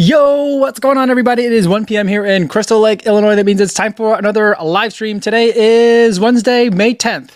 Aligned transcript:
Yo, 0.00 0.58
what's 0.58 0.78
going 0.78 0.96
on, 0.96 1.10
everybody? 1.10 1.44
It 1.44 1.50
is 1.50 1.66
1 1.66 1.84
p.m. 1.84 2.06
here 2.06 2.24
in 2.24 2.46
Crystal 2.46 2.78
Lake, 2.78 3.04
Illinois. 3.04 3.34
That 3.34 3.44
means 3.44 3.60
it's 3.60 3.74
time 3.74 3.92
for 3.92 4.16
another 4.16 4.56
live 4.62 4.92
stream. 4.92 5.18
Today 5.18 5.52
is 5.52 6.20
Wednesday, 6.20 6.70
May 6.70 6.94
10th. 6.94 7.30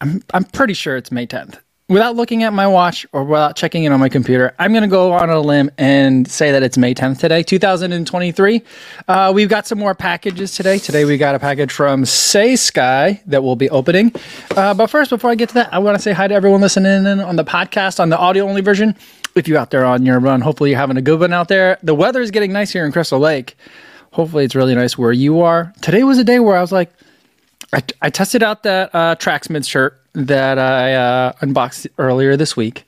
I'm, 0.00 0.24
I'm 0.34 0.42
pretty 0.42 0.74
sure 0.74 0.96
it's 0.96 1.12
May 1.12 1.24
10th. 1.24 1.60
Without 1.88 2.16
looking 2.16 2.42
at 2.42 2.52
my 2.52 2.66
watch 2.66 3.06
or 3.12 3.22
without 3.22 3.54
checking 3.54 3.84
in 3.84 3.92
on 3.92 4.00
my 4.00 4.08
computer, 4.08 4.56
I'm 4.58 4.72
going 4.72 4.82
to 4.82 4.88
go 4.88 5.12
on 5.12 5.30
a 5.30 5.38
limb 5.38 5.70
and 5.78 6.26
say 6.28 6.50
that 6.50 6.64
it's 6.64 6.76
May 6.76 6.94
10th 6.94 7.20
today, 7.20 7.44
2023. 7.44 8.62
Uh, 9.06 9.30
we've 9.32 9.48
got 9.48 9.64
some 9.64 9.78
more 9.78 9.94
packages 9.94 10.56
today. 10.56 10.78
Today 10.78 11.04
we 11.04 11.16
got 11.16 11.36
a 11.36 11.38
package 11.38 11.70
from 11.70 12.02
Saysky 12.02 13.22
that 13.26 13.44
we'll 13.44 13.54
be 13.54 13.70
opening. 13.70 14.12
Uh, 14.56 14.74
but 14.74 14.88
first, 14.88 15.10
before 15.10 15.30
I 15.30 15.36
get 15.36 15.50
to 15.50 15.54
that, 15.54 15.72
I 15.72 15.78
want 15.78 15.96
to 15.96 16.02
say 16.02 16.12
hi 16.12 16.26
to 16.26 16.34
everyone 16.34 16.60
listening 16.60 17.06
in 17.06 17.20
on 17.20 17.36
the 17.36 17.44
podcast 17.44 18.00
on 18.00 18.08
the 18.08 18.18
audio 18.18 18.48
only 18.48 18.62
version 18.62 18.96
if 19.34 19.48
you're 19.48 19.58
out 19.58 19.70
there 19.70 19.84
on 19.84 20.04
your 20.04 20.20
run, 20.20 20.40
hopefully 20.40 20.70
you're 20.70 20.78
having 20.78 20.96
a 20.96 21.02
good 21.02 21.20
one 21.20 21.32
out 21.32 21.48
there. 21.48 21.78
The 21.82 21.94
weather 21.94 22.20
is 22.20 22.30
getting 22.30 22.52
nice 22.52 22.70
here 22.70 22.84
in 22.84 22.92
Crystal 22.92 23.18
Lake. 23.18 23.56
Hopefully 24.12 24.44
it's 24.44 24.54
really 24.54 24.74
nice 24.74 24.98
where 24.98 25.12
you 25.12 25.40
are. 25.40 25.72
Today 25.80 26.04
was 26.04 26.18
a 26.18 26.24
day 26.24 26.38
where 26.38 26.56
I 26.56 26.60
was 26.60 26.72
like, 26.72 26.92
I, 27.72 27.82
I 28.02 28.10
tested 28.10 28.42
out 28.42 28.62
that 28.64 28.94
uh, 28.94 29.16
Tracksmith 29.16 29.64
shirt 29.66 29.98
that 30.14 30.58
I 30.58 30.94
uh, 30.94 31.32
unboxed 31.40 31.86
earlier 31.96 32.36
this 32.36 32.54
week, 32.56 32.84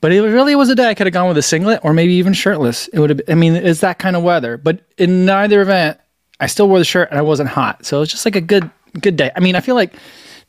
but 0.00 0.12
it 0.12 0.22
really 0.22 0.54
was 0.54 0.68
a 0.68 0.76
day 0.76 0.88
I 0.88 0.94
could 0.94 1.08
have 1.08 1.14
gone 1.14 1.26
with 1.26 1.38
a 1.38 1.42
singlet 1.42 1.80
or 1.82 1.92
maybe 1.92 2.12
even 2.14 2.32
shirtless. 2.32 2.86
It 2.88 3.00
would 3.00 3.10
have. 3.10 3.20
I 3.28 3.34
mean, 3.34 3.56
it's 3.56 3.80
that 3.80 3.98
kind 3.98 4.14
of 4.14 4.22
weather. 4.22 4.56
But 4.56 4.80
in 4.96 5.24
neither 5.24 5.60
event, 5.60 5.98
I 6.38 6.46
still 6.46 6.68
wore 6.68 6.78
the 6.78 6.84
shirt 6.84 7.10
and 7.10 7.18
I 7.18 7.22
wasn't 7.22 7.48
hot, 7.48 7.84
so 7.84 8.02
it's 8.02 8.12
just 8.12 8.24
like 8.24 8.36
a 8.36 8.40
good 8.40 8.70
good 9.00 9.16
day. 9.16 9.32
I 9.34 9.40
mean, 9.40 9.56
I 9.56 9.60
feel 9.60 9.74
like 9.74 9.94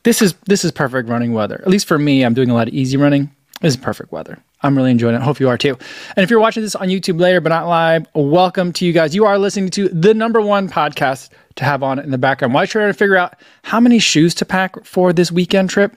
this 0.04 0.22
is 0.22 0.34
this 0.46 0.64
is 0.64 0.70
perfect 0.70 1.08
running 1.08 1.32
weather. 1.32 1.60
At 1.62 1.68
least 1.68 1.88
for 1.88 1.98
me, 1.98 2.22
I'm 2.24 2.34
doing 2.34 2.50
a 2.50 2.54
lot 2.54 2.68
of 2.68 2.74
easy 2.74 2.96
running. 2.96 3.34
This 3.60 3.74
is 3.74 3.76
perfect 3.76 4.12
weather. 4.12 4.38
I'm 4.62 4.76
really 4.76 4.90
enjoying 4.90 5.14
it. 5.14 5.22
Hope 5.22 5.38
you 5.38 5.48
are 5.48 5.58
too. 5.58 5.76
And 6.16 6.24
if 6.24 6.30
you're 6.30 6.40
watching 6.40 6.62
this 6.62 6.74
on 6.74 6.88
YouTube 6.88 7.20
later 7.20 7.40
but 7.40 7.50
not 7.50 7.68
live, 7.68 8.06
welcome 8.14 8.72
to 8.74 8.86
you 8.86 8.92
guys. 8.92 9.14
You 9.14 9.26
are 9.26 9.38
listening 9.38 9.68
to 9.70 9.88
the 9.88 10.14
number 10.14 10.40
one 10.40 10.68
podcast 10.68 11.28
to 11.56 11.64
have 11.64 11.82
on 11.82 11.98
in 11.98 12.10
the 12.10 12.18
background. 12.18 12.54
While 12.54 12.64
you're 12.64 12.68
trying 12.68 12.88
to 12.88 12.94
figure 12.94 13.16
out 13.16 13.34
how 13.62 13.80
many 13.80 13.98
shoes 13.98 14.34
to 14.36 14.44
pack 14.44 14.82
for 14.84 15.12
this 15.12 15.30
weekend 15.30 15.68
trip, 15.68 15.94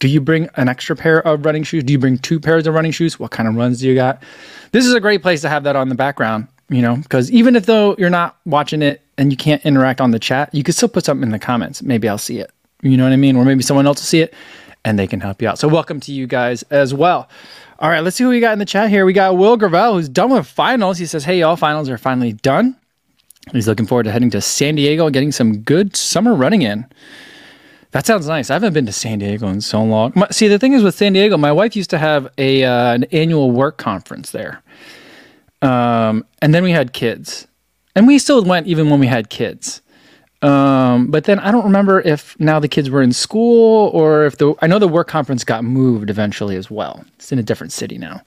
do 0.00 0.08
you 0.08 0.20
bring 0.20 0.48
an 0.56 0.68
extra 0.68 0.96
pair 0.96 1.24
of 1.26 1.44
running 1.44 1.62
shoes? 1.62 1.84
Do 1.84 1.92
you 1.92 1.98
bring 1.98 2.18
two 2.18 2.40
pairs 2.40 2.66
of 2.66 2.74
running 2.74 2.92
shoes? 2.92 3.20
What 3.20 3.30
kind 3.30 3.48
of 3.48 3.54
runs 3.54 3.80
do 3.80 3.88
you 3.88 3.94
got? 3.94 4.22
This 4.72 4.86
is 4.86 4.94
a 4.94 5.00
great 5.00 5.22
place 5.22 5.42
to 5.42 5.48
have 5.48 5.62
that 5.64 5.76
on 5.76 5.88
the 5.88 5.94
background, 5.94 6.48
you 6.68 6.82
know, 6.82 6.96
because 6.96 7.30
even 7.30 7.54
if 7.54 7.66
though 7.66 7.94
you're 7.96 8.10
not 8.10 8.36
watching 8.44 8.82
it 8.82 9.02
and 9.18 9.30
you 9.30 9.36
can't 9.36 9.64
interact 9.64 10.00
on 10.00 10.10
the 10.10 10.18
chat, 10.18 10.52
you 10.52 10.64
can 10.64 10.74
still 10.74 10.88
put 10.88 11.04
something 11.04 11.22
in 11.22 11.32
the 11.32 11.38
comments. 11.38 11.80
Maybe 11.82 12.08
I'll 12.08 12.18
see 12.18 12.40
it. 12.40 12.50
You 12.82 12.96
know 12.96 13.04
what 13.04 13.12
I 13.12 13.16
mean? 13.16 13.36
Or 13.36 13.44
maybe 13.44 13.62
someone 13.62 13.86
else 13.86 13.98
will 13.98 14.06
see 14.06 14.20
it 14.20 14.34
and 14.84 14.98
they 14.98 15.06
can 15.06 15.20
help 15.20 15.40
you 15.40 15.48
out. 15.48 15.58
So 15.58 15.68
welcome 15.68 16.00
to 16.00 16.12
you 16.12 16.26
guys 16.26 16.62
as 16.64 16.92
well. 16.92 17.28
All 17.78 17.90
right, 17.90 18.00
let's 18.00 18.16
see 18.16 18.24
who 18.24 18.30
we 18.30 18.40
got 18.40 18.52
in 18.52 18.58
the 18.58 18.64
chat 18.64 18.90
here. 18.90 19.04
We 19.04 19.12
got 19.12 19.36
Will 19.36 19.56
Gravel, 19.56 19.94
who's 19.94 20.08
done 20.08 20.30
with 20.30 20.46
finals. 20.46 20.98
He 20.98 21.06
says, 21.06 21.24
Hey, 21.24 21.40
y'all, 21.40 21.56
finals 21.56 21.88
are 21.88 21.98
finally 21.98 22.32
done. 22.34 22.76
He's 23.52 23.68
looking 23.68 23.86
forward 23.86 24.04
to 24.04 24.12
heading 24.12 24.30
to 24.30 24.40
San 24.40 24.76
Diego 24.76 25.06
and 25.06 25.12
getting 25.12 25.32
some 25.32 25.58
good 25.58 25.96
summer 25.96 26.34
running 26.34 26.62
in. 26.62 26.86
That 27.90 28.06
sounds 28.06 28.26
nice. 28.26 28.50
I 28.50 28.54
haven't 28.54 28.72
been 28.72 28.86
to 28.86 28.92
San 28.92 29.18
Diego 29.18 29.46
in 29.48 29.60
so 29.60 29.82
long. 29.82 30.12
My, 30.16 30.26
see, 30.30 30.48
the 30.48 30.58
thing 30.58 30.72
is 30.72 30.82
with 30.82 30.94
San 30.94 31.12
Diego, 31.12 31.36
my 31.36 31.52
wife 31.52 31.76
used 31.76 31.90
to 31.90 31.98
have 31.98 32.28
a 32.38 32.64
uh, 32.64 32.94
an 32.94 33.04
annual 33.12 33.52
work 33.52 33.76
conference 33.76 34.32
there, 34.32 34.62
um, 35.62 36.24
and 36.42 36.52
then 36.52 36.64
we 36.64 36.72
had 36.72 36.92
kids, 36.92 37.46
and 37.94 38.08
we 38.08 38.18
still 38.18 38.42
went 38.42 38.66
even 38.66 38.90
when 38.90 38.98
we 38.98 39.06
had 39.06 39.30
kids. 39.30 39.80
Um, 40.44 41.10
but 41.10 41.24
then 41.24 41.38
I 41.38 41.50
don't 41.50 41.64
remember 41.64 42.02
if 42.02 42.38
now 42.38 42.60
the 42.60 42.68
kids 42.68 42.90
were 42.90 43.00
in 43.00 43.12
school 43.14 43.90
or 43.94 44.26
if 44.26 44.36
the 44.36 44.54
I 44.60 44.66
know 44.66 44.78
the 44.78 44.88
work 44.88 45.08
conference 45.08 45.42
got 45.42 45.64
moved 45.64 46.10
eventually 46.10 46.56
as 46.56 46.70
well. 46.70 47.02
It's 47.14 47.32
in 47.32 47.38
a 47.38 47.42
different 47.42 47.72
city 47.72 47.96
now. 47.96 48.20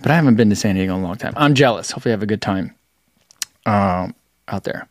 But 0.00 0.10
I 0.10 0.16
haven't 0.16 0.34
been 0.34 0.50
to 0.50 0.56
San 0.56 0.74
Diego 0.74 0.94
in 0.94 1.02
a 1.02 1.04
long 1.04 1.16
time. 1.16 1.32
I'm 1.36 1.54
jealous. 1.54 1.90
Hopefully, 1.90 2.12
I 2.12 2.14
have 2.14 2.22
a 2.22 2.26
good 2.26 2.42
time 2.42 2.74
um, 3.66 4.14
out 4.48 4.64
there. 4.64 4.88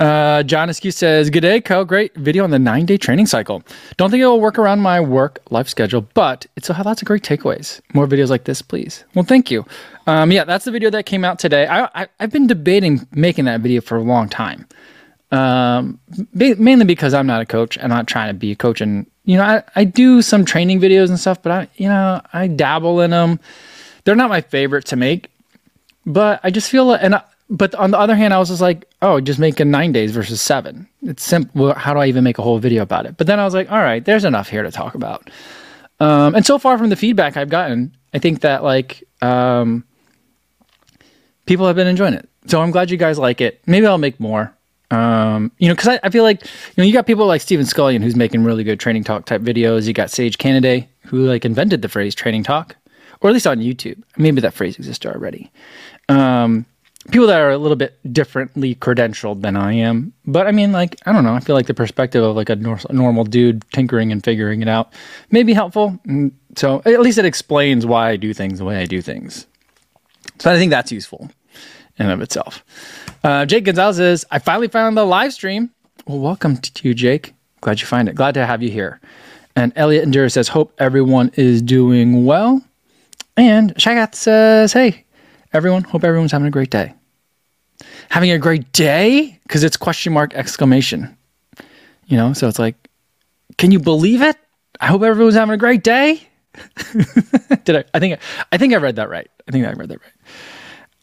Uh, 0.00 0.42
John 0.42 0.68
Askew 0.68 0.90
says, 0.90 1.30
Good 1.30 1.40
day, 1.40 1.60
Co. 1.60 1.84
Great 1.84 2.14
video 2.16 2.44
on 2.44 2.50
the 2.50 2.58
nine 2.58 2.86
day 2.86 2.96
training 2.96 3.26
cycle. 3.26 3.62
Don't 3.96 4.10
think 4.10 4.22
it 4.22 4.26
will 4.26 4.40
work 4.40 4.58
around 4.58 4.80
my 4.80 5.00
work 5.00 5.40
life 5.50 5.68
schedule, 5.68 6.02
but 6.14 6.46
it 6.56 6.64
still 6.64 6.74
have 6.74 6.86
lots 6.86 7.00
of 7.00 7.06
great 7.06 7.22
takeaways. 7.22 7.80
More 7.94 8.06
videos 8.06 8.28
like 8.28 8.44
this, 8.44 8.60
please. 8.60 9.04
Well, 9.14 9.24
thank 9.24 9.50
you. 9.50 9.64
Um, 10.06 10.32
yeah, 10.32 10.44
that's 10.44 10.64
the 10.64 10.72
video 10.72 10.90
that 10.90 11.06
came 11.06 11.24
out 11.24 11.38
today. 11.38 11.66
I, 11.66 11.88
I, 11.94 12.06
I've 12.20 12.32
been 12.32 12.46
debating 12.46 13.06
making 13.12 13.44
that 13.46 13.60
video 13.60 13.80
for 13.80 13.96
a 13.96 14.02
long 14.02 14.28
time. 14.28 14.66
Um, 15.34 15.98
mainly 16.32 16.84
because 16.84 17.12
I'm 17.12 17.26
not 17.26 17.40
a 17.40 17.46
coach. 17.46 17.76
I'm 17.82 17.90
not 17.90 18.06
trying 18.06 18.28
to 18.28 18.34
be 18.34 18.52
a 18.52 18.56
coach. 18.56 18.80
And, 18.80 19.04
you 19.24 19.36
know, 19.36 19.42
I, 19.42 19.62
I 19.74 19.82
do 19.82 20.22
some 20.22 20.44
training 20.44 20.80
videos 20.80 21.08
and 21.08 21.18
stuff, 21.18 21.42
but 21.42 21.50
I, 21.50 21.68
you 21.76 21.88
know, 21.88 22.20
I 22.32 22.46
dabble 22.46 23.00
in 23.00 23.10
them. 23.10 23.40
They're 24.04 24.14
not 24.14 24.28
my 24.28 24.42
favorite 24.42 24.84
to 24.86 24.96
make, 24.96 25.30
but 26.06 26.38
I 26.44 26.50
just 26.50 26.70
feel, 26.70 26.92
and, 26.92 27.16
I, 27.16 27.22
but 27.50 27.74
on 27.74 27.90
the 27.90 27.98
other 27.98 28.14
hand, 28.14 28.32
I 28.32 28.38
was 28.38 28.48
just 28.48 28.60
like, 28.60 28.88
oh, 29.02 29.20
just 29.20 29.40
making 29.40 29.72
nine 29.72 29.90
days 29.90 30.12
versus 30.12 30.40
seven. 30.40 30.86
It's 31.02 31.24
simple. 31.24 31.74
How 31.74 31.94
do 31.94 32.00
I 32.00 32.06
even 32.06 32.22
make 32.22 32.38
a 32.38 32.42
whole 32.42 32.60
video 32.60 32.82
about 32.82 33.06
it? 33.06 33.16
But 33.16 33.26
then 33.26 33.40
I 33.40 33.44
was 33.44 33.54
like, 33.54 33.72
all 33.72 33.78
right, 33.78 34.04
there's 34.04 34.24
enough 34.24 34.48
here 34.48 34.62
to 34.62 34.70
talk 34.70 34.94
about. 34.94 35.30
Um, 35.98 36.36
and 36.36 36.46
so 36.46 36.60
far 36.60 36.78
from 36.78 36.90
the 36.90 36.96
feedback 36.96 37.36
I've 37.36 37.50
gotten, 37.50 37.96
I 38.12 38.20
think 38.20 38.42
that 38.42 38.62
like, 38.62 39.02
um, 39.20 39.82
people 41.46 41.66
have 41.66 41.74
been 41.74 41.88
enjoying 41.88 42.14
it. 42.14 42.28
So 42.46 42.60
I'm 42.60 42.70
glad 42.70 42.92
you 42.92 42.98
guys 42.98 43.18
like 43.18 43.40
it. 43.40 43.60
Maybe 43.66 43.86
I'll 43.86 43.98
make 43.98 44.20
more. 44.20 44.54
Um, 44.94 45.50
you 45.58 45.66
know, 45.66 45.74
because 45.74 45.88
I, 45.88 46.00
I, 46.04 46.10
feel 46.10 46.22
like 46.22 46.44
you 46.44 46.50
know 46.78 46.84
you 46.84 46.92
got 46.92 47.06
people 47.06 47.26
like 47.26 47.40
Stephen 47.40 47.66
Scullion 47.66 48.00
who's 48.00 48.14
making 48.14 48.44
really 48.44 48.62
good 48.62 48.78
training 48.78 49.02
talk 49.02 49.24
type 49.24 49.42
videos. 49.42 49.86
You 49.86 49.92
got 49.92 50.10
Sage 50.10 50.38
Canaday 50.38 50.86
who 51.06 51.26
like 51.26 51.44
invented 51.44 51.82
the 51.82 51.88
phrase 51.88 52.14
training 52.14 52.44
talk, 52.44 52.76
or 53.20 53.28
at 53.28 53.32
least 53.32 53.46
on 53.46 53.58
YouTube. 53.58 54.00
Maybe 54.16 54.40
that 54.40 54.54
phrase 54.54 54.76
existed 54.76 55.12
already. 55.12 55.50
Um, 56.08 56.64
people 57.10 57.26
that 57.26 57.40
are 57.40 57.50
a 57.50 57.58
little 57.58 57.76
bit 57.76 57.98
differently 58.12 58.76
credentialed 58.76 59.42
than 59.42 59.56
I 59.56 59.72
am, 59.72 60.12
but 60.26 60.46
I 60.46 60.52
mean, 60.52 60.70
like 60.70 60.96
I 61.06 61.12
don't 61.12 61.24
know. 61.24 61.34
I 61.34 61.40
feel 61.40 61.56
like 61.56 61.66
the 61.66 61.74
perspective 61.74 62.22
of 62.22 62.36
like 62.36 62.48
a 62.48 62.56
nor- 62.56 62.78
normal 62.90 63.24
dude 63.24 63.68
tinkering 63.72 64.12
and 64.12 64.22
figuring 64.22 64.62
it 64.62 64.68
out 64.68 64.92
may 65.30 65.42
be 65.42 65.54
helpful. 65.54 65.98
Mm, 66.06 66.30
so 66.54 66.82
at 66.84 67.00
least 67.00 67.18
it 67.18 67.24
explains 67.24 67.84
why 67.84 68.10
I 68.10 68.16
do 68.16 68.32
things 68.32 68.60
the 68.60 68.64
way 68.64 68.76
I 68.76 68.84
do 68.84 69.02
things. 69.02 69.46
So 70.38 70.52
I 70.52 70.56
think 70.56 70.70
that's 70.70 70.92
useful 70.92 71.30
in 71.98 72.10
of 72.10 72.20
itself. 72.20 72.64
Uh, 73.22 73.46
Jake 73.46 73.64
Gonzalez 73.64 73.96
says, 73.96 74.24
I 74.30 74.38
finally 74.38 74.68
found 74.68 74.96
the 74.96 75.04
live 75.04 75.32
stream. 75.32 75.70
Well, 76.06 76.18
welcome 76.18 76.56
to 76.56 76.88
you, 76.88 76.94
Jake. 76.94 77.34
Glad 77.60 77.80
you 77.80 77.86
find 77.86 78.08
it. 78.08 78.14
Glad 78.14 78.34
to 78.34 78.44
have 78.44 78.62
you 78.62 78.70
here. 78.70 79.00
And 79.56 79.72
Elliot 79.76 80.06
Endura 80.06 80.30
says, 80.30 80.48
Hope 80.48 80.74
everyone 80.78 81.30
is 81.34 81.62
doing 81.62 82.24
well. 82.26 82.62
And 83.36 83.74
Shagath 83.76 84.14
says, 84.14 84.72
Hey, 84.72 85.04
everyone, 85.52 85.84
hope 85.84 86.04
everyone's 86.04 86.32
having 86.32 86.48
a 86.48 86.50
great 86.50 86.70
day. 86.70 86.92
Having 88.10 88.32
a 88.32 88.38
great 88.38 88.70
day? 88.72 89.38
Because 89.44 89.64
it's 89.64 89.76
question 89.76 90.12
mark 90.12 90.34
exclamation. 90.34 91.16
You 92.06 92.16
know, 92.16 92.32
so 92.32 92.48
it's 92.48 92.58
like, 92.58 92.76
can 93.56 93.70
you 93.70 93.78
believe 93.78 94.20
it? 94.20 94.36
I 94.80 94.86
hope 94.86 95.02
everyone's 95.02 95.36
having 95.36 95.54
a 95.54 95.58
great 95.58 95.82
day. 95.82 96.20
Did 97.64 97.76
I? 97.76 97.84
I 97.94 97.98
think 97.98 98.18
I 98.52 98.58
think 98.58 98.74
I 98.74 98.76
read 98.76 98.96
that 98.96 99.08
right. 99.08 99.28
I 99.48 99.52
think 99.52 99.66
I 99.66 99.72
read 99.72 99.88
that 99.88 100.00
right. 100.00 100.12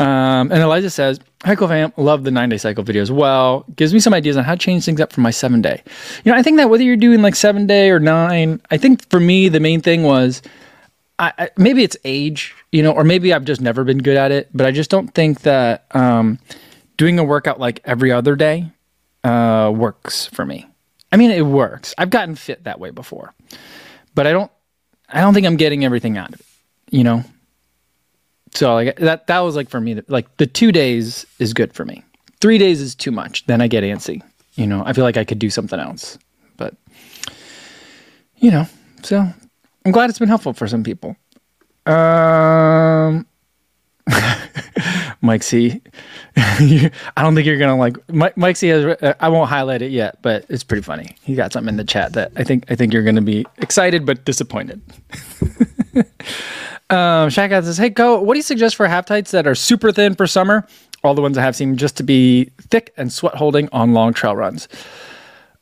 Um, 0.01 0.51
and 0.51 0.61
Eliza 0.61 0.89
says, 0.89 1.19
Hi, 1.43 1.55
fam. 1.55 1.93
Love 1.97 2.23
the 2.23 2.31
nine 2.31 2.49
day 2.49 2.57
cycle 2.57 2.83
video 2.83 3.01
as 3.01 3.11
well. 3.11 3.65
Gives 3.75 3.93
me 3.93 3.99
some 3.99 4.13
ideas 4.13 4.37
on 4.37 4.43
how 4.43 4.53
to 4.53 4.59
change 4.59 4.85
things 4.85 4.99
up 4.99 5.11
for 5.11 5.21
my 5.21 5.31
seven 5.31 5.61
day. 5.61 5.81
You 6.23 6.31
know, 6.31 6.37
I 6.37 6.43
think 6.43 6.57
that 6.57 6.69
whether 6.69 6.83
you're 6.83 6.95
doing 6.95 7.21
like 7.21 7.35
seven 7.35 7.67
day 7.67 7.89
or 7.89 7.99
nine, 7.99 8.61
I 8.69 8.77
think 8.77 9.07
for 9.09 9.19
me, 9.19 9.49
the 9.49 9.59
main 9.59 9.81
thing 9.81 10.03
was 10.03 10.41
I, 11.21 11.33
I, 11.37 11.49
maybe 11.57 11.83
it's 11.83 11.97
age, 12.03 12.55
you 12.71 12.81
know, 12.81 12.91
or 12.91 13.03
maybe 13.03 13.31
I've 13.33 13.45
just 13.45 13.61
never 13.61 13.83
been 13.83 13.99
good 13.99 14.17
at 14.17 14.31
it, 14.31 14.49
but 14.53 14.65
I 14.65 14.71
just 14.71 14.89
don't 14.89 15.13
think 15.13 15.41
that 15.41 15.85
um, 15.91 16.39
doing 16.97 17.19
a 17.19 17.23
workout 17.23 17.59
like 17.59 17.79
every 17.85 18.11
other 18.11 18.35
day 18.35 18.71
uh, 19.23 19.71
works 19.73 20.25
for 20.25 20.45
me. 20.45 20.67
I 21.11 21.17
mean, 21.17 21.29
it 21.29 21.45
works. 21.45 21.93
I've 21.97 22.09
gotten 22.09 22.35
fit 22.35 22.63
that 22.63 22.79
way 22.79 22.89
before, 22.89 23.33
but 24.15 24.25
I 24.25 24.31
don't, 24.31 24.51
I 25.09 25.21
don't 25.21 25.33
think 25.33 25.45
I'm 25.45 25.57
getting 25.57 25.85
everything 25.85 26.17
out 26.17 26.33
of 26.33 26.39
it, 26.39 26.45
you 26.89 27.03
know? 27.03 27.23
So 28.53 28.73
like 28.73 28.97
that 28.97 29.27
that 29.27 29.39
was 29.39 29.55
like 29.55 29.69
for 29.69 29.79
me 29.79 30.01
like 30.07 30.37
the 30.37 30.47
2 30.47 30.71
days 30.71 31.25
is 31.39 31.53
good 31.53 31.73
for 31.73 31.85
me. 31.85 32.03
3 32.41 32.57
days 32.57 32.81
is 32.81 32.95
too 32.95 33.11
much. 33.11 33.45
Then 33.45 33.61
I 33.61 33.67
get 33.67 33.83
antsy. 33.83 34.21
You 34.55 34.67
know, 34.67 34.83
I 34.85 34.93
feel 34.93 35.03
like 35.03 35.17
I 35.17 35.23
could 35.23 35.39
do 35.39 35.49
something 35.49 35.79
else. 35.79 36.17
But 36.57 36.75
you 38.37 38.51
know, 38.51 38.67
so 39.03 39.25
I'm 39.85 39.91
glad 39.91 40.09
it's 40.09 40.19
been 40.19 40.27
helpful 40.27 40.53
for 40.53 40.67
some 40.67 40.83
people. 40.83 41.15
Um 41.85 43.25
Mike 45.21 45.43
C. 45.43 45.81
I 46.35 46.91
don't 47.17 47.35
think 47.35 47.45
you're 47.45 47.57
gonna 47.57 47.77
like 47.77 47.97
Mike, 48.09 48.35
Mike 48.37 48.57
C. 48.57 48.67
Has, 48.69 48.85
uh, 48.85 49.13
I 49.19 49.29
won't 49.29 49.49
highlight 49.49 49.81
it 49.81 49.91
yet, 49.91 50.21
but 50.21 50.45
it's 50.49 50.63
pretty 50.63 50.81
funny. 50.83 51.15
He 51.21 51.35
got 51.35 51.53
something 51.53 51.69
in 51.69 51.77
the 51.77 51.83
chat 51.83 52.13
that 52.13 52.31
I 52.35 52.43
think 52.43 52.65
I 52.69 52.75
think 52.75 52.93
you're 52.93 53.03
gonna 53.03 53.21
be 53.21 53.45
excited 53.59 54.05
but 54.05 54.25
disappointed. 54.25 54.81
Um, 56.91 57.29
Shaq 57.29 57.49
says, 57.63 57.77
"Hey, 57.77 57.87
go. 57.87 58.21
What 58.21 58.33
do 58.33 58.37
you 58.37 58.43
suggest 58.43 58.75
for 58.75 58.85
half 58.85 59.05
tights 59.05 59.31
that 59.31 59.47
are 59.47 59.55
super 59.55 59.93
thin 59.93 60.13
for 60.13 60.27
summer? 60.27 60.67
All 61.05 61.13
the 61.13 61.21
ones 61.21 61.37
I 61.37 61.41
have 61.41 61.55
seem 61.55 61.77
just 61.77 61.95
to 61.97 62.03
be 62.03 62.51
thick 62.69 62.93
and 62.97 63.11
sweat 63.11 63.35
holding 63.35 63.69
on 63.71 63.93
long 63.93 64.13
trail 64.13 64.35
runs. 64.35 64.67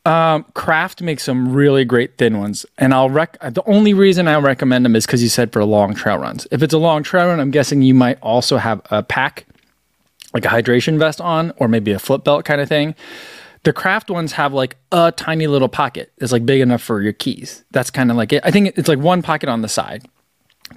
Um, 0.05 0.43
Craft 0.55 1.03
makes 1.03 1.23
some 1.23 1.53
really 1.53 1.85
great 1.85 2.17
thin 2.17 2.39
ones, 2.39 2.65
and 2.79 2.95
I'll 2.95 3.11
rec. 3.11 3.37
The 3.41 3.61
only 3.67 3.93
reason 3.93 4.27
I 4.27 4.39
recommend 4.39 4.85
them 4.85 4.95
is 4.95 5.05
because 5.05 5.21
you 5.21 5.29
said 5.29 5.53
for 5.53 5.63
long 5.63 5.93
trail 5.93 6.17
runs. 6.17 6.47
If 6.49 6.63
it's 6.63 6.73
a 6.73 6.79
long 6.79 7.03
trail 7.03 7.27
run, 7.27 7.39
I'm 7.39 7.51
guessing 7.51 7.83
you 7.83 7.93
might 7.93 8.17
also 8.21 8.57
have 8.57 8.81
a 8.89 9.03
pack 9.03 9.45
like 10.33 10.45
a 10.45 10.49
hydration 10.49 10.99
vest 10.99 11.19
on 11.19 11.51
or 11.57 11.67
maybe 11.67 11.91
a 11.91 11.99
flip 11.99 12.23
belt 12.23 12.45
kind 12.45 12.61
of 12.61 12.69
thing. 12.69 12.95
The 13.63 13.73
craft 13.73 14.09
ones 14.09 14.33
have 14.33 14.53
like 14.53 14.77
a 14.91 15.11
tiny 15.11 15.47
little 15.47 15.67
pocket. 15.67 16.11
It's 16.17 16.31
like 16.31 16.45
big 16.45 16.61
enough 16.61 16.81
for 16.81 17.01
your 17.01 17.13
keys. 17.13 17.63
That's 17.71 17.89
kind 17.89 18.09
of 18.09 18.17
like 18.17 18.31
it. 18.31 18.41
I 18.45 18.51
think 18.51 18.77
it's 18.77 18.87
like 18.87 18.99
one 18.99 19.21
pocket 19.21 19.49
on 19.49 19.61
the 19.61 19.67
side. 19.67 20.05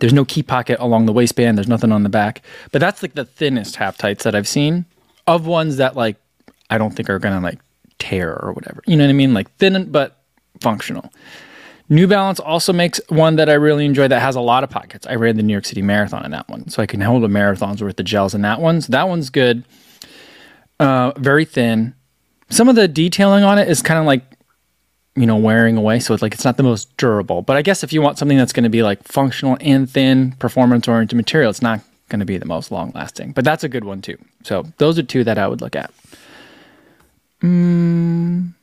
There's 0.01 0.13
no 0.13 0.25
key 0.25 0.43
pocket 0.43 0.79
along 0.81 1.07
the 1.07 1.13
waistband. 1.13 1.59
There's 1.59 1.69
nothing 1.69 1.93
on 1.93 2.03
the 2.03 2.09
back. 2.09 2.43
But 2.73 2.81
that's 2.81 3.03
like 3.03 3.15
the 3.15 3.25
thinnest 3.25 3.77
half 3.77 3.99
tights 3.99 4.25
that 4.25 4.35
I've 4.35 4.49
seen 4.49 4.87
of 5.27 5.47
ones 5.47 5.77
that 5.77 5.97
like 5.97 6.17
I 6.71 6.79
don't 6.79 6.93
think 6.93 7.09
are 7.09 7.19
gonna 7.19 7.41
like 7.41 7.61
tear 7.99 8.37
or 8.43 8.53
whatever. 8.53 8.83
You 8.87 8.97
know 8.97 9.05
what 9.05 9.11
I 9.11 9.15
mean? 9.15 9.35
Like 9.35 9.55
thin 9.57 9.91
but 9.91 10.19
functional. 10.61 11.13
New 11.93 12.07
Balance 12.07 12.41
also 12.41 12.73
makes 12.73 13.03
one 13.11 13.37
that 13.37 13.51
I 13.51 13.53
really 13.53 13.85
enjoy 13.85 14.09
that 14.09 14.21
has 14.21 14.35
a 14.35 14.41
lot 14.41 14.65
of 14.65 14.71
pockets. 14.71 15.07
I 15.07 15.17
ran 15.17 15.37
the 15.37 15.43
New 15.43 15.53
York 15.53 15.67
City 15.67 15.83
Marathon 15.83 16.25
in 16.25 16.31
that 16.31 16.49
one, 16.49 16.71
so 16.71 16.83
I 16.83 16.87
can 16.87 17.03
hold 17.03 17.23
a 17.23 17.29
marathon's 17.29 17.83
worth 17.83 18.01
of 18.01 18.07
gels 18.07 18.35
in 18.35 18.41
that 18.41 18.63
one. 18.63 18.81
So 18.81 18.93
that 18.93 19.09
one's 19.09 19.29
good. 19.29 19.63
Uh, 20.81 21.13
very 21.19 21.45
thin. 21.45 21.95
Some 22.49 22.71
of 22.71 22.77
the 22.77 22.89
detailing 22.89 23.45
on 23.45 23.59
it 23.59 23.69
is 23.69 23.83
kind 23.83 24.01
of 24.01 24.07
like, 24.07 24.25
you 25.17 25.27
know, 25.27 25.37
wearing 25.37 25.77
away. 25.77 26.01
So 26.01 26.15
it's 26.15 26.23
like 26.23 26.33
it's 26.33 26.47
not 26.47 26.57
the 26.57 26.63
most 26.63 26.97
durable. 26.97 27.43
But 27.43 27.59
I 27.59 27.63
guess 27.63 27.85
if 27.85 27.93
you 27.93 28.01
want 28.01 28.17
something 28.17 28.39
that's 28.39 28.55
going 28.55 28.65
to 28.65 28.71
be 28.71 28.83
like 28.83 29.03
functional 29.05 29.59
and 29.61 29.89
thin, 29.89 30.33
performance 30.39 30.89
oriented 30.89 31.17
material, 31.19 31.51
it's 31.51 31.61
not 31.61 31.81
going 32.09 32.21
to 32.21 32.27
be 32.27 32.39
the 32.39 32.47
most 32.47 32.73
long 32.73 32.93
lasting. 32.95 33.33
But 33.33 33.45
that's 33.45 33.65
a 33.65 33.69
good 33.69 33.85
one 33.85 34.01
too. 34.01 34.17
So 34.45 34.65
those 34.79 34.99
are 34.99 35.03
two 35.03 35.25
that 35.25 35.37
I 35.37 35.47
would 35.47 35.61
look 35.61 35.77
at. 35.77 35.93
Mm. 37.43 38.55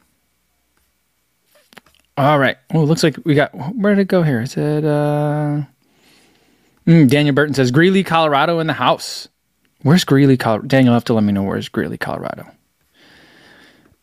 All 2.20 2.38
right. 2.38 2.58
Well, 2.74 2.84
it 2.84 2.88
looks 2.88 3.02
like 3.02 3.16
we 3.24 3.34
got. 3.34 3.56
Where 3.78 3.96
did 3.96 4.02
it 4.02 4.10
go 4.10 4.24
here? 4.24 4.42
Is 4.42 4.58
It. 4.58 4.84
Uh, 4.84 5.62
mm, 6.86 7.10
Daniel 7.10 7.34
Burton 7.34 7.54
says 7.54 7.72
Greeley, 7.72 8.04
Colorado, 8.04 8.60
in 8.60 8.68
the 8.68 8.74
house. 8.74 9.30
Where's 9.84 10.04
Greeley, 10.04 10.36
Colorado? 10.36 10.68
Daniel, 10.68 10.94
have 10.94 11.06
to 11.06 11.14
let 11.14 11.24
me 11.24 11.32
know 11.32 11.44
where's 11.44 11.70
Greeley, 11.70 11.98
Colorado. 11.98 12.46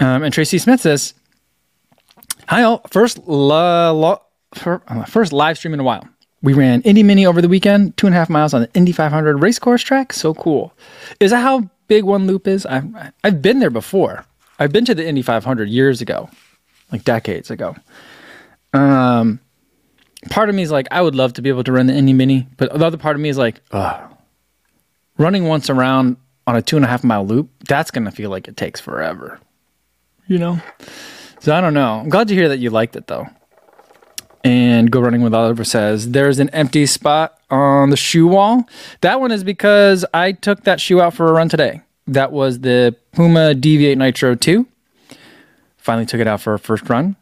Um, 0.01 0.23
and 0.23 0.33
Tracy 0.33 0.57
Smith 0.57 0.81
says, 0.81 1.13
"Hi 2.49 2.63
all. 2.63 2.81
First, 2.91 3.19
la, 3.29 3.91
la, 3.91 4.17
uh, 4.65 5.05
first 5.05 5.35
live 5.35 5.59
stream 5.59 5.75
in 5.75 5.81
a 5.81 5.85
while. 5.85 6.09
We 6.41 6.55
ran 6.55 6.81
Indy 6.83 7.03
Mini 7.03 7.27
over 7.27 7.43
the 7.43 7.49
weekend, 7.49 7.99
two 7.99 8.07
and 8.07 8.17
a 8.17 8.19
half 8.19 8.31
miles 8.31 8.55
on 8.55 8.63
the 8.63 8.71
Indy 8.73 8.93
500 8.93 9.43
race 9.43 9.59
course 9.59 9.83
track. 9.83 10.15
So 10.15 10.33
cool. 10.33 10.73
Is 11.21 11.33
that 11.33 11.43
how 11.43 11.69
big 11.87 12.05
one 12.05 12.27
loop 12.27 12.49
is? 12.49 12.65
I've 12.65 12.87
I've 13.23 13.43
been 13.43 13.59
there 13.59 13.69
before. 13.69 14.25
I've 14.59 14.73
been 14.73 14.87
to 14.87 14.95
the 14.95 15.07
Indy 15.07 15.21
500 15.21 15.69
years 15.69 16.01
ago, 16.01 16.31
like 16.93 17.05
decades 17.05 17.51
ago. 17.51 17.77
Um, 18.73 19.41
part 20.31 20.49
of 20.49 20.55
me 20.55 20.63
is 20.63 20.71
like, 20.71 20.87
I 20.91 21.01
would 21.03 21.15
love 21.15 21.35
to 21.35 21.43
be 21.43 21.49
able 21.49 21.65
to 21.65 21.73
run 21.73 21.87
the 21.87 21.95
Indy 21.95 22.13
Mini, 22.13 22.47
but 22.57 22.73
the 22.73 22.85
other 22.85 22.97
part 22.99 23.17
of 23.17 23.23
me 23.23 23.29
is 23.29 23.39
like, 23.39 23.61
ugh, 23.73 24.13
running 25.19 25.45
once 25.45 25.71
around 25.71 26.17
on 26.47 26.57
a 26.57 26.63
two 26.63 26.77
and 26.77 26.85
a 26.85 26.89
half 26.89 27.03
mile 27.03 27.27
loop, 27.27 27.51
that's 27.69 27.91
gonna 27.91 28.11
feel 28.11 28.31
like 28.31 28.49
it 28.49 28.57
takes 28.57 28.81
forever, 28.81 29.41
you 30.27 30.39
know. 30.39 30.61
So 31.41 31.55
I 31.55 31.61
don't 31.61 31.75
know. 31.75 32.01
I'm 32.01 32.09
glad 32.09 32.29
to 32.29 32.35
hear 32.35 32.49
that 32.49 32.59
you 32.59 32.71
liked 32.71 32.97
it 32.97 33.07
though. 33.07 33.27
And 34.45 34.93
Go 34.93 35.01
Running 35.01 35.23
with 35.23 35.35
Oliver 35.35 35.65
says, 35.65 36.11
There's 36.11 36.39
an 36.39 36.51
empty 36.51 36.87
spot 36.87 37.37
on 37.51 37.91
the 37.91 37.97
shoe 37.97 38.29
wall. 38.29 38.69
That 39.01 39.21
one 39.21 39.33
is 39.33 39.43
because 39.43 40.05
I 40.15 40.33
took 40.33 40.63
that 40.65 40.81
shoe 40.81 41.01
out 41.01 41.15
for 41.15 41.27
a 41.27 41.33
run 41.33 41.49
today. 41.49 41.83
That 42.07 42.31
was 42.31 42.61
the 42.61 42.95
Puma 43.13 43.55
Deviate 43.55 43.99
Nitro 43.99 44.37
2. 44.37 44.65
Finally 45.87 46.07
took 46.07 46.21
it 46.21 46.27
out 46.27 46.41
for 46.41 46.53
a 46.53 46.59
first 46.59 46.89
run. 46.89 47.15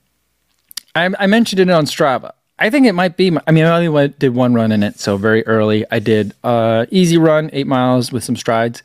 I, 0.95 1.11
I 1.19 1.27
mentioned 1.27 1.61
it 1.61 1.69
on 1.69 1.85
Strava. 1.85 2.33
I 2.59 2.71
think 2.71 2.87
it 2.87 2.95
might 2.95 3.19
be. 3.19 3.31
My, 3.31 3.43
I 3.47 3.51
mean, 3.51 3.67
I 3.67 3.75
only 3.77 3.91
went, 3.91 4.19
did 4.19 4.35
one 4.35 4.55
run 4.55 4.73
in 4.73 4.83
it, 4.83 4.99
so 4.99 5.19
very 5.19 5.47
early. 5.47 5.85
I 5.91 5.99
did 5.99 6.33
uh, 6.43 6.87
easy 6.91 7.19
run, 7.19 7.51
eight 7.53 7.67
miles 7.67 8.11
with 8.11 8.25
some 8.25 8.37
strides, 8.37 8.83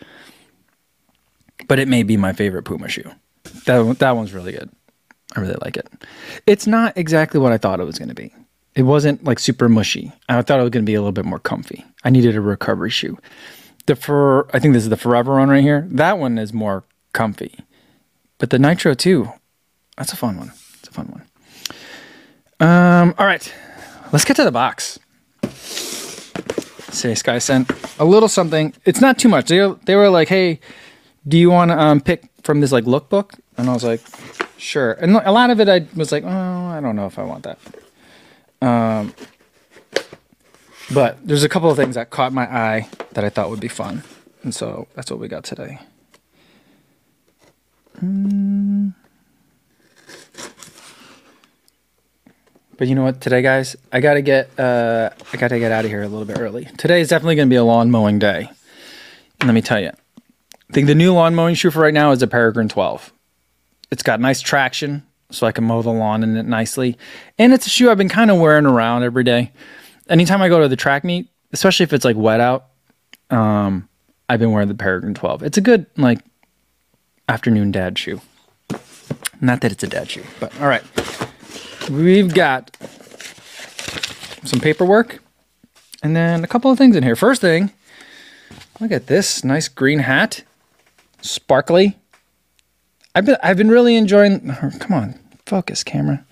but 1.69 1.79
it 1.79 1.87
may 1.87 2.03
be 2.03 2.17
my 2.17 2.33
favorite 2.33 2.63
Puma 2.63 2.89
shoe. 2.89 3.09
That 3.67 3.99
that 3.99 4.17
one's 4.17 4.33
really 4.33 4.51
good. 4.51 4.69
I 5.37 5.39
really 5.39 5.55
like 5.61 5.77
it. 5.77 5.87
It's 6.45 6.67
not 6.67 6.97
exactly 6.97 7.39
what 7.39 7.53
I 7.53 7.57
thought 7.57 7.79
it 7.79 7.85
was 7.85 7.97
going 7.97 8.09
to 8.09 8.15
be. 8.15 8.33
It 8.75 8.83
wasn't 8.83 9.23
like 9.23 9.39
super 9.39 9.69
mushy. 9.69 10.11
I 10.27 10.41
thought 10.41 10.59
it 10.59 10.63
was 10.63 10.71
going 10.71 10.83
to 10.83 10.89
be 10.89 10.95
a 10.95 10.99
little 10.99 11.13
bit 11.13 11.23
more 11.23 11.39
comfy. 11.39 11.85
I 12.03 12.09
needed 12.09 12.35
a 12.35 12.41
recovery 12.41 12.89
shoe. 12.89 13.17
The 13.85 13.95
for 13.95 14.53
I 14.53 14.59
think 14.59 14.73
this 14.73 14.83
is 14.83 14.89
the 14.89 14.97
Forever 14.97 15.37
one 15.37 15.47
right 15.47 15.63
here. 15.63 15.87
That 15.89 16.19
one 16.19 16.37
is 16.37 16.51
more 16.51 16.83
comfy, 17.13 17.59
but 18.39 18.49
the 18.49 18.59
Nitro 18.59 18.93
2, 18.93 19.31
that's 19.99 20.13
a 20.13 20.15
fun 20.15 20.37
one. 20.37 20.51
It's 20.79 20.87
a 20.87 20.91
fun 20.91 21.07
one. 21.07 21.23
Um, 22.61 23.13
all 23.17 23.25
right, 23.25 23.53
let's 24.11 24.25
get 24.25 24.37
to 24.37 24.45
the 24.45 24.51
box. 24.51 24.97
Saysky 25.43 27.41
sent 27.41 27.69
a 27.99 28.05
little 28.05 28.29
something. 28.29 28.73
It's 28.85 29.01
not 29.01 29.19
too 29.19 29.27
much. 29.27 29.49
They 29.49 29.59
they 29.85 29.95
were 29.95 30.09
like, 30.09 30.29
hey, 30.29 30.59
do 31.27 31.37
you 31.37 31.51
want 31.51 31.71
to 31.71 31.79
um, 31.79 32.01
pick 32.01 32.23
from 32.43 32.61
this 32.61 32.71
like 32.71 32.85
lookbook? 32.85 33.37
And 33.57 33.69
I 33.69 33.73
was 33.73 33.83
like, 33.83 34.01
sure. 34.57 34.93
And 34.93 35.17
a 35.17 35.31
lot 35.31 35.49
of 35.49 35.59
it, 35.59 35.67
I 35.67 35.85
was 35.95 36.11
like, 36.11 36.23
oh, 36.23 36.67
I 36.67 36.79
don't 36.81 36.95
know 36.95 37.05
if 37.05 37.19
I 37.19 37.23
want 37.23 37.43
that. 37.43 37.59
Um, 38.61 39.13
but 40.91 41.19
there's 41.27 41.43
a 41.43 41.49
couple 41.49 41.69
of 41.69 41.77
things 41.77 41.95
that 41.95 42.09
caught 42.09 42.33
my 42.33 42.45
eye 42.45 42.87
that 43.11 43.23
I 43.25 43.29
thought 43.29 43.49
would 43.49 43.59
be 43.59 43.67
fun, 43.67 44.03
and 44.43 44.55
so 44.55 44.87
that's 44.95 45.11
what 45.11 45.19
we 45.19 45.27
got 45.27 45.43
today. 45.43 45.79
Mm. 48.01 48.93
But 52.79 52.87
you 52.87 52.95
know 52.95 53.03
what? 53.03 53.19
Today, 53.19 53.41
guys, 53.41 53.75
I 53.91 53.99
gotta 53.99 54.21
get 54.21 54.57
uh, 54.57 55.09
I 55.33 55.37
gotta 55.37 55.59
get 55.59 55.73
out 55.73 55.83
of 55.83 55.91
here 55.91 56.01
a 56.01 56.07
little 56.07 56.23
bit 56.23 56.39
early. 56.39 56.63
Today 56.77 57.01
is 57.01 57.09
definitely 57.09 57.35
gonna 57.35 57.49
be 57.49 57.57
a 57.57 57.63
lawn 57.63 57.91
mowing 57.91 58.19
day. 58.19 58.49
Let 59.43 59.53
me 59.53 59.61
tell 59.61 59.81
you, 59.81 59.89
I 59.89 60.73
think 60.73 60.87
the 60.87 60.95
new 60.95 61.13
lawn 61.13 61.35
mowing 61.35 61.55
shoe 61.55 61.71
for 61.71 61.81
right 61.81 61.93
now 61.93 62.11
is 62.11 62.21
a 62.21 62.27
Peregrine 62.27 62.69
12. 62.69 63.11
It's 63.91 64.01
got 64.01 64.21
nice 64.21 64.39
traction, 64.39 65.05
so 65.29 65.45
I 65.45 65.51
can 65.51 65.65
mow 65.65 65.81
the 65.81 65.91
lawn 65.91 66.23
in 66.23 66.37
it 66.37 66.45
nicely, 66.45 66.97
and 67.37 67.51
it's 67.51 67.67
a 67.67 67.69
shoe 67.69 67.89
I've 67.91 67.97
been 67.97 68.07
kind 68.07 68.31
of 68.31 68.39
wearing 68.39 68.65
around 68.65 69.03
every 69.03 69.25
day. 69.25 69.51
Anytime 70.07 70.41
I 70.41 70.47
go 70.47 70.61
to 70.61 70.69
the 70.69 70.77
track 70.77 71.03
meet, 71.03 71.27
especially 71.51 71.83
if 71.83 71.91
it's 71.91 72.05
like 72.05 72.15
wet 72.15 72.39
out, 72.39 72.67
um, 73.29 73.89
I've 74.29 74.39
been 74.39 74.53
wearing 74.53 74.69
the 74.69 74.73
Peregrine 74.73 75.15
12. 75.15 75.43
It's 75.43 75.57
a 75.57 75.61
good 75.61 75.85
like 75.97 76.19
afternoon 77.27 77.73
dad 77.73 77.99
shoe. 77.99 78.21
Not 79.41 79.59
that 79.61 79.73
it's 79.73 79.83
a 79.83 79.87
dad 79.87 80.09
shoe, 80.09 80.23
but 80.39 80.57
all 80.61 80.67
right 80.67 80.83
we've 81.87 82.33
got 82.33 82.75
some 84.43 84.59
paperwork 84.59 85.21
and 86.01 86.15
then 86.15 86.43
a 86.43 86.47
couple 86.47 86.71
of 86.71 86.77
things 86.77 86.95
in 86.95 87.03
here. 87.03 87.15
First 87.15 87.41
thing, 87.41 87.71
look 88.79 88.91
at 88.91 89.07
this 89.07 89.43
nice 89.43 89.67
green 89.67 89.99
hat, 89.99 90.43
sparkly. 91.21 91.97
I've 93.15 93.25
been 93.25 93.37
I've 93.43 93.57
been 93.57 93.69
really 93.69 93.95
enjoying. 93.95 94.53
Come 94.79 94.93
on, 94.93 95.19
focus, 95.45 95.83
camera. 95.83 96.25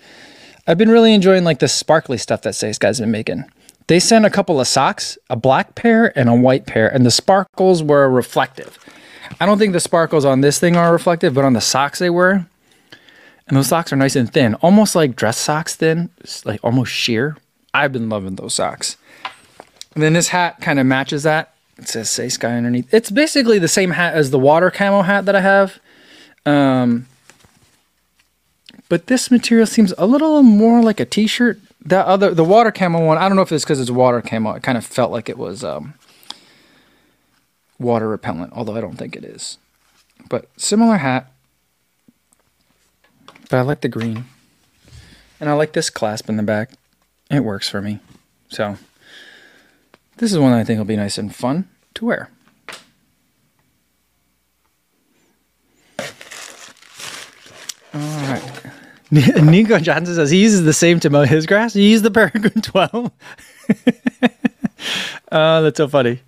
I've 0.67 0.77
been 0.77 0.89
really 0.89 1.13
enjoying 1.13 1.43
like 1.43 1.59
the 1.59 1.67
sparkly 1.67 2.17
stuff 2.17 2.41
that 2.41 2.53
Saysky's 2.53 2.99
been 2.99 3.11
making. 3.11 3.45
They 3.87 3.99
sent 3.99 4.25
a 4.25 4.29
couple 4.29 4.59
of 4.59 4.67
socks, 4.67 5.17
a 5.29 5.37
black 5.37 5.75
pair 5.75 6.17
and 6.17 6.27
a 6.27 6.35
white 6.35 6.65
pair, 6.65 6.89
and 6.89 7.05
the 7.05 7.11
sparkles 7.11 7.81
were 7.81 8.09
reflective. 8.09 8.77
I 9.39 9.45
don't 9.45 9.57
think 9.57 9.73
the 9.73 9.79
sparkles 9.79 10.25
on 10.25 10.41
this 10.41 10.59
thing 10.59 10.75
are 10.75 10.91
reflective, 10.91 11.33
but 11.33 11.45
on 11.45 11.53
the 11.53 11.61
socks 11.61 11.99
they 11.99 12.09
were. 12.09 12.45
And 13.47 13.55
those 13.55 13.67
socks 13.67 13.93
are 13.93 13.95
nice 13.95 14.15
and 14.15 14.31
thin, 14.31 14.55
almost 14.55 14.95
like 14.95 15.15
dress 15.15 15.37
socks 15.37 15.75
thin, 15.75 16.09
like 16.43 16.59
almost 16.63 16.91
sheer. 16.91 17.37
I've 17.73 17.93
been 17.93 18.09
loving 18.09 18.35
those 18.35 18.53
socks. 18.53 18.97
And 19.93 20.03
then 20.03 20.13
this 20.13 20.29
hat 20.29 20.59
kind 20.61 20.79
of 20.79 20.85
matches 20.85 21.23
that. 21.23 21.53
It 21.77 21.87
says 21.87 22.09
Saysky 22.09 22.57
underneath. 22.57 22.93
It's 22.93 23.11
basically 23.11 23.59
the 23.59 23.67
same 23.67 23.91
hat 23.91 24.15
as 24.15 24.31
the 24.31 24.39
water 24.39 24.71
camo 24.71 25.03
hat 25.03 25.25
that 25.25 25.35
I 25.35 25.41
have. 25.41 25.79
Um, 26.45 27.07
but 28.89 29.07
this 29.07 29.29
material 29.29 29.67
seems 29.67 29.93
a 29.97 30.05
little 30.05 30.43
more 30.43 30.81
like 30.81 30.99
a 30.99 31.05
t-shirt. 31.05 31.59
The 31.85 32.05
other, 32.05 32.33
the 32.33 32.43
water 32.43 32.71
camo 32.71 33.05
one, 33.05 33.17
I 33.17 33.27
don't 33.27 33.35
know 33.35 33.43
if 33.43 33.51
it's 33.51 33.63
because 33.63 33.79
it's 33.79 33.91
water 33.91 34.21
camo. 34.21 34.53
It 34.53 34.63
kind 34.63 34.77
of 34.77 34.85
felt 34.85 35.11
like 35.11 35.29
it 35.29 35.37
was 35.37 35.63
um, 35.63 35.93
water 37.79 38.07
repellent, 38.09 38.53
although 38.53 38.75
I 38.75 38.81
don't 38.81 38.97
think 38.97 39.15
it 39.15 39.23
is. 39.23 39.57
But 40.29 40.49
similar 40.57 40.97
hat, 40.97 41.31
but 43.49 43.57
I 43.57 43.61
like 43.61 43.81
the 43.81 43.89
green. 43.89 44.25
And 45.39 45.49
I 45.49 45.53
like 45.53 45.73
this 45.73 45.89
clasp 45.89 46.29
in 46.29 46.37
the 46.37 46.43
back. 46.43 46.71
It 47.29 47.43
works 47.43 47.69
for 47.69 47.81
me. 47.81 47.99
So 48.49 48.77
this 50.17 50.31
is 50.31 50.39
one 50.39 50.53
I 50.53 50.63
think 50.63 50.77
will 50.77 50.85
be 50.85 50.95
nice 50.95 51.17
and 51.17 51.33
fun 51.33 51.67
to 51.95 52.05
wear. 52.05 52.29
All 57.93 58.01
right. 58.01 58.43
Nico 59.11 59.79
Johnson 59.79 60.15
says 60.15 60.29
he 60.31 60.41
uses 60.41 60.63
the 60.63 60.73
same 60.73 60.99
to 60.99 61.09
mow 61.09 61.23
his 61.23 61.45
grass. 61.45 61.73
He 61.73 61.89
uses 61.89 62.03
the 62.03 62.11
Peregrine 62.11 62.61
12. 62.61 62.93
oh, 65.31 65.61
that's 65.63 65.77
so 65.77 65.87
funny. 65.87 66.19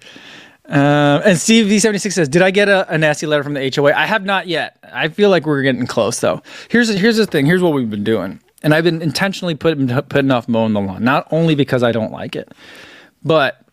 Uh, 0.69 1.21
and 1.25 1.37
Steve 1.37 1.65
V76 1.65 2.13
says, 2.13 2.29
"Did 2.29 2.43
I 2.43 2.51
get 2.51 2.69
a, 2.69 2.87
a, 2.93 2.97
nasty 2.97 3.25
letter 3.25 3.43
from 3.43 3.55
the 3.55 3.73
HOA? 3.75 3.91
I 3.91 4.05
have 4.05 4.23
not 4.23 4.47
yet. 4.47 4.77
I 4.83 5.07
feel 5.07 5.31
like 5.31 5.47
we're 5.47 5.63
getting 5.63 5.87
close, 5.87 6.19
though. 6.19 6.43
Here's 6.69 6.89
here's 6.89 7.17
the 7.17 7.25
thing. 7.25 7.47
Here's 7.47 7.63
what 7.63 7.73
we've 7.73 7.89
been 7.89 8.03
doing, 8.03 8.39
and 8.61 8.75
I've 8.75 8.83
been 8.83 9.01
intentionally 9.01 9.55
putting 9.55 9.87
putting 9.87 10.29
off 10.29 10.47
mowing 10.47 10.73
the 10.73 10.81
lawn, 10.81 11.03
not 11.03 11.27
only 11.31 11.55
because 11.55 11.81
I 11.81 11.91
don't 11.91 12.11
like 12.11 12.35
it, 12.35 12.53
but 13.23 13.65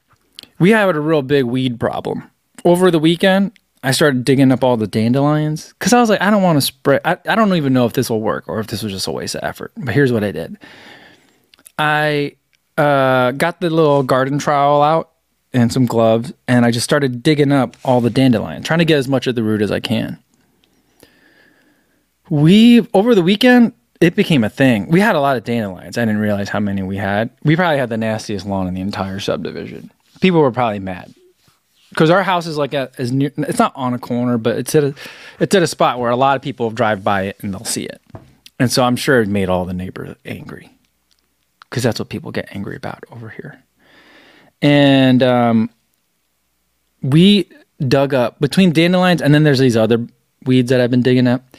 we 0.59 0.71
had 0.71 0.97
a 0.97 1.01
real 1.01 1.21
big 1.21 1.45
weed 1.45 1.79
problem 1.79 2.31
over 2.65 2.91
the 2.91 2.99
weekend. 2.99 3.53
I 3.83 3.91
started 3.91 4.25
digging 4.25 4.51
up 4.51 4.65
all 4.65 4.79
the 4.79 4.87
dandelions 4.87 5.75
because 5.79 5.93
I 5.93 6.01
was 6.01 6.09
like, 6.09 6.23
I 6.23 6.31
don't 6.31 6.43
want 6.43 6.57
to 6.57 6.63
spray. 6.63 6.99
I, 7.05 7.19
I 7.29 7.35
don't 7.35 7.55
even 7.55 7.75
know 7.75 7.85
if 7.85 7.93
this 7.93 8.09
will 8.09 8.23
work 8.23 8.49
or 8.49 8.59
if 8.59 8.69
this 8.69 8.83
was 8.83 8.93
just 8.93 9.07
a 9.07 9.13
waste 9.13 9.35
of 9.35 9.45
effort. 9.45 9.73
But 9.77 9.95
here's 9.95 10.13
what 10.13 10.25
I 10.25 10.33
did 10.33 10.57
I 11.79 12.37
uh, 12.79 13.33
got 13.33 13.61
the 13.61 13.69
little 13.71 14.03
garden 14.03 14.39
trowel 14.39 14.83
out 14.83 15.11
and 15.57 15.73
some 15.73 15.87
gloves, 15.87 16.33
and 16.47 16.67
I 16.67 16.71
just 16.71 16.85
started 16.85 17.23
digging 17.23 17.51
up 17.51 17.77
all 17.83 18.01
the 18.01 18.11
dandelion, 18.11 18.63
trying 18.63 18.81
to 18.81 18.85
get 18.85 18.99
as 18.99 19.09
much 19.09 19.27
of 19.27 19.35
the 19.35 19.43
root 19.43 19.63
as 19.63 19.73
I 19.73 19.81
can. 19.81 20.19
We, 22.29 22.87
over 22.93 23.15
the 23.15 23.23
weekend, 23.23 23.73
it 24.01 24.15
became 24.15 24.45
a 24.45 24.51
thing. 24.51 24.89
We 24.89 25.01
had 25.01 25.17
a 25.17 25.21
lot 25.21 25.37
of 25.37 25.45
dandelions. 25.45 25.97
I 25.97 26.05
didn't 26.05 26.21
realize 26.21 26.51
how 26.51 26.61
many 26.61 26.83
we 26.83 26.99
had. 26.99 27.31
We 27.43 27.57
probably 27.57 27.79
had 27.79 27.89
the 27.89 27.97
nastiest 27.97 28.45
lawn 28.45 28.67
in 28.67 28.75
the 28.75 28.83
entire 28.83 29.19
subdivision. 29.19 29.91
People 30.21 30.41
were 30.41 30.51
probably 30.51 30.81
mad 30.81 31.15
because 31.89 32.11
our 32.11 32.23
house 32.23 32.47
is 32.47 32.59
like 32.59 32.75
a 32.75 32.91
is 32.99 33.13
near. 33.13 33.33
It's 33.39 33.59
not 33.59 33.73
on 33.77 33.95
a 33.95 33.99
corner, 33.99 34.37
but 34.39 34.59
it's 34.59 34.75
at 34.75 34.85
a 34.85 34.95
it's 35.41 35.55
at 35.55 35.63
a 35.63 35.67
spot 35.67 35.99
where 35.99 36.11
a 36.11 36.17
lot 36.17 36.37
of 36.37 36.43
people 36.43 36.71
drive 36.71 37.03
by 37.05 37.23
it 37.23 37.37
and 37.41 37.55
they'll 37.55 37.65
see 37.65 37.85
it. 37.85 38.03
And 38.59 38.71
so 38.71 38.83
I'm 38.83 38.97
sure 38.97 39.23
it 39.23 39.29
made 39.29 39.49
all 39.49 39.65
the 39.65 39.75
neighbors 39.75 40.17
angry 40.25 40.71
because 41.71 41.83
that's 41.83 41.99
what 41.99 42.09
people 42.09 42.33
get 42.33 42.49
angry 42.55 42.77
about 42.77 43.05
over 43.11 43.29
here. 43.29 43.63
And 44.67 45.23
um, 45.23 45.71
we 47.01 47.49
dug 47.87 48.13
up 48.13 48.41
between 48.41 48.73
dandelions 48.73 49.23
and 49.23 49.33
then 49.33 49.45
there's 49.45 49.61
these 49.61 49.77
other 49.77 50.05
weeds 50.45 50.71
that 50.71 50.81
I've 50.81 50.91
been 50.91 51.03
digging 51.03 51.29
up. 51.29 51.57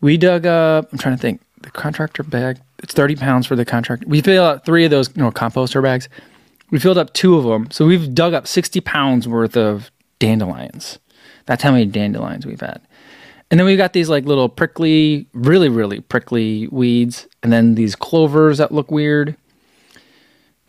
We 0.00 0.16
dug 0.16 0.46
up. 0.46 0.92
I'm 0.92 0.98
trying 0.98 1.14
to 1.14 1.22
think 1.22 1.42
the 1.62 1.70
contractor 1.70 2.24
bag. 2.24 2.58
It's 2.82 2.92
30 2.92 3.14
pounds 3.14 3.46
for 3.46 3.54
the 3.54 3.64
contractor. 3.64 4.04
We 4.08 4.20
filled 4.20 4.44
out 4.44 4.64
three 4.64 4.84
of 4.84 4.90
those, 4.90 5.14
you 5.14 5.22
know, 5.22 5.30
composter 5.30 5.80
bags. 5.80 6.08
We 6.72 6.80
filled 6.80 6.98
up 6.98 7.12
two 7.12 7.36
of 7.36 7.44
them. 7.44 7.70
So 7.70 7.86
we've 7.86 8.12
dug 8.12 8.34
up 8.34 8.48
60 8.48 8.80
pounds 8.80 9.28
worth 9.28 9.56
of 9.56 9.92
dandelions. 10.18 10.98
That's 11.46 11.62
how 11.62 11.70
many 11.70 11.86
dandelions 11.86 12.46
we've 12.46 12.60
had. 12.60 12.80
And 13.52 13.60
then 13.60 13.64
we've 13.64 13.78
got 13.78 13.92
these 13.92 14.08
like 14.08 14.24
little 14.24 14.48
prickly, 14.48 15.28
really, 15.34 15.68
really 15.68 16.00
prickly 16.00 16.66
weeds. 16.72 17.28
And 17.44 17.52
then 17.52 17.76
these 17.76 17.94
clovers 17.94 18.58
that 18.58 18.72
look 18.72 18.90
weird. 18.90 19.36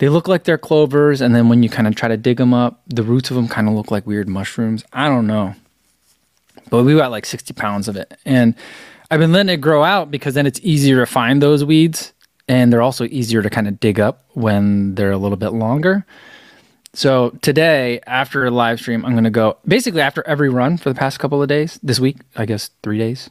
They 0.02 0.08
look 0.08 0.26
like 0.26 0.42
they're 0.42 0.58
clovers. 0.58 1.20
And 1.20 1.32
then 1.32 1.48
when 1.48 1.62
you 1.62 1.68
kind 1.68 1.86
of 1.86 1.94
try 1.94 2.08
to 2.08 2.16
dig 2.16 2.38
them 2.38 2.52
up, 2.52 2.80
the 2.88 3.04
roots 3.04 3.30
of 3.30 3.36
them 3.36 3.46
kind 3.46 3.68
of 3.68 3.74
look 3.74 3.92
like 3.92 4.04
weird 4.04 4.28
mushrooms. 4.28 4.82
I 4.92 5.08
don't 5.08 5.28
know. 5.28 5.54
But 6.70 6.82
we 6.82 6.96
got 6.96 7.12
like 7.12 7.24
60 7.24 7.54
pounds 7.54 7.86
of 7.86 7.94
it. 7.94 8.12
And 8.24 8.56
I've 9.12 9.20
been 9.20 9.30
letting 9.30 9.54
it 9.54 9.58
grow 9.58 9.84
out 9.84 10.10
because 10.10 10.34
then 10.34 10.44
it's 10.44 10.58
easier 10.64 10.98
to 10.98 11.06
find 11.06 11.40
those 11.40 11.64
weeds 11.64 12.12
and 12.48 12.72
they're 12.72 12.82
also 12.82 13.04
easier 13.04 13.42
to 13.42 13.48
kind 13.48 13.68
of 13.68 13.78
dig 13.78 14.00
up 14.00 14.24
when 14.32 14.96
they're 14.96 15.12
a 15.12 15.16
little 15.16 15.36
bit 15.36 15.50
longer. 15.50 16.04
So 16.94 17.38
today, 17.40 18.00
after 18.04 18.44
a 18.44 18.50
live 18.50 18.80
stream, 18.80 19.04
I'm 19.04 19.12
going 19.12 19.22
to 19.22 19.30
go 19.30 19.58
basically 19.68 20.00
after 20.00 20.26
every 20.26 20.48
run 20.48 20.78
for 20.78 20.88
the 20.88 20.98
past 20.98 21.20
couple 21.20 21.40
of 21.40 21.48
days, 21.48 21.78
this 21.80 22.00
week, 22.00 22.16
I 22.34 22.44
guess 22.44 22.70
three 22.82 22.98
days. 22.98 23.30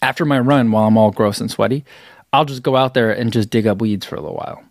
After 0.00 0.24
my 0.24 0.40
run, 0.40 0.72
while 0.72 0.86
I'm 0.86 0.96
all 0.96 1.10
gross 1.10 1.42
and 1.42 1.50
sweaty, 1.50 1.84
I'll 2.32 2.46
just 2.46 2.62
go 2.62 2.74
out 2.74 2.94
there 2.94 3.10
and 3.10 3.34
just 3.34 3.50
dig 3.50 3.66
up 3.66 3.82
weeds 3.82 4.06
for 4.06 4.16
a 4.16 4.22
little 4.22 4.36
while 4.36 4.62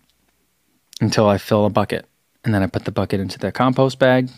until 1.00 1.28
I 1.28 1.38
fill 1.38 1.66
a 1.66 1.70
bucket. 1.70 2.06
And 2.44 2.54
then 2.54 2.62
I 2.62 2.66
put 2.66 2.84
the 2.84 2.92
bucket 2.92 3.20
into 3.20 3.38
the 3.38 3.52
compost 3.52 3.98
bag. 3.98 4.30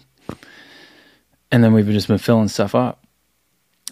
And 1.53 1.63
then 1.65 1.73
we've 1.73 1.87
just 1.87 2.09
been 2.09 2.19
filling 2.19 2.49
stuff 2.49 2.75
up. 2.75 3.05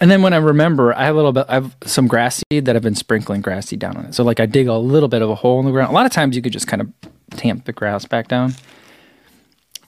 And 0.01 0.11
then 0.11 0.23
when 0.23 0.33
I 0.33 0.37
remember, 0.37 0.95
I 0.95 1.05
have 1.05 1.15
a 1.15 1.19
little 1.19 1.33
bit, 1.33 1.47
I 1.49 1.55
have 1.55 1.77
some 1.85 2.07
grass 2.07 2.43
seed 2.51 2.67
that 2.67 2.77
I've 2.77 2.83
been 2.83 2.95
sprinkling 2.95 3.41
grass 3.41 3.67
seed 3.67 3.81
down 3.81 3.97
on 3.97 4.07
it. 4.07 4.15
So 4.15 4.23
like 4.23 4.39
I 4.39 4.47
dig 4.47 4.69
a 4.69 4.77
little 4.77 5.09
bit 5.09 5.23
of 5.23 5.31
a 5.31 5.35
hole 5.35 5.59
in 5.59 5.67
the 5.67 5.73
ground. 5.73 5.91
A 5.91 5.95
lot 5.95 6.07
of 6.07 6.13
times 6.13 6.37
you 6.37 6.43
could 6.43 6.53
just 6.53 6.69
kind 6.69 6.81
of 6.81 6.93
tamp 7.31 7.65
the 7.65 7.73
grass 7.73 8.05
back 8.05 8.29
down. 8.29 8.55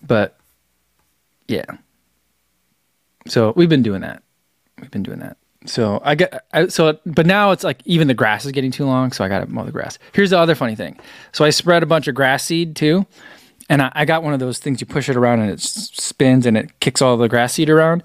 But 0.02 0.36
yeah. 1.46 1.64
So 3.28 3.52
we've 3.54 3.68
been 3.68 3.82
doing 3.82 4.00
that. 4.00 4.22
We've 4.80 4.90
been 4.90 5.04
doing 5.04 5.20
that. 5.20 5.36
So 5.66 6.00
I 6.02 6.14
get 6.14 6.44
I, 6.52 6.68
so, 6.68 6.98
but 7.04 7.26
now 7.26 7.50
it's 7.50 7.64
like 7.64 7.82
even 7.84 8.08
the 8.08 8.14
grass 8.14 8.46
is 8.46 8.52
getting 8.52 8.70
too 8.70 8.86
long, 8.86 9.12
so 9.12 9.24
I 9.24 9.28
got 9.28 9.40
to 9.40 9.46
mow 9.46 9.64
the 9.64 9.72
grass. 9.72 9.98
Here's 10.14 10.30
the 10.30 10.38
other 10.38 10.54
funny 10.54 10.74
thing. 10.74 10.98
So 11.32 11.44
I 11.44 11.50
spread 11.50 11.82
a 11.82 11.86
bunch 11.86 12.08
of 12.08 12.14
grass 12.14 12.44
seed 12.44 12.76
too, 12.76 13.06
and 13.68 13.82
I, 13.82 13.92
I 13.94 14.04
got 14.06 14.22
one 14.22 14.32
of 14.32 14.40
those 14.40 14.58
things 14.58 14.80
you 14.80 14.86
push 14.86 15.08
it 15.08 15.16
around 15.16 15.40
and 15.40 15.50
it 15.50 15.60
spins 15.60 16.46
and 16.46 16.56
it 16.56 16.80
kicks 16.80 17.02
all 17.02 17.16
the 17.18 17.28
grass 17.28 17.54
seed 17.54 17.68
around. 17.68 18.02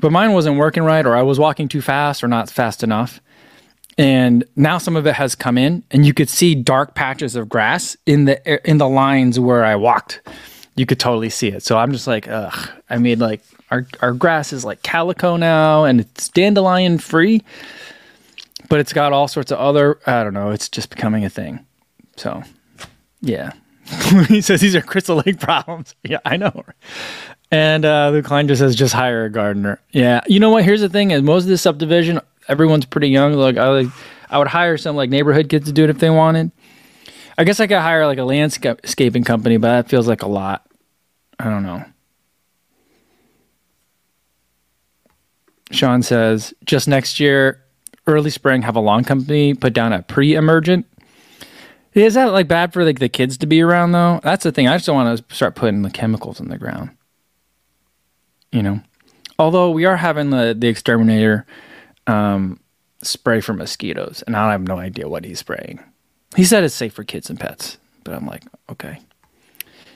But 0.00 0.12
mine 0.12 0.32
wasn't 0.32 0.56
working 0.56 0.82
right, 0.82 1.04
or 1.04 1.14
I 1.14 1.22
was 1.22 1.38
walking 1.38 1.68
too 1.68 1.82
fast, 1.82 2.24
or 2.24 2.28
not 2.28 2.48
fast 2.48 2.82
enough. 2.82 3.20
And 3.98 4.44
now 4.54 4.78
some 4.78 4.96
of 4.96 5.06
it 5.06 5.14
has 5.14 5.34
come 5.34 5.58
in, 5.58 5.82
and 5.90 6.06
you 6.06 6.14
could 6.14 6.30
see 6.30 6.54
dark 6.54 6.94
patches 6.94 7.36
of 7.36 7.48
grass 7.48 7.96
in 8.06 8.24
the 8.24 8.68
in 8.68 8.78
the 8.78 8.88
lines 8.88 9.38
where 9.38 9.64
I 9.64 9.76
walked. 9.76 10.22
You 10.78 10.86
could 10.86 11.00
totally 11.00 11.28
see 11.28 11.48
it. 11.48 11.64
So 11.64 11.76
I'm 11.76 11.92
just 11.92 12.06
like, 12.06 12.28
ugh. 12.28 12.70
I 12.88 12.98
mean, 12.98 13.18
like 13.18 13.42
our 13.70 13.86
our 14.00 14.12
grass 14.12 14.52
is 14.52 14.64
like 14.64 14.82
calico 14.82 15.36
now, 15.36 15.84
and 15.84 16.00
it's 16.00 16.28
dandelion 16.28 16.98
free, 16.98 17.42
but 18.68 18.80
it's 18.80 18.92
got 18.92 19.12
all 19.12 19.26
sorts 19.26 19.50
of 19.50 19.58
other. 19.58 19.98
I 20.06 20.22
don't 20.22 20.34
know. 20.34 20.50
It's 20.50 20.68
just 20.68 20.90
becoming 20.90 21.24
a 21.24 21.30
thing. 21.30 21.66
So, 22.16 22.42
yeah. 23.20 23.52
he 24.28 24.40
says 24.40 24.60
these 24.60 24.76
are 24.76 24.82
Crystal 24.82 25.22
Lake 25.24 25.40
problems. 25.40 25.94
Yeah, 26.04 26.20
I 26.24 26.36
know. 26.36 26.64
And 27.50 27.84
uh, 27.84 28.10
the 28.10 28.22
client 28.22 28.48
just 28.48 28.60
says, 28.60 28.76
just 28.76 28.94
hire 28.94 29.24
a 29.24 29.30
gardener. 29.30 29.80
Yeah. 29.92 30.20
You 30.26 30.38
know 30.38 30.50
what? 30.50 30.64
Here's 30.64 30.80
the 30.80 30.88
thing: 30.88 31.10
is 31.10 31.22
most 31.22 31.44
of 31.44 31.48
the 31.48 31.58
subdivision, 31.58 32.20
everyone's 32.46 32.86
pretty 32.86 33.08
young. 33.08 33.32
Like 33.32 33.56
I 33.56 33.68
like, 33.68 33.88
I 34.30 34.38
would 34.38 34.48
hire 34.48 34.76
some 34.78 34.94
like 34.94 35.10
neighborhood 35.10 35.48
kids 35.48 35.66
to 35.66 35.72
do 35.72 35.84
it 35.84 35.90
if 35.90 35.98
they 35.98 36.10
wanted. 36.10 36.52
I 37.36 37.44
guess 37.44 37.60
I 37.60 37.66
could 37.66 37.78
hire 37.78 38.06
like 38.06 38.18
a 38.18 38.24
landscaping 38.24 39.24
company, 39.24 39.56
but 39.56 39.68
that 39.68 39.88
feels 39.88 40.08
like 40.08 40.22
a 40.22 40.28
lot. 40.28 40.67
I 41.38 41.44
don't 41.44 41.62
know. 41.62 41.84
Sean 45.70 46.02
says, 46.02 46.54
just 46.64 46.88
next 46.88 47.20
year, 47.20 47.62
early 48.06 48.30
spring, 48.30 48.62
have 48.62 48.76
a 48.76 48.80
lawn 48.80 49.04
company 49.04 49.54
put 49.54 49.74
down 49.74 49.92
a 49.92 50.02
pre-emergent. 50.02 50.86
Is 51.92 52.14
that 52.14 52.26
like 52.26 52.48
bad 52.48 52.72
for 52.72 52.84
like 52.84 53.00
the 53.00 53.08
kids 53.08 53.36
to 53.38 53.46
be 53.46 53.60
around 53.60 53.92
though? 53.92 54.20
That's 54.22 54.44
the 54.44 54.52
thing. 54.52 54.68
I 54.68 54.76
just 54.76 54.86
don't 54.86 54.96
want 54.96 55.28
to 55.28 55.34
start 55.34 55.54
putting 55.54 55.82
the 55.82 55.90
chemicals 55.90 56.40
in 56.40 56.48
the 56.48 56.58
ground 56.58 56.90
you 58.52 58.62
know. 58.62 58.80
Although 59.38 59.70
we 59.70 59.84
are 59.84 59.96
having 59.96 60.30
the 60.30 60.54
the 60.58 60.68
exterminator 60.68 61.46
um, 62.06 62.60
spray 63.02 63.40
for 63.40 63.52
mosquitoes, 63.52 64.22
and 64.26 64.36
I 64.36 64.52
have 64.52 64.66
no 64.66 64.78
idea 64.78 65.08
what 65.08 65.24
he's 65.24 65.38
spraying. 65.38 65.80
He 66.36 66.44
said 66.44 66.64
it's 66.64 66.74
safe 66.74 66.92
for 66.92 67.04
kids 67.04 67.30
and 67.30 67.38
pets, 67.38 67.78
but 68.04 68.14
I'm 68.14 68.26
like, 68.26 68.42
okay. 68.70 68.98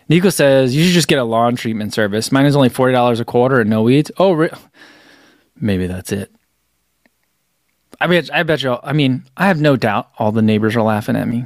Nico 0.08 0.30
says 0.30 0.74
you 0.74 0.84
should 0.84 0.94
just 0.94 1.08
get 1.08 1.18
a 1.18 1.24
lawn 1.24 1.56
treatment 1.56 1.94
service. 1.94 2.32
Mine 2.32 2.46
is 2.46 2.56
only 2.56 2.68
forty 2.68 2.92
dollars 2.92 3.20
a 3.20 3.24
quarter 3.24 3.60
and 3.60 3.70
no 3.70 3.82
weeds. 3.82 4.10
Oh, 4.18 4.32
re- 4.32 4.50
maybe 5.60 5.86
that's 5.86 6.12
it. 6.12 6.30
I 8.00 8.06
bet. 8.06 8.30
I 8.34 8.42
bet 8.42 8.62
you. 8.62 8.78
I 8.82 8.92
mean, 8.92 9.24
I 9.36 9.46
have 9.46 9.60
no 9.60 9.76
doubt 9.76 10.10
all 10.18 10.32
the 10.32 10.42
neighbors 10.42 10.74
are 10.76 10.82
laughing 10.82 11.16
at 11.16 11.28
me 11.28 11.44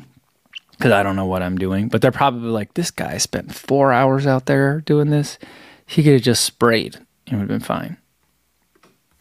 because 0.73 0.93
I 0.93 1.03
don't 1.03 1.17
know 1.17 1.27
what 1.27 1.43
I'm 1.43 1.59
doing. 1.59 1.89
But 1.89 2.01
they're 2.01 2.11
probably 2.13 2.49
like, 2.51 2.75
"This 2.75 2.91
guy 2.91 3.19
spent 3.19 3.55
four 3.55 3.93
hours 3.93 4.27
out 4.27 4.47
there 4.47 4.81
doing 4.81 5.11
this. 5.11 5.39
He 5.85 6.03
could 6.03 6.15
have 6.15 6.23
just 6.23 6.45
sprayed. 6.45 6.97
It 7.27 7.33
would 7.33 7.41
have 7.41 7.49
been 7.49 7.61
fine. 7.61 7.99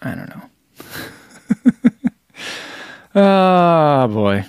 I 0.01 0.15
don't 0.15 0.30
know. 0.30 0.50
oh 3.15 4.08
boy. 4.13 4.46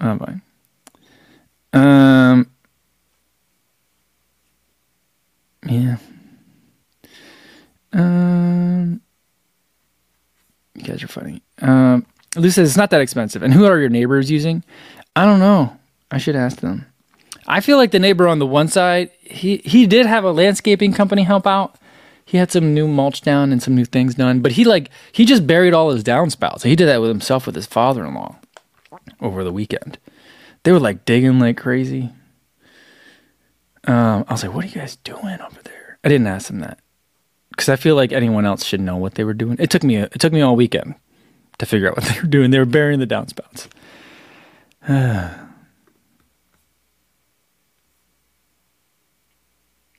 Oh 0.00 0.16
boy. 0.16 0.40
Um. 1.78 2.50
Yeah. 5.66 5.96
Um. 7.92 9.00
You 10.74 10.82
guys 10.82 11.02
are 11.02 11.08
funny. 11.08 11.42
Um. 11.60 12.06
Lou 12.36 12.50
says 12.50 12.68
it's 12.68 12.76
not 12.76 12.90
that 12.90 13.00
expensive. 13.00 13.42
And 13.42 13.54
who 13.54 13.64
are 13.64 13.78
your 13.78 13.88
neighbors 13.88 14.30
using? 14.30 14.64
I 15.14 15.24
don't 15.24 15.38
know. 15.38 15.76
I 16.10 16.18
should 16.18 16.36
ask 16.36 16.60
them. 16.60 16.86
I 17.46 17.60
feel 17.60 17.76
like 17.76 17.90
the 17.90 17.98
neighbor 17.98 18.26
on 18.26 18.38
the 18.38 18.46
one 18.46 18.68
side, 18.68 19.10
he 19.20 19.58
he 19.58 19.86
did 19.86 20.06
have 20.06 20.24
a 20.24 20.32
landscaping 20.32 20.92
company 20.92 21.22
help 21.22 21.46
out. 21.46 21.76
He 22.24 22.38
had 22.38 22.50
some 22.50 22.72
new 22.72 22.88
mulch 22.88 23.20
down 23.20 23.52
and 23.52 23.62
some 23.62 23.74
new 23.74 23.84
things 23.84 24.14
done, 24.14 24.40
but 24.40 24.52
he 24.52 24.64
like 24.64 24.90
he 25.12 25.24
just 25.24 25.46
buried 25.46 25.74
all 25.74 25.90
his 25.90 26.02
downspouts. 26.02 26.62
He 26.62 26.74
did 26.74 26.86
that 26.86 27.00
with 27.00 27.10
himself 27.10 27.46
with 27.46 27.54
his 27.54 27.66
father-in-law 27.66 28.36
over 29.20 29.44
the 29.44 29.52
weekend. 29.52 29.98
They 30.62 30.72
were 30.72 30.80
like 30.80 31.04
digging 31.04 31.38
like 31.38 31.58
crazy. 31.58 32.12
Um, 33.86 34.24
I 34.28 34.32
was 34.32 34.42
like, 34.42 34.54
"What 34.54 34.64
are 34.64 34.68
you 34.68 34.74
guys 34.74 34.96
doing 34.96 35.40
over 35.40 35.62
there?" 35.62 35.98
I 36.04 36.08
didn't 36.08 36.26
ask 36.26 36.48
them 36.48 36.60
that 36.60 36.78
because 37.50 37.68
I 37.68 37.76
feel 37.76 37.96
like 37.96 38.12
anyone 38.12 38.44
else 38.44 38.64
should 38.64 38.80
know 38.80 38.96
what 38.96 39.14
they 39.14 39.24
were 39.24 39.34
doing. 39.34 39.56
It 39.58 39.70
took 39.70 39.82
me 39.82 39.96
it 39.96 40.18
took 40.20 40.32
me 40.32 40.40
all 40.40 40.56
weekend 40.56 40.94
to 41.58 41.66
figure 41.66 41.88
out 41.88 41.96
what 41.96 42.04
they 42.08 42.20
were 42.20 42.26
doing. 42.26 42.50
They 42.50 42.58
were 42.58 42.64
burying 42.64 43.00
the 43.00 43.06
downspouts. 43.06 43.68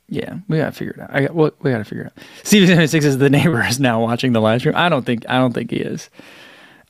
Yeah, 0.07 0.35
we 0.47 0.57
gotta 0.57 0.71
figure 0.71 0.93
it 0.93 0.99
out. 0.99 1.09
I 1.11 1.21
got 1.25 1.35
we 1.35 1.71
gotta 1.71 1.83
figure 1.83 2.05
it 2.05 2.07
out. 2.07 2.23
Steven 2.43 2.67
seventy 2.67 2.87
six 2.87 3.05
is 3.05 3.17
the 3.17 3.29
neighbor 3.29 3.63
is 3.63 3.79
now 3.79 4.01
watching 4.01 4.33
the 4.33 4.39
live 4.39 4.61
stream. 4.61 4.75
I 4.75 4.87
don't 4.87 5.03
think 5.03 5.25
I 5.27 5.37
don't 5.39 5.51
think 5.51 5.71
he 5.71 5.77
is. 5.77 6.09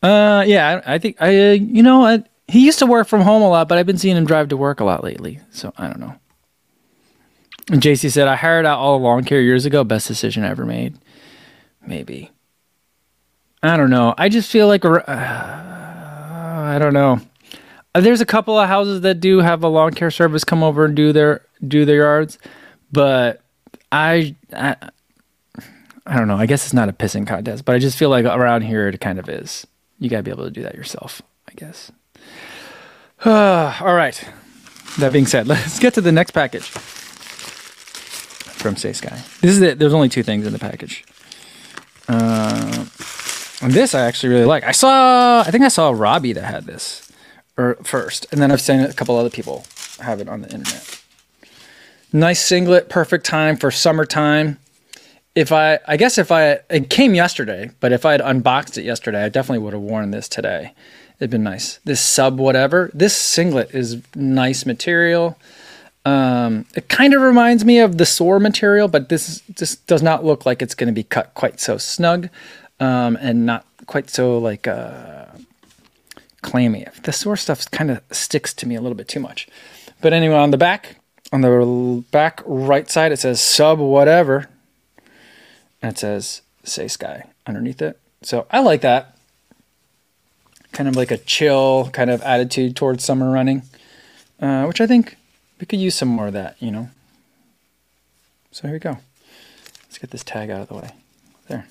Uh, 0.04 0.44
yeah, 0.46 0.82
I, 0.86 0.96
I 0.96 0.98
think 1.00 1.22
I 1.22 1.52
uh, 1.52 1.52
you 1.54 1.82
know 1.82 2.06
I, 2.06 2.24
he 2.48 2.66
used 2.66 2.80
to 2.80 2.86
work 2.86 3.08
from 3.08 3.22
home 3.22 3.42
a 3.42 3.48
lot, 3.48 3.70
but 3.70 3.78
I've 3.78 3.86
been 3.86 3.98
seeing 3.98 4.18
him 4.18 4.26
drive 4.26 4.50
to 4.50 4.58
work 4.58 4.82
a 4.82 4.84
lot 4.84 5.02
lately. 5.04 5.40
So 5.52 5.74
I 5.78 5.88
don't 5.88 6.00
know. 6.00 6.14
And 7.72 7.82
JC 7.82 8.12
said 8.12 8.28
I 8.28 8.36
hired 8.36 8.66
out 8.66 8.80
all 8.80 9.00
lawn 9.00 9.24
care 9.24 9.42
years 9.42 9.66
ago. 9.66 9.84
Best 9.84 10.08
decision 10.08 10.44
I 10.44 10.50
ever 10.50 10.66
made. 10.66 10.98
Maybe 11.86 12.32
I 13.66 13.78
don't 13.78 13.90
know. 13.90 14.14
I 14.18 14.30
just 14.30 14.52
feel 14.52 14.68
like 14.68 14.86
uh, 14.86 15.02
I 15.08 16.78
don't 16.80 16.94
know. 16.94 17.20
Uh, 17.96 18.02
There's 18.02 18.22
a 18.22 18.26
couple 18.26 18.60
of 18.60 18.68
houses 18.68 19.02
that 19.02 19.20
do 19.20 19.40
have 19.40 19.64
a 19.64 19.68
lawn 19.68 19.94
care 19.94 20.12
service 20.12 20.44
come 20.44 20.62
over 20.62 20.86
and 20.86 20.96
do 20.96 21.12
their 21.12 21.42
do 21.68 21.84
their 21.84 21.98
yards, 21.98 22.38
but 22.92 23.42
I, 23.92 24.36
I 24.54 24.76
I 26.06 26.18
don't 26.18 26.28
know. 26.28 26.38
I 26.38 26.46
guess 26.46 26.66
it's 26.66 26.74
not 26.74 26.90
a 26.90 26.94
pissing 26.94 27.26
contest, 27.26 27.66
but 27.66 27.76
I 27.76 27.80
just 27.80 27.98
feel 27.98 28.10
like 28.10 28.26
around 28.26 28.62
here 28.62 28.88
it 28.88 29.02
kind 29.02 29.18
of 29.18 29.28
is. 29.30 29.66
You 29.98 30.10
got 30.10 30.18
to 30.18 30.24
be 30.24 30.32
able 30.32 30.44
to 30.44 30.52
do 30.52 30.62
that 30.62 30.76
yourself, 30.76 31.24
I 31.50 31.54
guess. 31.56 31.92
all 33.26 33.96
right. 33.96 34.24
That 35.00 35.12
being 35.12 35.26
said, 35.26 35.48
let's 35.48 35.80
get 35.80 35.96
to 35.96 36.02
the 36.02 36.12
next 36.12 36.32
package 36.32 36.70
from 38.66 38.74
Saysky. 38.74 39.12
This 39.42 39.52
is 39.52 39.62
it. 39.62 39.78
There's 39.78 39.94
only 39.94 40.10
two 40.10 40.24
things 40.24 40.48
in 40.48 40.52
the 40.52 40.58
package. 40.58 41.06
Uh, 42.08 42.86
this 43.62 43.94
I 43.94 44.02
actually 44.08 44.30
really 44.30 44.46
like. 44.46 44.64
I 44.64 44.72
saw, 44.72 45.42
I 45.42 45.52
think 45.52 45.64
I 45.64 45.68
saw 45.68 45.92
Robbie 45.92 46.34
that 46.34 46.46
had 46.46 46.66
this 46.66 47.12
or 47.58 47.76
first, 47.84 48.26
and 48.32 48.42
then 48.42 48.52
I've 48.52 48.62
seen 48.62 48.80
a 48.80 48.92
couple 48.92 49.16
other 49.18 49.30
people 49.30 49.66
have 50.00 50.20
it 50.20 50.28
on 50.28 50.42
the 50.42 50.52
internet. 50.52 51.00
Nice 52.12 52.44
singlet, 52.44 52.90
perfect 52.90 53.24
time 53.24 53.56
for 53.56 53.70
summertime. 53.70 54.58
If 55.36 55.52
I, 55.52 55.78
I 55.88 55.96
guess 55.96 56.18
if 56.18 56.32
I, 56.32 56.62
it 56.72 56.90
came 56.90 57.14
yesterday, 57.14 57.70
but 57.80 57.92
if 57.92 58.04
I 58.04 58.14
had 58.14 58.22
unboxed 58.22 58.80
it 58.80 58.84
yesterday, 58.84 59.26
I 59.26 59.30
definitely 59.30 59.64
would 59.64 59.74
have 59.74 59.82
worn 59.84 60.10
this 60.10 60.28
today. 60.28 60.74
It'd 61.20 61.30
been 61.30 61.44
nice. 61.44 61.78
This 61.86 62.02
sub 62.02 62.40
whatever, 62.40 62.90
this 62.96 63.16
singlet 63.16 63.76
is 63.76 64.02
nice 64.16 64.66
material. 64.66 65.38
Um, 66.06 66.66
it 66.76 66.88
kind 66.88 67.16
of 67.16 67.22
reminds 67.22 67.66
me 67.66 67.80
of 67.80 67.98
the 67.98 68.06
Soar 68.06 68.40
material, 68.40 68.88
but 68.88 69.10
this 69.10 69.42
just 69.56 69.86
does 69.88 70.04
not 70.04 70.24
look 70.24 70.46
like 70.46 70.62
it's 70.62 70.76
going 70.76 70.88
to 70.88 70.94
be 70.94 71.04
cut 71.04 71.34
quite 71.34 71.60
so 71.60 71.78
snug, 71.80 72.30
um, 72.80 73.18
and 73.20 73.46
not 73.46 73.66
quite 73.88 74.12
so 74.12 74.38
like 74.38 74.68
uh, 74.68 75.26
clammy. 76.44 76.86
The 77.04 77.12
Soar 77.12 77.36
stuff 77.36 77.70
kind 77.72 77.90
of 77.90 78.02
sticks 78.12 78.54
to 78.56 78.68
me 78.68 78.76
a 78.76 78.82
little 78.82 78.96
bit 78.96 79.08
too 79.08 79.20
much. 79.20 79.48
But 80.00 80.14
anyway, 80.14 80.36
on 80.36 80.52
the 80.52 80.58
back, 80.58 80.98
on 81.32 81.42
the 81.42 82.04
back 82.12 82.44
right 82.46 82.90
side, 82.90 83.12
it 83.12 83.18
says 83.18 83.42
sub 83.42 83.80
whatever, 83.80 84.48
and 85.82 85.94
it 85.94 85.98
says 85.98 86.44
Saysky 86.64 87.28
underneath 87.48 87.82
it. 87.82 88.00
So 88.22 88.46
I 88.52 88.60
like 88.60 88.82
that. 88.82 89.18
Kind 90.72 90.88
of 90.88 90.96
like 90.96 91.10
a 91.10 91.18
chill 91.18 91.90
kind 91.94 92.12
of 92.12 92.22
attitude 92.22 92.76
towards 92.76 93.04
summer 93.04 93.32
running, 93.32 93.64
uh, 94.40 94.66
which 94.66 94.82
I 94.82 94.86
think 94.86 95.18
we 95.60 95.66
could 95.66 95.80
use 95.80 95.96
some 95.96 96.10
more 96.10 96.28
of 96.28 96.34
that, 96.34 96.56
you 96.60 96.72
know. 96.72 96.90
So 98.52 98.64
here 98.64 98.74
we 98.74 98.80
go. 98.80 98.98
Let's 99.84 99.98
get 99.98 100.12
this 100.12 100.24
tag 100.24 100.50
out 100.50 100.62
of 100.62 100.68
the 100.68 100.76
way. 100.76 100.92
There. 101.48 101.68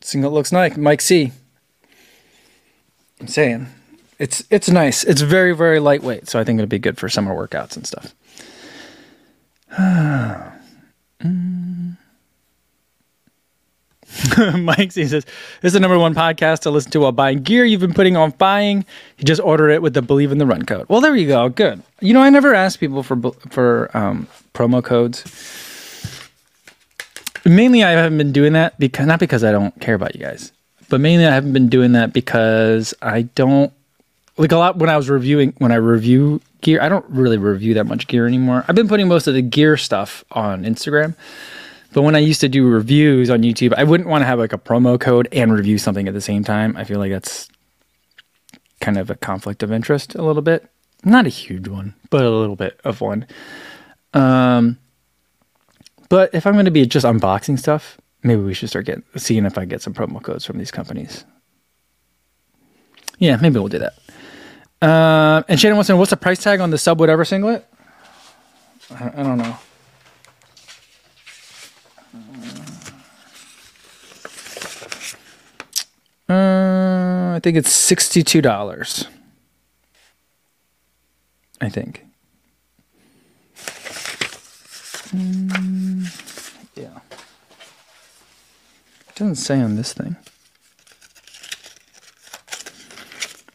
Single 0.00 0.30
looks 0.32 0.52
nice. 0.52 0.76
Mike 0.76 1.00
C. 1.00 1.32
I'm 3.20 3.28
saying. 3.28 3.68
It's 4.18 4.44
it's 4.50 4.68
nice. 4.68 5.04
It's 5.04 5.22
very, 5.22 5.54
very 5.54 5.80
lightweight, 5.80 6.28
so 6.28 6.38
I 6.38 6.44
think 6.44 6.58
it'll 6.58 6.68
be 6.68 6.78
good 6.78 6.98
for 6.98 7.08
summer 7.08 7.34
workouts 7.34 7.76
and 7.76 7.86
stuff. 7.86 8.14
Mm. 11.20 11.96
Mike 14.58 14.92
says, 14.92 15.10
This 15.10 15.24
is 15.62 15.72
the 15.72 15.80
number 15.80 15.98
one 15.98 16.14
podcast 16.14 16.60
to 16.60 16.70
listen 16.70 16.90
to 16.92 17.00
while 17.00 17.12
buying 17.12 17.42
gear 17.42 17.64
you've 17.64 17.80
been 17.80 17.94
putting 17.94 18.16
on 18.16 18.30
buying. 18.32 18.84
You 19.18 19.24
just 19.24 19.40
ordered 19.40 19.70
it 19.70 19.82
with 19.82 19.94
the 19.94 20.02
Believe 20.02 20.32
in 20.32 20.38
the 20.38 20.46
Run 20.46 20.64
code. 20.64 20.88
Well, 20.88 21.00
there 21.00 21.14
you 21.14 21.26
go. 21.26 21.48
Good. 21.48 21.82
You 22.00 22.14
know, 22.14 22.20
I 22.20 22.30
never 22.30 22.54
ask 22.54 22.78
people 22.80 23.02
for 23.02 23.16
for 23.50 23.90
um, 23.96 24.26
promo 24.54 24.82
codes. 24.82 25.24
Mainly, 27.44 27.84
I 27.84 27.90
haven't 27.90 28.16
been 28.16 28.32
doing 28.32 28.54
that 28.54 28.78
because 28.78 29.06
not 29.06 29.20
because 29.20 29.44
I 29.44 29.52
don't 29.52 29.78
care 29.80 29.94
about 29.94 30.14
you 30.14 30.20
guys, 30.20 30.52
but 30.88 31.00
mainly 31.00 31.26
I 31.26 31.34
haven't 31.34 31.52
been 31.52 31.68
doing 31.68 31.92
that 31.92 32.12
because 32.12 32.94
I 33.02 33.22
don't 33.22 33.72
like 34.36 34.52
a 34.52 34.56
lot 34.56 34.76
when 34.76 34.88
I 34.88 34.96
was 34.96 35.10
reviewing 35.10 35.54
when 35.58 35.70
I 35.70 35.76
review 35.76 36.40
gear. 36.62 36.80
I 36.80 36.88
don't 36.88 37.04
really 37.08 37.36
review 37.36 37.74
that 37.74 37.84
much 37.84 38.06
gear 38.06 38.26
anymore. 38.26 38.64
I've 38.66 38.74
been 38.74 38.88
putting 38.88 39.08
most 39.08 39.26
of 39.26 39.34
the 39.34 39.42
gear 39.42 39.76
stuff 39.76 40.24
on 40.32 40.64
Instagram. 40.64 41.14
But 41.94 42.02
when 42.02 42.16
I 42.16 42.18
used 42.18 42.40
to 42.40 42.48
do 42.48 42.66
reviews 42.66 43.30
on 43.30 43.42
YouTube, 43.42 43.72
I 43.76 43.84
wouldn't 43.84 44.08
want 44.08 44.22
to 44.22 44.26
have 44.26 44.40
like 44.40 44.52
a 44.52 44.58
promo 44.58 45.00
code 45.00 45.28
and 45.30 45.52
review 45.52 45.78
something 45.78 46.08
at 46.08 46.12
the 46.12 46.20
same 46.20 46.42
time. 46.42 46.76
I 46.76 46.82
feel 46.82 46.98
like 46.98 47.12
that's 47.12 47.48
kind 48.80 48.98
of 48.98 49.10
a 49.10 49.14
conflict 49.14 49.62
of 49.62 49.70
interest 49.70 50.16
a 50.16 50.22
little 50.22 50.42
bit. 50.42 50.68
Not 51.04 51.24
a 51.24 51.28
huge 51.28 51.68
one, 51.68 51.94
but 52.10 52.24
a 52.24 52.30
little 52.30 52.56
bit 52.56 52.80
of 52.84 53.00
one. 53.00 53.28
Um, 54.12 54.76
but 56.08 56.34
if 56.34 56.48
I'm 56.48 56.54
going 56.54 56.64
to 56.64 56.72
be 56.72 56.84
just 56.84 57.06
unboxing 57.06 57.60
stuff, 57.60 57.96
maybe 58.24 58.42
we 58.42 58.54
should 58.54 58.70
start 58.70 58.86
getting 58.86 59.04
seeing 59.16 59.44
if 59.44 59.56
I 59.56 59.64
get 59.64 59.80
some 59.80 59.94
promo 59.94 60.20
codes 60.20 60.44
from 60.44 60.58
these 60.58 60.72
companies. 60.72 61.24
Yeah, 63.20 63.36
maybe 63.36 63.60
we'll 63.60 63.68
do 63.68 63.78
that. 63.78 63.94
Uh, 64.82 65.44
and 65.48 65.60
Shannon 65.60 65.76
wants 65.76 65.86
to 65.86 65.92
know 65.92 65.98
what's 65.98 66.10
the 66.10 66.16
price 66.16 66.42
tag 66.42 66.58
on 66.58 66.70
the 66.70 66.78
sub 66.78 66.98
whatever 66.98 67.24
singlet? 67.24 67.64
I, 68.90 69.12
I 69.14 69.22
don't 69.22 69.38
know. 69.38 69.56
Uh, 76.28 77.34
I 77.34 77.40
think 77.42 77.56
it's 77.56 77.70
sixty-two 77.72 78.40
dollars. 78.40 79.06
I 81.60 81.68
think. 81.68 82.04
Mm, 85.14 86.66
yeah. 86.74 86.98
It 89.08 89.14
doesn't 89.14 89.36
say 89.36 89.60
on 89.60 89.76
this 89.76 89.92
thing. 89.92 90.16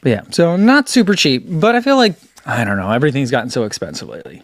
But 0.01 0.09
yeah, 0.09 0.21
so 0.29 0.55
not 0.55 0.87
super 0.87 1.13
cheap, 1.13 1.45
but 1.47 1.75
I 1.75 1.81
feel 1.81 1.97
like 1.97 2.15
I 2.45 2.63
don't 2.63 2.77
know, 2.77 2.91
everything's 2.91 3.31
gotten 3.31 3.49
so 3.49 3.63
expensive 3.63 4.07
lately. 4.07 4.43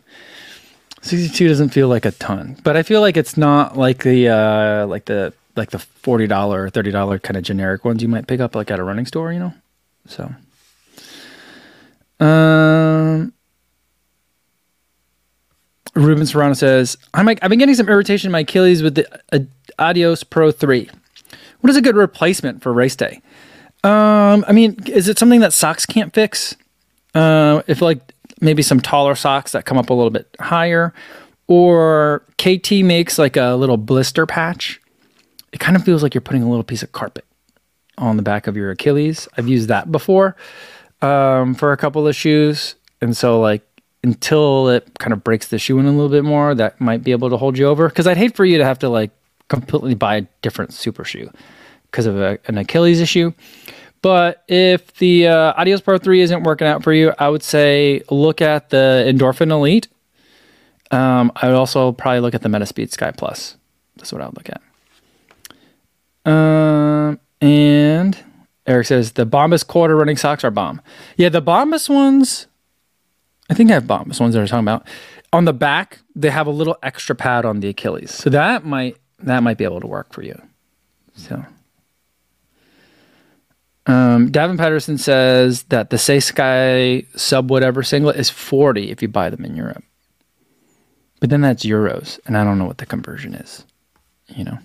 62 1.01 1.47
doesn't 1.47 1.69
feel 1.69 1.87
like 1.87 2.05
a 2.05 2.11
ton, 2.11 2.57
but 2.63 2.75
I 2.75 2.83
feel 2.83 2.99
like 2.99 3.15
it's 3.15 3.37
not 3.37 3.77
like 3.77 4.03
the 4.03 4.27
uh 4.29 4.87
like 4.87 5.05
the 5.05 5.33
like 5.55 5.71
the 5.71 5.77
$40 5.77 6.03
or 6.51 6.69
$30 6.69 7.21
kind 7.21 7.37
of 7.37 7.43
generic 7.43 7.85
ones 7.85 8.01
you 8.01 8.07
might 8.07 8.27
pick 8.27 8.39
up 8.39 8.55
like 8.55 8.71
at 8.71 8.79
a 8.79 8.83
running 8.83 9.05
store, 9.05 9.31
you 9.31 9.39
know? 9.39 9.53
So 10.07 10.33
um 12.19 13.33
Ruben 15.95 16.25
Serrano 16.25 16.53
says, 16.53 16.97
I'm 17.13 17.25
like, 17.25 17.39
I've 17.41 17.49
been 17.49 17.59
getting 17.59 17.75
some 17.75 17.87
irritation 17.87 18.27
in 18.27 18.31
my 18.33 18.41
Achilles 18.41 18.83
with 18.83 18.95
the 18.95 19.21
uh, 19.31 19.39
Adios 19.79 20.23
Pro 20.23 20.51
3. 20.51 20.89
What 21.61 21.69
is 21.69 21.77
a 21.77 21.81
good 21.81 21.95
replacement 21.95 22.61
for 22.61 22.73
race 22.73 22.95
day? 22.97 23.21
Um, 23.83 24.43
I 24.47 24.51
mean, 24.51 24.77
is 24.87 25.07
it 25.07 25.17
something 25.17 25.39
that 25.39 25.53
socks 25.53 25.85
can't 25.85 26.13
fix? 26.13 26.55
Uh, 27.13 27.61
if 27.67 27.81
like 27.81 27.99
maybe 28.41 28.61
some 28.61 28.81
taller 28.81 29.15
socks 29.15 29.53
that 29.53 29.65
come 29.65 29.77
up 29.77 29.89
a 29.89 29.93
little 29.93 30.09
bit 30.09 30.27
higher, 30.39 30.93
or 31.47 32.23
KT 32.37 32.71
makes 32.83 33.17
like 33.17 33.37
a 33.37 33.55
little 33.55 33.77
blister 33.77 34.25
patch. 34.25 34.81
It 35.51 35.59
kind 35.59 35.75
of 35.75 35.83
feels 35.83 36.03
like 36.03 36.13
you're 36.13 36.21
putting 36.21 36.43
a 36.43 36.49
little 36.49 36.63
piece 36.63 36.83
of 36.83 36.91
carpet 36.91 37.25
on 37.97 38.17
the 38.17 38.23
back 38.23 38.47
of 38.47 38.57
your 38.57 38.71
Achilles. 38.71 39.27
I've 39.37 39.47
used 39.47 39.69
that 39.69 39.91
before 39.91 40.35
um, 41.01 41.55
for 41.55 41.71
a 41.71 41.77
couple 41.77 42.07
of 42.07 42.15
shoes, 42.15 42.75
and 43.01 43.15
so 43.15 43.39
like 43.39 43.61
until 44.03 44.69
it 44.69 44.87
kind 44.99 45.13
of 45.13 45.23
breaks 45.23 45.47
the 45.47 45.57
shoe 45.57 45.79
in 45.79 45.85
a 45.85 45.91
little 45.91 46.09
bit 46.09 46.23
more, 46.23 46.53
that 46.53 46.79
might 46.79 47.03
be 47.03 47.11
able 47.11 47.29
to 47.29 47.37
hold 47.37 47.57
you 47.57 47.65
over. 47.65 47.89
Because 47.89 48.05
I'd 48.05 48.17
hate 48.17 48.35
for 48.35 48.45
you 48.45 48.57
to 48.57 48.65
have 48.65 48.79
to 48.79 48.89
like 48.89 49.11
completely 49.47 49.95
buy 49.95 50.17
a 50.17 50.21
different 50.41 50.73
super 50.73 51.03
shoe 51.03 51.31
because 51.89 52.05
of 52.05 52.17
a, 52.17 52.37
an 52.45 52.57
Achilles 52.57 52.99
issue. 52.99 53.31
But 54.01 54.43
if 54.47 54.93
the 54.97 55.27
uh, 55.27 55.53
Adios 55.57 55.81
Pro 55.81 55.97
3 55.97 56.21
isn't 56.21 56.43
working 56.43 56.67
out 56.67 56.83
for 56.83 56.93
you, 56.93 57.13
I 57.17 57.29
would 57.29 57.41
say 57.41 58.03
look 58.11 58.39
at 58.39 58.69
the 58.69 59.03
Endorphin 59.07 59.49
Elite. 59.49 59.87
Um, 60.91 61.31
I 61.35 61.47
would 61.47 61.55
also 61.55 61.91
probably 61.91 62.19
look 62.19 62.35
at 62.35 62.43
the 62.43 62.49
Metaspeed 62.49 62.91
Sky 62.91 63.09
Plus. 63.09 63.57
That's 63.95 64.13
what 64.13 64.21
I 64.21 64.25
would 64.27 64.37
look 64.37 64.49
at. 64.49 64.61
Um, 66.25 67.19
and 67.39 68.17
Eric 68.65 68.87
says 68.87 69.13
the 69.13 69.25
Bombas 69.25 69.65
quarter 69.65 69.95
running 69.95 70.17
socks 70.17 70.43
are 70.43 70.51
bomb. 70.51 70.81
Yeah, 71.17 71.29
the 71.29 71.41
Bombas 71.41 71.89
ones, 71.89 72.47
I 73.49 73.53
think 73.53 73.69
I 73.69 73.75
have 73.75 73.83
Bombas 73.83 74.19
ones 74.19 74.33
that 74.33 74.41
are 74.41 74.47
talking 74.47 74.67
about. 74.67 74.87
On 75.31 75.45
the 75.45 75.53
back, 75.53 75.99
they 76.15 76.29
have 76.29 76.47
a 76.47 76.51
little 76.51 76.77
extra 76.81 77.15
pad 77.15 77.45
on 77.45 77.59
the 77.59 77.69
Achilles, 77.69 78.11
so 78.11 78.29
that 78.29 78.65
might 78.65 78.97
that 79.19 79.43
might 79.43 79.57
be 79.57 79.63
able 79.63 79.81
to 79.81 79.87
work 79.87 80.13
for 80.13 80.21
you. 80.21 80.39
So. 81.13 81.45
Um, 83.87 84.31
Davin 84.31 84.57
Patterson 84.57 84.97
says 84.97 85.63
that 85.63 85.91
the 85.91 85.97
Saysky 85.97 87.05
sub 87.17 87.51
whatever 87.51 87.83
singlet 87.83 88.15
is 88.15 88.31
40 88.31 88.89
if 88.89 89.03
you 89.03 89.07
buy 89.07 89.29
them 89.29 89.45
in 89.45 89.55
Europe. 89.55 89.83
But 91.19 91.29
then 91.29 91.41
that's 91.41 91.63
euros, 91.63 92.19
and 92.25 92.35
I 92.35 92.43
don't 92.43 92.57
know 92.57 92.65
what 92.65 92.79
the 92.79 92.85
conversion 92.85 93.35
is, 93.35 93.63
you 94.27 94.43
know. 94.43 94.57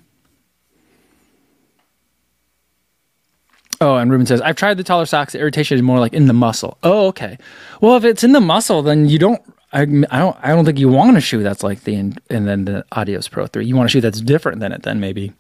Oh, 3.83 3.97
and 3.97 4.11
Ruben 4.11 4.27
says, 4.27 4.43
I've 4.43 4.57
tried 4.57 4.77
the 4.77 4.85
taller 4.85 5.07
socks. 5.07 5.33
The 5.33 5.39
irritation 5.39 5.77
is 5.77 5.83
more 5.83 5.99
like 5.99 6.13
in 6.13 6.27
the 6.27 6.35
muscle. 6.35 6.77
Oh, 6.83 7.07
okay. 7.09 7.39
Well, 7.81 7.97
if 7.97 8.05
it's 8.05 8.23
in 8.23 8.33
the 8.33 8.41
muscle, 8.41 8.83
then 8.83 9.09
you 9.09 9.19
don't. 9.19 9.41
I, 9.73 9.83
I 9.83 9.85
don't. 10.19 10.37
I 10.43 10.49
don't 10.49 10.65
think 10.65 10.79
you 10.79 10.89
want 10.89 11.17
a 11.17 11.21
shoe 11.21 11.43
that's 11.43 11.63
like 11.63 11.85
the 11.85 11.95
and 11.95 12.21
then 12.29 12.67
the 12.67 12.85
Adios 12.93 13.29
Pro 13.29 13.47
Three. 13.47 13.65
You 13.65 13.77
want 13.77 13.87
a 13.87 13.91
shoe 13.91 14.01
that's 14.01 14.21
different 14.21 14.61
than 14.61 14.73
it. 14.73 14.83
Then 14.83 15.01
maybe. 15.01 15.33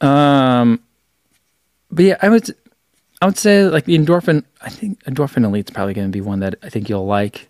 Um, 0.00 0.80
but 1.90 2.04
yeah, 2.04 2.16
I 2.22 2.28
would 2.28 2.54
I 3.22 3.26
would 3.26 3.38
say 3.38 3.64
like 3.64 3.84
the 3.84 3.96
endorphin. 3.96 4.44
I 4.62 4.70
think 4.70 5.02
endorphin 5.04 5.44
elite's 5.44 5.70
probably 5.70 5.94
going 5.94 6.08
to 6.08 6.12
be 6.12 6.20
one 6.20 6.40
that 6.40 6.56
I 6.62 6.70
think 6.70 6.88
you'll 6.88 7.06
like. 7.06 7.48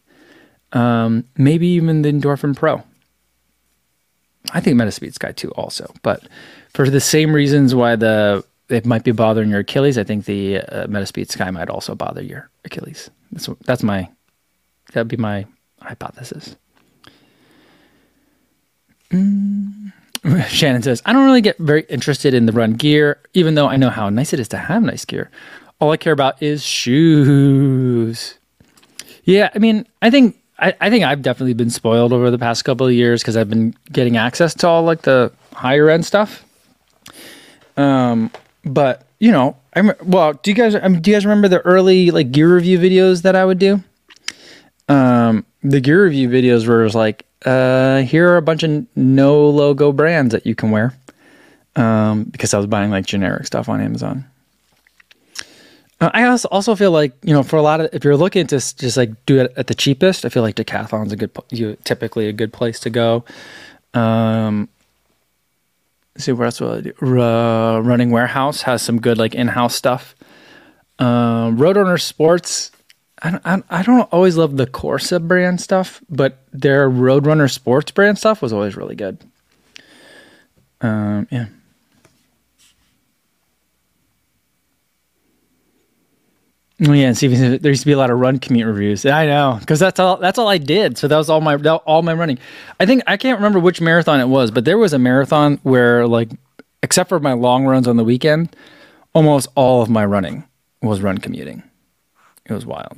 Um, 0.72 1.24
maybe 1.36 1.66
even 1.68 2.02
the 2.02 2.12
endorphin 2.12 2.54
pro. 2.54 2.82
I 4.52 4.60
think 4.60 4.78
Metaspeed 4.78 5.14
Sky 5.14 5.32
too 5.32 5.50
also, 5.52 5.92
but 6.02 6.22
for 6.74 6.90
the 6.90 7.00
same 7.00 7.34
reasons 7.34 7.74
why 7.74 7.96
the 7.96 8.44
it 8.68 8.86
might 8.86 9.04
be 9.04 9.12
bothering 9.12 9.50
your 9.50 9.60
Achilles, 9.60 9.98
I 9.98 10.04
think 10.04 10.26
the 10.26 10.58
uh, 10.58 10.86
Metaspeed 10.86 11.30
Sky 11.30 11.50
might 11.50 11.70
also 11.70 11.94
bother 11.94 12.22
your 12.22 12.50
Achilles. 12.64 13.10
That's 13.32 13.48
that's 13.64 13.82
my 13.82 14.08
that'd 14.92 15.08
be 15.08 15.16
my 15.16 15.46
hypothesis. 15.80 16.56
Mm. 19.10 19.92
Shannon 20.48 20.82
says, 20.82 21.02
I 21.06 21.12
don't 21.12 21.24
really 21.24 21.40
get 21.40 21.56
very 21.58 21.82
interested 21.88 22.34
in 22.34 22.46
the 22.46 22.52
run 22.52 22.72
gear, 22.72 23.20
even 23.34 23.54
though 23.54 23.68
I 23.68 23.76
know 23.76 23.90
how 23.90 24.08
nice 24.10 24.32
it 24.32 24.40
is 24.40 24.48
to 24.48 24.58
have 24.58 24.82
nice 24.82 25.04
gear. 25.04 25.30
All 25.80 25.92
I 25.92 25.96
care 25.96 26.12
about 26.12 26.42
is 26.42 26.64
shoes. 26.64 28.34
Yeah, 29.24 29.50
I 29.54 29.58
mean, 29.58 29.86
I 30.02 30.10
think 30.10 30.36
I, 30.58 30.74
I 30.80 30.90
think 30.90 31.04
I've 31.04 31.22
definitely 31.22 31.54
been 31.54 31.70
spoiled 31.70 32.12
over 32.12 32.30
the 32.30 32.38
past 32.38 32.64
couple 32.64 32.86
of 32.86 32.92
years 32.92 33.22
because 33.22 33.36
I've 33.36 33.48
been 33.48 33.74
getting 33.92 34.16
access 34.16 34.54
to 34.54 34.68
all 34.68 34.82
like 34.82 35.02
the 35.02 35.32
higher 35.52 35.88
end 35.88 36.04
stuff. 36.04 36.44
Um, 37.76 38.32
but 38.64 39.06
you 39.18 39.32
know, 39.32 39.56
I 39.74 39.82
well, 40.02 40.34
do 40.34 40.50
you 40.50 40.54
guys 40.54 40.74
I 40.74 40.86
mean, 40.88 41.00
do 41.00 41.10
you 41.10 41.16
guys 41.16 41.24
remember 41.26 41.48
the 41.48 41.60
early 41.60 42.10
like 42.10 42.30
gear 42.30 42.54
review 42.54 42.78
videos 42.78 43.22
that 43.22 43.36
I 43.36 43.44
would 43.44 43.58
do? 43.58 43.82
Um, 44.88 45.44
the 45.62 45.80
gear 45.80 46.04
review 46.04 46.28
videos 46.28 46.66
were 46.66 46.88
like, 46.90 47.26
uh, 47.44 47.98
here 48.02 48.30
are 48.30 48.36
a 48.36 48.42
bunch 48.42 48.62
of 48.62 48.86
no 48.96 49.48
logo 49.48 49.92
brands 49.92 50.32
that 50.32 50.46
you 50.46 50.54
can 50.54 50.70
wear. 50.70 50.94
Um, 51.76 52.24
because 52.24 52.54
I 52.54 52.56
was 52.56 52.66
buying 52.66 52.90
like 52.90 53.06
generic 53.06 53.46
stuff 53.46 53.68
on 53.68 53.80
Amazon. 53.80 54.24
Uh, 56.00 56.10
I 56.14 56.24
also 56.24 56.48
also 56.48 56.74
feel 56.74 56.92
like 56.92 57.12
you 57.22 57.32
know 57.32 57.42
for 57.42 57.56
a 57.56 57.62
lot 57.62 57.80
of 57.80 57.88
if 57.92 58.04
you're 58.04 58.16
looking 58.16 58.46
to 58.48 58.56
just 58.56 58.96
like 58.96 59.10
do 59.26 59.40
it 59.40 59.52
at 59.56 59.66
the 59.66 59.74
cheapest, 59.74 60.24
I 60.24 60.28
feel 60.28 60.42
like 60.42 60.56
Decathlon's 60.56 61.12
a 61.12 61.16
good 61.16 61.36
you 61.50 61.76
typically 61.84 62.28
a 62.28 62.32
good 62.32 62.52
place 62.52 62.80
to 62.80 62.90
go. 62.90 63.24
Um, 63.94 64.68
see 66.18 66.32
where 66.32 66.46
else 66.46 66.60
will 66.60 66.72
I 66.72 66.80
do? 66.80 66.92
Uh, 67.00 67.80
Running 67.80 68.10
Warehouse 68.10 68.62
has 68.62 68.82
some 68.82 69.00
good 69.00 69.18
like 69.18 69.34
in-house 69.34 69.74
stuff. 69.74 70.14
Uh, 70.98 71.50
Roadrunner 71.50 72.00
Sports, 72.00 72.72
I 73.22 73.30
don't, 73.30 73.42
I, 73.46 73.62
I 73.70 73.82
don't 73.82 74.12
always 74.12 74.36
love 74.36 74.56
the 74.56 74.66
Corsa 74.66 75.26
brand 75.26 75.60
stuff, 75.60 76.02
but 76.10 76.38
their 76.52 76.90
Roadrunner 76.90 77.50
Sports 77.50 77.92
brand 77.92 78.18
stuff 78.18 78.42
was 78.42 78.52
always 78.52 78.76
really 78.76 78.96
good. 78.96 79.18
Um, 80.80 81.28
yeah. 81.30 81.46
Oh, 86.86 86.92
yeah, 86.92 87.08
and 87.08 87.18
see, 87.18 87.26
there 87.26 87.72
used 87.72 87.82
to 87.82 87.86
be 87.86 87.92
a 87.92 87.98
lot 87.98 88.10
of 88.10 88.20
run 88.20 88.38
commute 88.38 88.66
reviews. 88.66 89.04
I 89.04 89.26
know, 89.26 89.56
because 89.58 89.80
that's 89.80 89.98
all 89.98 90.16
that's 90.16 90.38
all 90.38 90.46
I 90.46 90.58
did. 90.58 90.96
So 90.96 91.08
that 91.08 91.16
was 91.16 91.28
all 91.28 91.40
my 91.40 91.56
all 91.56 92.02
my 92.02 92.12
running. 92.12 92.38
I 92.78 92.86
think 92.86 93.02
I 93.08 93.16
can't 93.16 93.36
remember 93.38 93.58
which 93.58 93.80
marathon 93.80 94.20
it 94.20 94.28
was, 94.28 94.52
but 94.52 94.64
there 94.64 94.78
was 94.78 94.92
a 94.92 94.98
marathon 94.98 95.58
where, 95.64 96.06
like, 96.06 96.28
except 96.84 97.08
for 97.08 97.18
my 97.18 97.32
long 97.32 97.64
runs 97.64 97.88
on 97.88 97.96
the 97.96 98.04
weekend, 98.04 98.54
almost 99.12 99.48
all 99.56 99.82
of 99.82 99.90
my 99.90 100.04
running 100.04 100.44
was 100.80 101.00
run 101.00 101.18
commuting. 101.18 101.64
It 102.46 102.52
was 102.52 102.64
wild. 102.64 102.96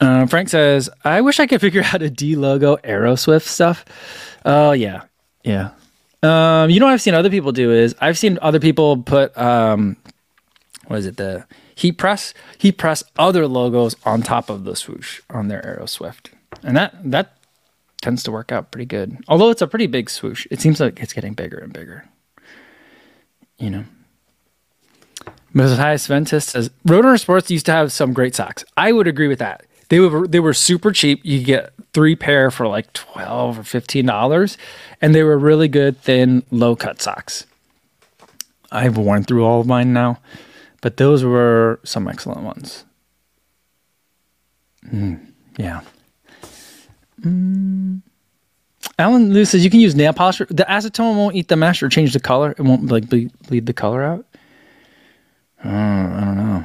Uh, 0.00 0.26
Frank 0.26 0.48
says, 0.48 0.90
"I 1.04 1.20
wish 1.20 1.38
I 1.38 1.46
could 1.46 1.60
figure 1.60 1.80
out 1.82 1.86
how 1.86 1.98
to 1.98 2.10
de-logo 2.10 2.76
Aeroswift 2.78 3.46
stuff." 3.46 3.84
Oh 4.44 4.72
yeah, 4.72 5.02
yeah. 5.44 5.70
Um, 6.22 6.70
you 6.70 6.78
know 6.78 6.86
what 6.86 6.92
I've 6.92 7.02
seen 7.02 7.14
other 7.14 7.30
people 7.30 7.52
do 7.52 7.72
is 7.72 7.94
I've 8.00 8.16
seen 8.16 8.38
other 8.42 8.60
people 8.60 8.96
put 8.98 9.36
um, 9.36 9.96
what 10.86 10.98
is 11.00 11.06
it 11.06 11.16
the 11.16 11.46
heat 11.74 11.98
press 11.98 12.32
heat 12.58 12.78
press 12.78 13.02
other 13.18 13.46
logos 13.48 13.96
on 14.04 14.22
top 14.22 14.48
of 14.48 14.64
the 14.64 14.76
swoosh 14.76 15.20
on 15.30 15.48
their 15.48 15.64
Aero 15.66 15.86
Swift, 15.86 16.30
and 16.62 16.76
that 16.76 16.94
that 17.10 17.36
tends 18.00 18.22
to 18.24 18.32
work 18.32 18.52
out 18.52 18.70
pretty 18.70 18.86
good. 18.86 19.18
Although 19.28 19.50
it's 19.50 19.62
a 19.62 19.66
pretty 19.66 19.86
big 19.86 20.10
swoosh, 20.10 20.46
it 20.50 20.60
seems 20.60 20.80
like 20.80 21.00
it's 21.00 21.12
getting 21.12 21.34
bigger 21.34 21.58
and 21.58 21.72
bigger. 21.72 22.08
You 23.58 23.70
know. 23.70 23.84
Mrs. 25.54 26.08
Ventus 26.08 26.46
says 26.46 26.70
Roadrunner 26.86 27.20
Sports 27.20 27.50
used 27.50 27.66
to 27.66 27.72
have 27.72 27.92
some 27.92 28.14
great 28.14 28.34
socks. 28.34 28.64
I 28.76 28.90
would 28.90 29.06
agree 29.06 29.28
with 29.28 29.38
that. 29.40 29.66
They 29.92 30.00
were 30.00 30.26
they 30.26 30.40
were 30.40 30.54
super 30.54 30.90
cheap. 30.90 31.20
You 31.22 31.44
get 31.44 31.74
three 31.92 32.16
pair 32.16 32.50
for 32.50 32.66
like 32.66 32.90
twelve 32.94 33.58
or 33.58 33.62
fifteen 33.62 34.06
dollars, 34.06 34.56
and 35.02 35.14
they 35.14 35.22
were 35.22 35.36
really 35.36 35.68
good 35.68 36.00
thin 36.00 36.44
low 36.50 36.74
cut 36.74 37.02
socks. 37.02 37.44
I've 38.70 38.96
worn 38.96 39.24
through 39.24 39.44
all 39.44 39.60
of 39.60 39.66
mine 39.66 39.92
now, 39.92 40.18
but 40.80 40.96
those 40.96 41.24
were 41.24 41.78
some 41.84 42.08
excellent 42.08 42.40
ones. 42.40 42.86
Mm, 44.90 45.20
yeah. 45.58 45.82
Mm. 47.20 48.00
Alan 48.98 49.34
Lou 49.34 49.44
says 49.44 49.62
you 49.62 49.68
can 49.68 49.80
use 49.80 49.94
nail 49.94 50.14
polish. 50.14 50.38
The 50.38 50.64
acetone 50.70 51.16
won't 51.16 51.36
eat 51.36 51.48
the 51.48 51.56
mesh 51.56 51.82
or 51.82 51.90
change 51.90 52.14
the 52.14 52.20
color. 52.20 52.52
It 52.52 52.62
won't 52.62 52.86
like 52.86 53.10
bleed, 53.10 53.30
bleed 53.46 53.66
the 53.66 53.74
color 53.74 54.02
out. 54.02 54.24
Uh, 55.62 55.68
I 55.68 56.22
don't 56.24 56.36
know. 56.38 56.64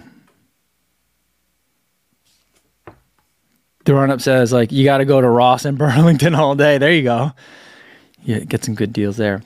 The 3.88 3.96
run 3.96 4.12
up 4.12 4.20
says 4.20 4.52
like 4.52 4.74
you 4.74 4.84
got 4.84 4.98
to 4.98 5.06
go 5.06 5.22
to 5.22 5.30
Ross 5.30 5.64
and 5.64 5.78
Burlington 5.80 6.36
all 6.36 6.56
day. 6.56 6.78
There 6.78 6.92
you 6.92 7.04
go. 7.04 7.32
Yeah, 8.22 8.40
get 8.40 8.66
some 8.66 8.76
good 8.76 8.92
deals 8.92 9.16
there. 9.16 9.42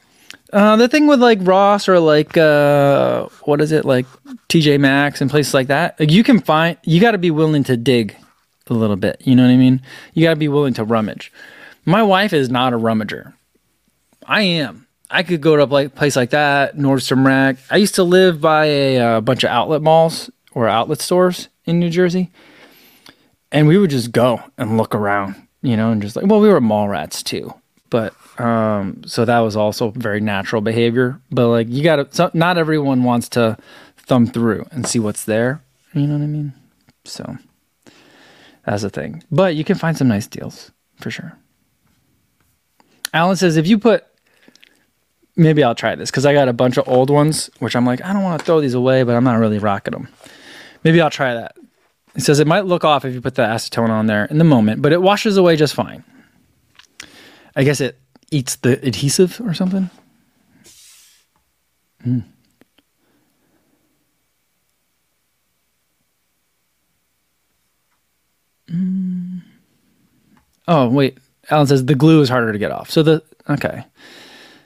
Uh, 0.52 0.78
the 0.78 0.88
thing 0.88 1.06
with 1.06 1.22
like 1.22 1.38
Ross 1.44 1.88
or 1.88 2.00
like 2.00 2.36
uh, 2.38 3.28
what 3.44 3.62
is 3.62 3.72
it 3.72 3.86
like 3.86 4.08
TJ 4.50 4.80
Maxx 4.80 5.22
and 5.22 5.30
places 5.30 5.54
like 5.54 5.68
that, 5.68 6.00
like 6.00 6.12
you 6.12 6.24
can 6.24 6.40
find 6.40 6.76
you 6.84 7.00
got 7.00 7.12
to 7.12 7.20
be 7.20 7.30
willing 7.30 7.64
to 7.66 7.78
dig 7.78 8.18
a 8.66 8.74
little 8.74 8.96
bit. 8.96 9.22
You 9.24 9.36
know 9.36 9.44
what 9.44 9.52
I 9.52 9.58
mean? 9.58 9.80
You 10.16 10.24
got 10.24 10.32
to 10.32 10.38
be 10.38 10.48
willing 10.48 10.74
to 10.74 10.84
rummage. 10.84 11.32
My 11.86 12.02
wife 12.02 12.34
is 12.34 12.50
not 12.50 12.74
a 12.74 12.80
rummager. 12.80 13.34
I 14.26 14.42
am. 14.42 14.88
I 15.12 15.22
could 15.22 15.42
go 15.42 15.56
to 15.56 15.76
a 15.76 15.90
place 15.90 16.16
like 16.16 16.32
that, 16.32 16.78
Nordstrom 16.78 17.28
Rack. 17.28 17.58
I 17.70 17.78
used 17.78 17.94
to 17.96 18.04
live 18.04 18.42
by 18.42 18.66
a, 18.66 18.96
a 18.96 19.18
uh, 19.18 19.22
bunch 19.22 19.44
of 19.44 19.52
outlet 19.52 19.84
malls 19.84 20.32
or 20.54 20.68
outlet 20.68 21.00
stores 21.00 21.48
in 21.66 21.80
New 21.80 21.92
Jersey, 21.92 22.32
and 23.52 23.68
we 23.68 23.78
would 23.78 23.90
just 23.90 24.12
go 24.12 24.42
and 24.58 24.78
look 24.78 24.96
around, 24.96 25.36
you 25.62 25.76
know, 25.76 25.92
and 25.92 26.02
just 26.02 26.16
like, 26.16 26.26
well, 26.26 26.40
we 26.40 26.50
were 26.50 26.62
mall 26.62 26.88
rats 26.88 27.24
too, 27.24 27.54
but 27.90 28.14
um, 28.40 29.04
so 29.06 29.26
that 29.26 29.40
was 29.40 29.56
also 29.56 29.92
very 29.92 30.20
natural 30.22 30.62
behavior. 30.62 31.20
But 31.32 31.50
like, 31.50 31.68
you 31.70 31.84
got 31.84 31.98
to, 31.98 32.08
so 32.12 32.32
not 32.34 32.58
everyone 32.58 33.04
wants 33.04 33.30
to 33.30 33.58
thumb 33.98 34.28
through 34.28 34.66
and 34.72 34.88
see 34.88 35.00
what's 35.00 35.26
there. 35.26 35.62
You 35.94 36.08
know 36.08 36.14
what 36.14 36.24
I 36.24 36.28
mean? 36.28 36.54
So 37.06 37.38
that's 38.66 38.84
the 38.84 38.90
thing. 38.90 39.24
But 39.32 39.56
you 39.56 39.64
can 39.64 39.78
find 39.78 39.98
some 39.98 40.08
nice 40.08 40.28
deals 40.28 40.72
for 40.98 41.12
sure. 41.12 41.38
Alan 43.14 43.36
says 43.36 43.58
if 43.58 43.68
you 43.68 43.78
put 43.78 44.06
maybe 45.36 45.64
I'll 45.64 45.76
try 45.76 45.96
this 45.96 46.12
because 46.12 46.26
I 46.26 46.34
got 46.34 46.48
a 46.48 46.54
bunch 46.54 46.78
of 46.78 46.88
old 46.88 47.10
ones, 47.10 47.50
which 47.60 47.76
I'm 47.76 47.86
like, 47.86 48.04
I 48.04 48.14
don't 48.14 48.24
want 48.24 48.40
to 48.40 48.46
throw 48.46 48.62
these 48.62 48.74
away, 48.74 49.04
but 49.04 49.16
I'm 49.16 49.24
not 49.24 49.40
really 49.40 49.60
rocking 49.60 49.94
them. 49.94 50.08
Maybe 50.84 51.02
I'll 51.02 51.10
try 51.10 51.34
that. 51.34 51.56
It 52.16 52.22
says 52.22 52.40
it 52.40 52.48
might 52.48 52.66
look 52.66 52.84
off 52.84 53.06
if 53.06 53.14
you 53.14 53.22
put 53.22 53.36
the 53.36 53.44
acetone 53.44 53.90
on 53.90 54.08
there 54.08 54.26
in 54.26 54.38
the 54.38 54.44
moment, 54.44 54.82
but 54.82 54.92
it 54.92 55.02
washes 55.02 55.38
away 55.38 55.56
just 55.56 55.74
fine. 55.74 56.04
I 57.56 57.64
guess 57.64 57.82
it 57.82 58.00
eats 58.32 58.58
the 58.58 58.86
adhesive 58.86 59.42
or 59.42 59.54
something. 59.54 59.90
Mm. 62.06 62.24
Mm. 68.70 69.42
Oh 70.68 70.90
wait, 70.90 71.18
Alan 71.50 71.68
says 71.68 71.86
the 71.86 71.96
glue 71.96 72.22
is 72.22 72.30
harder 72.30 72.52
to 72.52 72.58
get 72.58 72.72
off. 72.72 72.90
So 72.90 73.04
the 73.04 73.24
okay, 73.50 73.86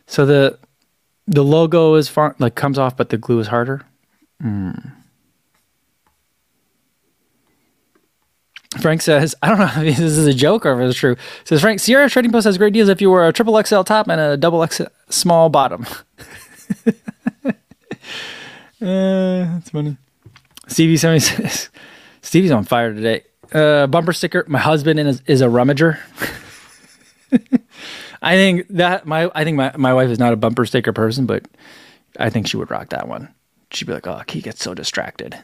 so 0.08 0.26
the 0.26 0.60
the 1.28 1.44
logo 1.44 1.96
is 1.96 2.08
far 2.08 2.36
like 2.40 2.56
comes 2.56 2.78
off, 2.78 2.96
but 2.96 3.10
the 3.10 3.18
glue 3.18 3.40
is 3.40 3.48
harder. 3.48 3.82
Mm. 4.44 4.92
Frank 8.80 9.02
says, 9.02 9.36
I 9.42 9.50
don't 9.50 9.60
know 9.60 9.84
if 9.84 9.98
this 9.98 10.00
is 10.00 10.28
a 10.28 10.34
joke 10.34 10.66
or 10.66 10.82
if 10.82 10.90
it's 10.90 11.00
true. 11.00 11.16
Says 11.44 11.62
Frank, 11.62 11.80
Sierra 11.80 12.10
Trading 12.10 12.32
Post 12.32 12.46
has 12.46 12.58
great 12.58 12.74
deals 12.74 12.90
if 12.90 13.02
you 13.02 13.10
wear 13.10 13.28
a 13.28 13.34
triple 13.34 13.62
XL 13.62 13.82
top 13.82 14.08
and 14.08 14.20
a 14.20 14.38
double 14.38 14.64
X 14.64 14.82
small 15.10 15.50
bottom. 15.50 15.86
uh, 17.46 17.54
that's 18.82 19.70
funny. 19.70 19.98
Stevie 20.68 20.98
says, 21.20 21.70
Stevie's 22.22 22.52
on 22.52 22.64
fire 22.64 22.94
today. 22.94 23.24
Uh, 23.54 23.88
bumper 23.88 24.14
sticker. 24.14 24.44
My 24.48 24.60
husband 24.60 25.00
is, 25.00 25.22
is 25.28 25.42
a 25.42 25.48
rummager. 25.48 26.00
I 28.22 28.36
think 28.36 28.68
that 28.70 29.06
my 29.06 29.30
I 29.36 29.44
think 29.44 29.58
my, 29.58 29.72
my 29.78 29.94
wife 29.94 30.10
is 30.10 30.18
not 30.18 30.34
a 30.34 30.36
bumper 30.36 30.66
sticker 30.66 30.94
person, 30.94 31.26
but 31.26 31.46
I 32.20 32.30
think 32.30 32.48
she 32.48 32.58
would 32.58 32.72
rock 32.72 32.90
that 32.90 33.08
one. 33.08 33.34
She'd 33.72 33.86
be 33.86 33.94
like, 33.94 34.08
"Oh, 34.08 34.22
he 34.28 34.42
gets 34.42 34.64
so 34.64 34.74
distracted." 34.74 35.38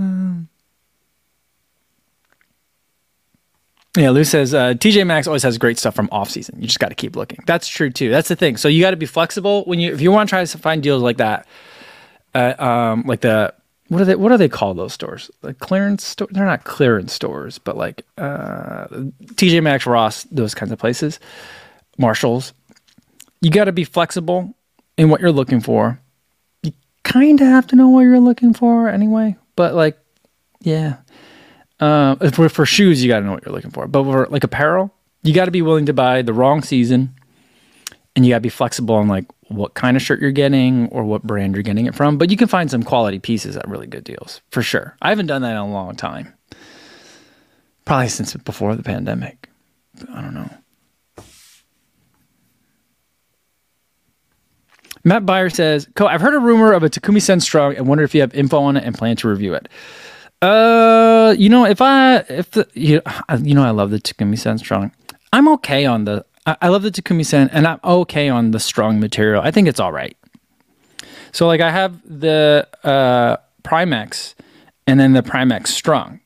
Um, 0.00 0.48
Yeah, 3.96 4.10
Lou 4.10 4.22
says 4.22 4.54
uh, 4.54 4.74
TJ 4.74 5.04
Maxx 5.06 5.26
always 5.26 5.42
has 5.42 5.58
great 5.58 5.76
stuff 5.76 5.96
from 5.96 6.08
off 6.12 6.30
season. 6.30 6.60
You 6.60 6.66
just 6.66 6.78
got 6.78 6.90
to 6.90 6.94
keep 6.94 7.16
looking. 7.16 7.40
That's 7.46 7.66
true 7.66 7.90
too. 7.90 8.08
That's 8.08 8.28
the 8.28 8.36
thing. 8.36 8.56
So 8.56 8.68
you 8.68 8.80
got 8.80 8.92
to 8.92 8.96
be 8.96 9.06
flexible 9.06 9.64
when 9.64 9.80
you 9.80 9.92
if 9.92 10.00
you 10.00 10.12
want 10.12 10.28
to 10.28 10.30
try 10.30 10.44
to 10.44 10.58
find 10.58 10.82
deals 10.82 11.02
like 11.02 11.16
that. 11.16 11.46
Uh, 12.32 12.54
um, 12.58 13.02
like 13.06 13.20
the 13.20 13.52
what 13.88 14.00
are 14.00 14.04
they 14.04 14.14
what 14.14 14.30
are 14.30 14.38
they 14.38 14.48
called 14.48 14.78
those 14.78 14.92
stores? 14.92 15.28
Like 15.42 15.58
clearance 15.58 16.04
store? 16.04 16.28
They're 16.30 16.44
not 16.44 16.62
clearance 16.62 17.12
stores, 17.12 17.58
but 17.58 17.76
like 17.76 18.04
uh, 18.16 18.86
TJ 19.34 19.60
Maxx, 19.64 19.86
Ross, 19.86 20.22
those 20.30 20.54
kinds 20.54 20.70
of 20.70 20.78
places, 20.78 21.18
Marshalls. 21.98 22.52
You 23.40 23.50
got 23.50 23.64
to 23.64 23.72
be 23.72 23.84
flexible 23.84 24.54
in 24.96 25.08
what 25.08 25.20
you're 25.20 25.32
looking 25.32 25.60
for. 25.60 26.00
You 26.62 26.72
kind 27.02 27.40
of 27.40 27.46
have 27.48 27.66
to 27.68 27.76
know 27.76 27.88
what 27.88 28.02
you're 28.02 28.20
looking 28.20 28.54
for 28.54 28.88
anyway, 28.88 29.36
but 29.56 29.74
like, 29.74 29.98
yeah, 30.60 30.98
uh, 31.80 32.30
for, 32.30 32.48
for 32.48 32.66
shoes, 32.66 33.02
you 33.02 33.08
got 33.08 33.20
to 33.20 33.26
know 33.26 33.32
what 33.32 33.44
you're 33.44 33.54
looking 33.54 33.70
for. 33.70 33.86
But 33.86 34.04
for 34.04 34.26
like 34.26 34.44
apparel, 34.44 34.94
you 35.22 35.34
got 35.34 35.46
to 35.46 35.50
be 35.50 35.62
willing 35.62 35.86
to 35.86 35.92
buy 35.92 36.22
the 36.22 36.32
wrong 36.32 36.62
season, 36.62 37.14
and 38.14 38.24
you 38.24 38.32
got 38.32 38.38
to 38.38 38.42
be 38.42 38.48
flexible 38.48 38.94
on 38.94 39.08
like 39.08 39.24
what 39.48 39.74
kind 39.74 39.96
of 39.96 40.02
shirt 40.02 40.20
you're 40.20 40.30
getting 40.30 40.88
or 40.88 41.04
what 41.04 41.22
brand 41.22 41.54
you're 41.54 41.62
getting 41.62 41.86
it 41.86 41.94
from. 41.94 42.18
But 42.18 42.30
you 42.30 42.36
can 42.36 42.48
find 42.48 42.70
some 42.70 42.82
quality 42.82 43.18
pieces 43.18 43.56
at 43.56 43.68
really 43.68 43.86
good 43.86 44.04
deals 44.04 44.40
for 44.50 44.62
sure. 44.62 44.96
I 45.02 45.08
haven't 45.08 45.26
done 45.26 45.42
that 45.42 45.52
in 45.52 45.56
a 45.56 45.68
long 45.68 45.96
time, 45.96 46.34
probably 47.84 48.08
since 48.08 48.34
before 48.36 48.76
the 48.76 48.82
pandemic. 48.82 49.48
I 50.12 50.20
don't 50.20 50.34
know. 50.34 50.50
Matt 55.10 55.26
Byer 55.26 55.52
says, 55.52 55.88
"Co, 55.96 56.06
I've 56.06 56.20
heard 56.20 56.34
a 56.34 56.38
rumor 56.38 56.72
of 56.72 56.84
a 56.84 56.88
Takumi 56.88 57.20
Sen 57.20 57.40
Strong 57.40 57.74
and 57.74 57.88
wonder 57.88 58.04
if 58.04 58.14
you 58.14 58.20
have 58.20 58.32
info 58.32 58.60
on 58.60 58.76
it 58.76 58.84
and 58.84 58.96
plan 58.96 59.16
to 59.16 59.28
review 59.28 59.54
it." 59.54 59.68
Uh, 60.40 61.34
you 61.36 61.48
know, 61.48 61.64
if 61.66 61.82
I 61.82 62.18
if 62.28 62.52
the 62.52 62.68
you, 62.74 63.02
you 63.42 63.52
know 63.56 63.64
I 63.64 63.70
love 63.70 63.90
the 63.90 63.98
Takumi 63.98 64.38
Sen 64.38 64.58
strong. 64.58 64.92
I'm 65.32 65.48
okay 65.48 65.84
on 65.84 66.04
the 66.04 66.24
I, 66.46 66.56
I 66.62 66.68
love 66.68 66.82
the 66.82 66.92
Takumi 66.92 67.26
Sen 67.26 67.48
and 67.48 67.66
I'm 67.66 67.80
okay 67.82 68.28
on 68.28 68.52
the 68.52 68.60
strong 68.60 69.00
material. 69.00 69.42
I 69.42 69.50
think 69.50 69.66
it's 69.66 69.80
all 69.80 69.90
right. 69.90 70.16
So 71.32 71.48
like 71.48 71.60
I 71.60 71.72
have 71.72 72.00
the 72.04 72.68
uh 72.84 73.38
Primex 73.64 74.36
and 74.86 75.00
then 75.00 75.12
the 75.12 75.22
Primex 75.22 75.66
strong. 75.68 76.20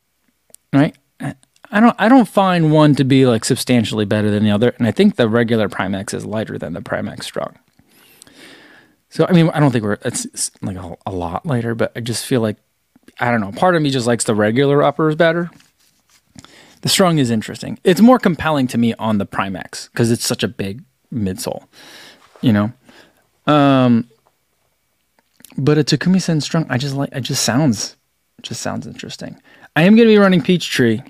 Right? 0.74 0.94
I 1.20 1.80
don't 1.80 1.96
I 1.98 2.10
don't 2.10 2.28
find 2.28 2.70
one 2.70 2.94
to 2.96 3.04
be 3.04 3.24
like 3.24 3.46
substantially 3.46 4.04
better 4.04 4.30
than 4.30 4.44
the 4.44 4.50
other 4.50 4.74
and 4.76 4.86
I 4.86 4.90
think 4.90 5.16
the 5.16 5.26
regular 5.26 5.70
Primex 5.70 6.12
is 6.12 6.26
lighter 6.26 6.58
than 6.58 6.74
the 6.74 6.82
Primex 6.82 7.22
strong. 7.22 7.56
So 9.14 9.24
I 9.28 9.32
mean 9.32 9.48
I 9.50 9.60
don't 9.60 9.70
think 9.70 9.84
we're 9.84 9.98
it's, 10.04 10.50
like 10.60 10.76
a, 10.76 10.96
a 11.06 11.12
lot 11.12 11.46
lighter 11.46 11.76
but 11.76 11.92
I 11.94 12.00
just 12.00 12.26
feel 12.26 12.40
like 12.40 12.56
I 13.20 13.30
don't 13.30 13.40
know. 13.40 13.52
Part 13.52 13.76
of 13.76 13.82
me 13.82 13.90
just 13.90 14.08
likes 14.08 14.24
the 14.24 14.34
regular 14.34 14.82
uppers 14.82 15.14
better. 15.14 15.52
The 16.80 16.88
strong 16.88 17.18
is 17.18 17.30
interesting. 17.30 17.78
It's 17.84 18.00
more 18.00 18.18
compelling 18.18 18.66
to 18.68 18.76
me 18.76 18.92
on 18.94 19.18
the 19.18 19.24
Primex 19.24 19.88
because 19.90 20.10
it's 20.10 20.26
such 20.26 20.42
a 20.42 20.48
big 20.48 20.82
midsole, 21.12 21.64
you 22.40 22.52
know. 22.52 22.72
Um, 23.46 24.10
but 25.56 25.78
a 25.78 25.84
Takumi 25.84 26.20
Sen 26.20 26.40
strong, 26.40 26.66
I 26.68 26.76
just 26.76 26.96
like. 26.96 27.10
It 27.12 27.20
just 27.20 27.44
sounds, 27.44 27.96
just 28.42 28.62
sounds 28.62 28.84
interesting. 28.84 29.40
I 29.76 29.82
am 29.82 29.94
going 29.94 30.08
to 30.08 30.12
be 30.12 30.18
running 30.18 30.42
Peachtree 30.42 31.02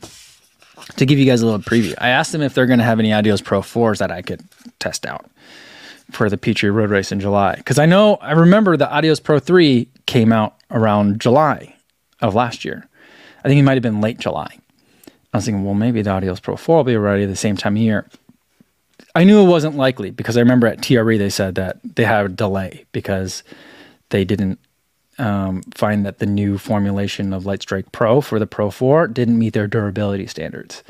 to 0.96 1.06
give 1.06 1.18
you 1.18 1.24
guys 1.24 1.40
a 1.40 1.46
little 1.46 1.60
preview. 1.60 1.94
I 1.96 2.10
asked 2.10 2.32
them 2.32 2.42
if 2.42 2.52
they're 2.52 2.66
going 2.66 2.80
to 2.80 2.84
have 2.84 3.00
any 3.00 3.14
Adios 3.14 3.40
Pro 3.40 3.62
4s 3.62 3.98
that 3.98 4.10
I 4.10 4.20
could 4.20 4.44
test 4.78 5.06
out 5.06 5.24
for 6.10 6.28
the 6.28 6.36
Peachtree 6.36 6.70
Road 6.70 6.90
Race 6.90 7.12
in 7.12 7.20
July. 7.20 7.56
Because 7.56 7.78
I 7.78 7.86
know, 7.86 8.16
I 8.16 8.32
remember 8.32 8.76
the 8.76 8.90
Adios 8.90 9.20
Pro 9.20 9.38
3 9.38 9.88
came 10.06 10.32
out 10.32 10.56
around 10.70 11.20
July 11.20 11.74
of 12.20 12.34
last 12.34 12.64
year. 12.64 12.88
I 13.44 13.48
think 13.48 13.58
it 13.58 13.62
might 13.62 13.74
have 13.74 13.82
been 13.82 14.00
late 14.00 14.18
July. 14.18 14.58
I 15.32 15.38
was 15.38 15.44
thinking, 15.44 15.64
well, 15.64 15.74
maybe 15.74 16.02
the 16.02 16.10
Adios 16.10 16.40
Pro 16.40 16.56
4 16.56 16.76
will 16.76 16.84
be 16.84 16.96
ready 16.96 17.24
at 17.24 17.28
the 17.28 17.36
same 17.36 17.56
time 17.56 17.76
of 17.76 17.82
year. 17.82 18.08
I 19.14 19.24
knew 19.24 19.40
it 19.40 19.48
wasn't 19.48 19.76
likely 19.76 20.10
because 20.10 20.36
I 20.36 20.40
remember 20.40 20.66
at 20.66 20.82
TRE 20.82 21.18
they 21.18 21.30
said 21.30 21.54
that 21.56 21.78
they 21.82 22.04
had 22.04 22.26
a 22.26 22.28
delay 22.28 22.84
because 22.92 23.42
they 24.10 24.24
didn't 24.24 24.58
um, 25.18 25.62
find 25.74 26.04
that 26.06 26.18
the 26.18 26.26
new 26.26 26.58
formulation 26.58 27.32
of 27.32 27.44
Lightstrike 27.44 27.92
Pro 27.92 28.20
for 28.20 28.38
the 28.38 28.46
Pro 28.46 28.70
4 28.70 29.08
didn't 29.08 29.38
meet 29.38 29.52
their 29.52 29.66
durability 29.66 30.26
standards. 30.26 30.82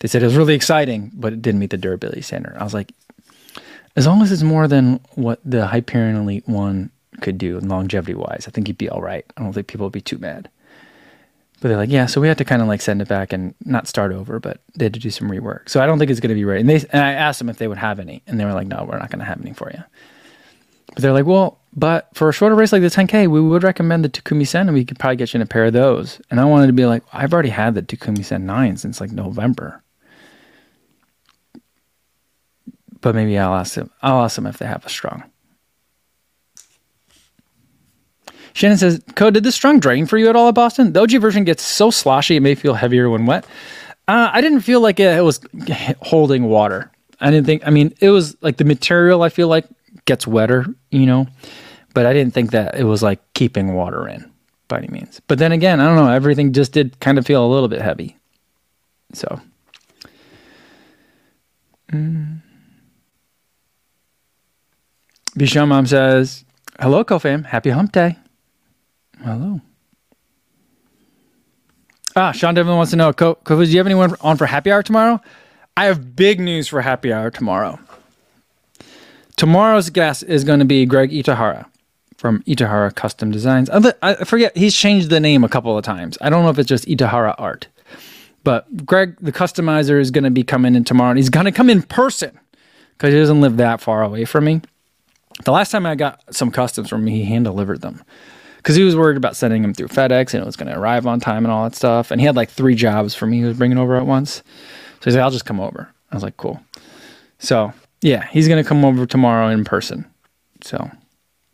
They 0.00 0.08
said 0.08 0.22
it 0.22 0.26
was 0.26 0.36
really 0.36 0.54
exciting, 0.54 1.10
but 1.14 1.32
it 1.32 1.42
didn't 1.42 1.60
meet 1.60 1.70
the 1.70 1.76
durability 1.76 2.22
standard. 2.22 2.56
I 2.58 2.64
was 2.64 2.74
like, 2.74 2.92
as 3.96 4.06
long 4.06 4.22
as 4.22 4.30
it's 4.30 4.42
more 4.42 4.68
than 4.68 5.00
what 5.14 5.40
the 5.44 5.66
Hyperion 5.66 6.16
Elite 6.16 6.46
1 6.46 6.90
could 7.22 7.38
do 7.38 7.58
longevity 7.60 8.14
wise, 8.14 8.44
I 8.46 8.50
think 8.50 8.68
you'd 8.68 8.78
be 8.78 8.90
all 8.90 9.00
right. 9.00 9.24
I 9.36 9.42
don't 9.42 9.52
think 9.52 9.66
people 9.66 9.86
would 9.86 9.92
be 9.92 10.00
too 10.00 10.18
mad. 10.18 10.48
But 11.60 11.68
they're 11.68 11.78
like, 11.78 11.90
yeah, 11.90 12.04
so 12.04 12.20
we 12.20 12.28
had 12.28 12.36
to 12.38 12.44
kind 12.44 12.60
of 12.60 12.68
like 12.68 12.82
send 12.82 13.00
it 13.00 13.08
back 13.08 13.32
and 13.32 13.54
not 13.64 13.88
start 13.88 14.12
over, 14.12 14.38
but 14.38 14.60
they 14.74 14.84
had 14.84 14.94
to 14.94 15.00
do 15.00 15.10
some 15.10 15.30
rework. 15.30 15.70
So 15.70 15.82
I 15.82 15.86
don't 15.86 15.98
think 15.98 16.10
it's 16.10 16.20
going 16.20 16.28
to 16.28 16.34
be 16.34 16.44
ready. 16.44 16.60
And 16.60 16.68
they 16.68 16.84
and 16.92 17.02
I 17.02 17.12
asked 17.12 17.38
them 17.38 17.48
if 17.48 17.56
they 17.56 17.68
would 17.68 17.78
have 17.78 17.98
any, 17.98 18.22
and 18.26 18.38
they 18.38 18.44
were 18.44 18.52
like, 18.52 18.66
no, 18.66 18.84
we're 18.84 18.98
not 18.98 19.10
going 19.10 19.20
to 19.20 19.24
have 19.24 19.40
any 19.40 19.54
for 19.54 19.70
you. 19.70 19.82
But 20.92 21.02
they're 21.02 21.14
like, 21.14 21.24
well, 21.24 21.58
but 21.74 22.08
for 22.14 22.28
a 22.28 22.32
shorter 22.32 22.54
race 22.54 22.72
like 22.72 22.82
the 22.82 22.88
10K, 22.88 23.28
we 23.28 23.40
would 23.40 23.62
recommend 23.62 24.04
the 24.04 24.10
Takumi 24.10 24.46
Sen, 24.46 24.68
and 24.68 24.74
we 24.74 24.84
could 24.84 24.98
probably 24.98 25.16
get 25.16 25.32
you 25.32 25.38
in 25.38 25.42
a 25.42 25.46
pair 25.46 25.64
of 25.64 25.72
those. 25.72 26.20
And 26.30 26.40
I 26.40 26.44
wanted 26.44 26.66
to 26.66 26.72
be 26.74 26.84
like, 26.84 27.02
I've 27.12 27.32
already 27.32 27.48
had 27.48 27.74
the 27.74 27.82
Takumi 27.82 28.24
Sen 28.24 28.44
9 28.44 28.76
since 28.76 29.00
like 29.00 29.10
November. 29.10 29.82
But 33.06 33.14
maybe 33.14 33.38
I'll 33.38 33.54
ask 33.54 33.74
them. 33.74 33.88
I'll 34.02 34.24
ask 34.24 34.34
them 34.34 34.48
if 34.48 34.58
they 34.58 34.66
have 34.66 34.84
a 34.84 34.88
strong. 34.88 35.22
Shannon 38.52 38.78
says, 38.78 39.00
"Code, 39.14 39.34
did 39.34 39.44
the 39.44 39.52
strong 39.52 39.78
drain 39.78 40.06
for 40.06 40.18
you 40.18 40.28
at 40.28 40.34
all 40.34 40.48
at 40.48 40.56
Boston? 40.56 40.92
The 40.92 41.02
OG 41.02 41.18
version 41.18 41.44
gets 41.44 41.62
so 41.62 41.92
sloshy 41.92 42.34
it 42.34 42.40
may 42.40 42.56
feel 42.56 42.74
heavier 42.74 43.08
when 43.08 43.24
wet. 43.24 43.46
Uh, 44.08 44.30
I 44.32 44.40
didn't 44.40 44.62
feel 44.62 44.80
like 44.80 44.98
it 44.98 45.22
was 45.22 45.38
holding 46.02 46.46
water. 46.46 46.90
I 47.20 47.30
didn't 47.30 47.46
think. 47.46 47.64
I 47.64 47.70
mean, 47.70 47.94
it 48.00 48.10
was 48.10 48.36
like 48.40 48.56
the 48.56 48.64
material. 48.64 49.22
I 49.22 49.28
feel 49.28 49.46
like 49.46 49.66
gets 50.04 50.26
wetter, 50.26 50.66
you 50.90 51.06
know, 51.06 51.28
but 51.94 52.06
I 52.06 52.12
didn't 52.12 52.34
think 52.34 52.50
that 52.50 52.74
it 52.74 52.82
was 52.82 53.04
like 53.04 53.20
keeping 53.34 53.74
water 53.74 54.08
in 54.08 54.28
by 54.66 54.78
any 54.78 54.88
means. 54.88 55.20
But 55.28 55.38
then 55.38 55.52
again, 55.52 55.78
I 55.78 55.84
don't 55.84 55.94
know. 55.94 56.10
Everything 56.10 56.52
just 56.52 56.72
did 56.72 56.98
kind 56.98 57.18
of 57.18 57.24
feel 57.24 57.46
a 57.46 57.52
little 57.54 57.68
bit 57.68 57.82
heavy. 57.82 58.16
So." 59.12 59.40
Mm. 61.92 62.42
Bichon 65.36 65.68
Mom 65.68 65.86
says, 65.86 66.44
Hello, 66.80 67.04
CoFam. 67.04 67.44
Happy 67.46 67.70
hump 67.70 67.92
day. 67.92 68.16
Hello. 69.22 69.60
Ah, 72.14 72.32
Sean 72.32 72.54
Devlin 72.54 72.76
wants 72.76 72.90
to 72.92 72.96
know, 72.96 73.12
Co- 73.12 73.38
do 73.44 73.62
you 73.62 73.76
have 73.76 73.86
anyone 73.86 74.14
on 74.22 74.38
for 74.38 74.46
happy 74.46 74.72
hour 74.72 74.82
tomorrow? 74.82 75.20
I 75.76 75.84
have 75.84 76.16
big 76.16 76.40
news 76.40 76.68
for 76.68 76.80
happy 76.80 77.12
hour 77.12 77.30
tomorrow. 77.30 77.78
Tomorrow's 79.36 79.90
guest 79.90 80.22
is 80.22 80.42
going 80.44 80.60
to 80.60 80.64
be 80.64 80.86
Greg 80.86 81.10
Itahara 81.10 81.66
from 82.16 82.42
Itahara 82.44 82.94
Custom 82.94 83.30
Designs. 83.30 83.68
I 83.70 84.24
forget, 84.24 84.56
he's 84.56 84.74
changed 84.74 85.10
the 85.10 85.20
name 85.20 85.44
a 85.44 85.48
couple 85.50 85.76
of 85.76 85.84
times. 85.84 86.16
I 86.22 86.30
don't 86.30 86.42
know 86.42 86.48
if 86.48 86.58
it's 86.58 86.68
just 86.68 86.86
Itahara 86.86 87.34
Art. 87.36 87.68
But 88.44 88.86
Greg, 88.86 89.16
the 89.20 89.32
customizer, 89.32 90.00
is 90.00 90.10
going 90.10 90.24
to 90.24 90.30
be 90.30 90.42
coming 90.42 90.74
in 90.74 90.84
tomorrow, 90.84 91.10
and 91.10 91.18
he's 91.18 91.28
going 91.28 91.44
to 91.44 91.52
come 91.52 91.68
in 91.68 91.82
person 91.82 92.38
because 92.92 93.12
he 93.12 93.18
doesn't 93.18 93.42
live 93.42 93.58
that 93.58 93.82
far 93.82 94.02
away 94.02 94.24
from 94.24 94.44
me. 94.44 94.62
The 95.44 95.52
last 95.52 95.70
time 95.70 95.86
I 95.86 95.94
got 95.94 96.22
some 96.34 96.50
customs 96.50 96.88
from 96.88 97.04
me, 97.04 97.12
he 97.12 97.24
hand 97.24 97.44
delivered 97.44 97.82
them 97.82 98.02
because 98.56 98.74
he 98.74 98.82
was 98.82 98.96
worried 98.96 99.16
about 99.16 99.36
sending 99.36 99.62
them 99.62 99.74
through 99.74 99.88
FedEx 99.88 100.34
and 100.34 100.42
it 100.42 100.46
was 100.46 100.56
going 100.56 100.72
to 100.72 100.78
arrive 100.78 101.06
on 101.06 101.20
time 101.20 101.44
and 101.44 101.52
all 101.52 101.64
that 101.64 101.76
stuff. 101.76 102.10
And 102.10 102.20
he 102.20 102.26
had 102.26 102.36
like 102.36 102.50
three 102.50 102.74
jobs 102.74 103.14
for 103.14 103.26
me 103.26 103.38
he 103.38 103.44
was 103.44 103.56
bringing 103.56 103.78
over 103.78 103.96
at 103.96 104.06
once. 104.06 104.36
So 104.36 105.04
he's 105.04 105.14
like, 105.14 105.22
I'll 105.22 105.30
just 105.30 105.44
come 105.44 105.60
over. 105.60 105.88
I 106.10 106.16
was 106.16 106.22
like, 106.22 106.36
cool. 106.36 106.60
So 107.38 107.72
yeah, 108.00 108.26
he's 108.28 108.48
going 108.48 108.62
to 108.62 108.68
come 108.68 108.84
over 108.84 109.06
tomorrow 109.06 109.48
in 109.48 109.64
person. 109.64 110.04
So 110.62 110.90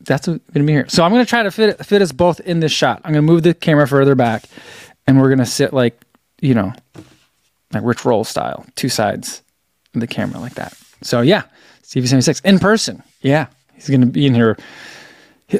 that's 0.00 0.26
going 0.26 0.40
to 0.54 0.62
be 0.62 0.72
here. 0.72 0.88
So 0.88 1.04
I'm 1.04 1.12
going 1.12 1.24
to 1.24 1.28
try 1.28 1.42
to 1.42 1.50
fit 1.50 1.84
fit 1.84 2.02
us 2.02 2.12
both 2.12 2.40
in 2.40 2.60
this 2.60 2.72
shot. 2.72 3.00
I'm 3.04 3.12
going 3.12 3.26
to 3.26 3.32
move 3.32 3.42
the 3.42 3.54
camera 3.54 3.86
further 3.86 4.14
back, 4.14 4.44
and 5.06 5.20
we're 5.20 5.28
going 5.28 5.38
to 5.38 5.46
sit 5.46 5.72
like 5.72 6.00
you 6.40 6.54
know, 6.54 6.72
like 7.72 7.84
Rich 7.84 8.04
Roll 8.04 8.24
style, 8.24 8.66
two 8.74 8.88
sides 8.88 9.42
of 9.94 10.00
the 10.00 10.06
camera 10.06 10.40
like 10.40 10.54
that. 10.54 10.76
So 11.02 11.20
yeah, 11.20 11.44
Stevie 11.82 12.06
seventy 12.06 12.22
six 12.22 12.40
in 12.40 12.58
person. 12.58 13.02
Yeah, 13.20 13.46
he's 13.74 13.88
going 13.88 14.00
to 14.00 14.06
be 14.06 14.26
in 14.26 14.35
here 14.35 14.56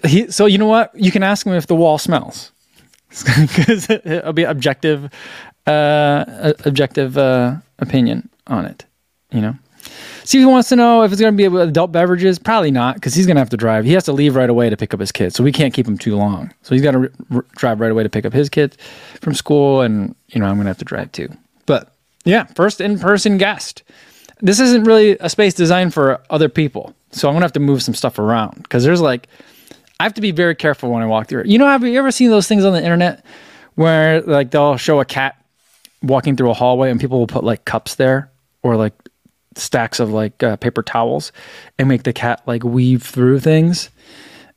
he, 0.05 0.31
so 0.31 0.47
you 0.47 0.59
know 0.59 0.67
what? 0.67 0.95
You 0.95 1.11
can 1.11 1.23
ask 1.23 1.47
him 1.47 1.53
if 1.53 1.67
the 1.67 1.75
wall 1.75 1.99
smells, 1.99 2.53
because 3.09 3.91
it'll 3.91 4.33
be 4.33 4.45
objective, 4.45 5.11
uh, 5.67 6.53
objective 6.65 7.19
uh, 7.19 7.57
opinion 7.79 8.29
on 8.47 8.65
it. 8.65 8.85
You 9.31 9.41
know. 9.41 9.55
Steve 10.25 10.47
wants 10.47 10.69
to 10.69 10.77
know 10.77 11.03
if 11.03 11.11
it's 11.11 11.21
going 11.21 11.37
to 11.37 11.51
be 11.51 11.57
adult 11.59 11.91
beverages. 11.91 12.39
Probably 12.39 12.71
not, 12.71 12.95
because 12.95 13.15
he's 13.15 13.27
going 13.27 13.35
to 13.35 13.41
have 13.41 13.51
to 13.51 13.57
drive. 13.57 13.85
He 13.85 13.93
has 13.93 14.05
to 14.05 14.13
leave 14.13 14.37
right 14.37 14.49
away 14.49 14.71
to 14.71 14.77
pick 14.77 14.95
up 14.95 15.01
his 15.01 15.11
kids, 15.11 15.35
so 15.35 15.43
we 15.43 15.53
can't 15.53 15.75
keep 15.75 15.87
him 15.87 15.99
too 15.99 16.17
long. 16.17 16.53
So 16.63 16.75
he's 16.75 16.83
got 16.83 16.93
to 16.93 17.11
drive 17.57 17.81
right 17.81 17.91
away 17.91 18.05
to 18.05 18.09
pick 18.09 18.25
up 18.25 18.33
his 18.33 18.49
kids 18.49 18.77
from 19.21 19.35
school, 19.35 19.81
and 19.81 20.15
you 20.29 20.41
know 20.41 20.47
I'm 20.47 20.55
going 20.55 20.65
to 20.65 20.71
have 20.71 20.79
to 20.79 20.85
drive 20.85 21.13
too. 21.13 21.29
But 21.67 21.93
yeah, 22.25 22.45
first 22.55 22.81
in-person 22.81 23.39
guest. 23.39 23.83
This 24.43 24.61
isn't 24.61 24.85
really 24.85 25.17
a 25.21 25.31
space 25.31 25.55
designed 25.55 25.95
for 25.95 26.21
other 26.29 26.49
people, 26.49 26.95
so 27.13 27.29
I'm 27.29 27.35
to 27.37 27.41
have 27.43 27.53
to 27.53 27.61
move 27.61 27.83
some 27.83 27.95
stuff 27.95 28.19
around 28.19 28.63
because 28.63 28.85
there's 28.85 29.01
like 29.01 29.29
I 30.01 30.03
have 30.03 30.15
to 30.15 30.21
be 30.21 30.33
very 30.33 30.57
careful 30.57 30.91
when 30.91 31.03
I 31.03 31.07
walk 31.07 31.29
through 31.29 31.43
it. 31.43 31.47
You 31.47 31.59
know, 31.59 31.67
have 31.67 31.85
you 31.85 31.99
ever 31.99 32.11
seen 32.11 32.31
those 32.31 32.49
things 32.49 32.65
on 32.65 32.73
the 32.73 32.83
internet 32.83 33.25
where 33.77 34.21
like 34.23 34.51
they'll 34.51 34.77
show 34.77 35.01
a 35.01 35.05
cat 35.05 35.37
walking 36.03 36.37
through 36.37 36.51
a 36.51 36.55
hallway 36.55 36.91
and 36.91 37.01
people 37.01 37.21
will 37.21 37.29
put 37.29 37.45
like 37.45 37.65
cups 37.65 37.95
there 37.95 38.31
or 38.63 38.77
like 38.77 38.95
stacks 39.55 40.01
of 40.01 40.11
like 40.11 40.43
uh, 40.43 40.57
paper 40.57 40.83
towels 40.83 41.31
and 41.79 41.89
make 41.89 42.03
the 42.03 42.13
cat 42.13 42.43
like 42.47 42.65
weave 42.65 43.05
through 43.05 43.39
things. 43.39 43.91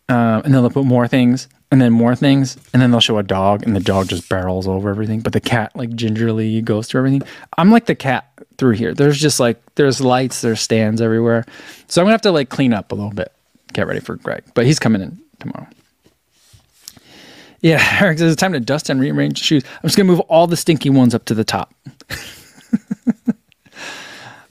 Um, 0.10 0.42
and 0.44 0.46
then 0.46 0.64
they'll 0.64 0.70
put 0.70 0.86
more 0.86 1.08
things 1.08 1.48
and 1.72 1.82
then 1.82 1.92
more 1.92 2.16
things. 2.16 2.58
And 2.74 2.82
then 2.82 2.92
they'll 2.92 3.00
show 3.00 3.18
a 3.18 3.24
dog 3.24 3.64
and 3.64 3.76
the 3.76 3.80
dog 3.80 4.08
just 4.08 4.30
barrels 4.30 4.68
over 4.68 4.90
everything. 4.90 5.22
But 5.22 5.34
the 5.34 5.42
cat 5.42 5.76
like 5.76 5.94
gingerly 5.96 6.62
goes 6.62 6.88
through 6.88 7.02
everything. 7.02 7.24
I'm 7.58 7.72
like 7.72 7.86
the 7.86 7.96
cat 7.96 8.30
through 8.58 8.74
here. 8.74 8.94
There's 8.94 9.20
just 9.20 9.40
like, 9.40 9.62
there's 9.76 10.02
lights, 10.02 10.42
there's 10.42 10.62
stands 10.62 11.02
everywhere. 11.02 11.46
So 11.88 12.02
I'm 12.02 12.06
gonna 12.06 12.14
have 12.14 12.22
to 12.22 12.32
like 12.32 12.50
clean 12.50 12.74
up 12.74 12.92
a 12.92 12.96
little 12.96 13.12
bit, 13.12 13.32
get 13.74 13.88
ready 13.88 14.00
for 14.00 14.16
Greg. 14.16 14.44
But 14.54 14.66
he's 14.66 14.80
coming 14.80 15.02
in 15.02 15.20
tomorrow. 15.40 15.68
Yeah, 17.62 17.84
Eric 18.02 18.20
says 18.20 18.32
it's 18.32 18.40
time 18.40 18.54
to 18.54 18.60
dust 18.60 18.90
and 18.90 19.00
rearrange 19.00 19.40
shoes. 19.40 19.64
I'm 19.66 19.82
just 19.84 19.98
gonna 19.98 20.08
move 20.08 20.22
all 20.22 20.48
the 20.48 20.58
stinky 20.58 20.90
ones 20.90 21.16
up 21.16 21.26
to 21.26 21.34
the 21.34 21.44
top. 21.44 21.74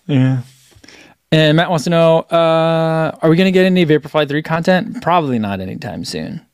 yeah. 0.07 0.42
And 1.31 1.57
Matt 1.57 1.70
wants 1.70 1.85
to 1.85 1.90
know, 1.90 2.20
uh, 2.20 3.16
are 3.22 3.31
we 3.31 3.37
gonna 3.37 3.53
get 3.53 3.66
any 3.66 3.87
Vaporfly 3.87 4.29
3 4.29 4.42
content? 4.42 5.03
Probably 5.03 5.38
not 5.38 5.61
anytime 5.61 6.05
soon. 6.05 6.44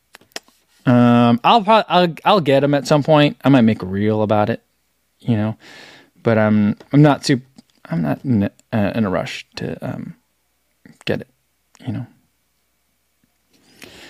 Um, 0.86 1.40
I'll 1.44 1.62
probably 1.62 1.84
I'll, 1.88 2.14
I'll 2.24 2.40
get 2.40 2.60
them 2.60 2.74
at 2.74 2.86
some 2.86 3.02
point. 3.02 3.36
I 3.44 3.48
might 3.48 3.62
make 3.62 3.82
a 3.82 3.86
reel 3.86 4.22
about 4.22 4.50
it, 4.50 4.62
you 5.20 5.36
know, 5.36 5.56
but 6.22 6.38
I'm 6.38 6.76
I'm 6.92 7.02
not 7.02 7.22
too 7.22 7.40
I'm 7.84 8.02
not 8.02 8.24
in, 8.24 8.44
a- 8.44 8.50
uh, 8.72 8.92
in 8.94 9.04
a 9.04 9.10
rush 9.10 9.46
to 9.56 9.76
um, 9.86 10.14
get 11.04 11.20
it, 11.20 11.28
you 11.86 11.92
know. 11.92 12.06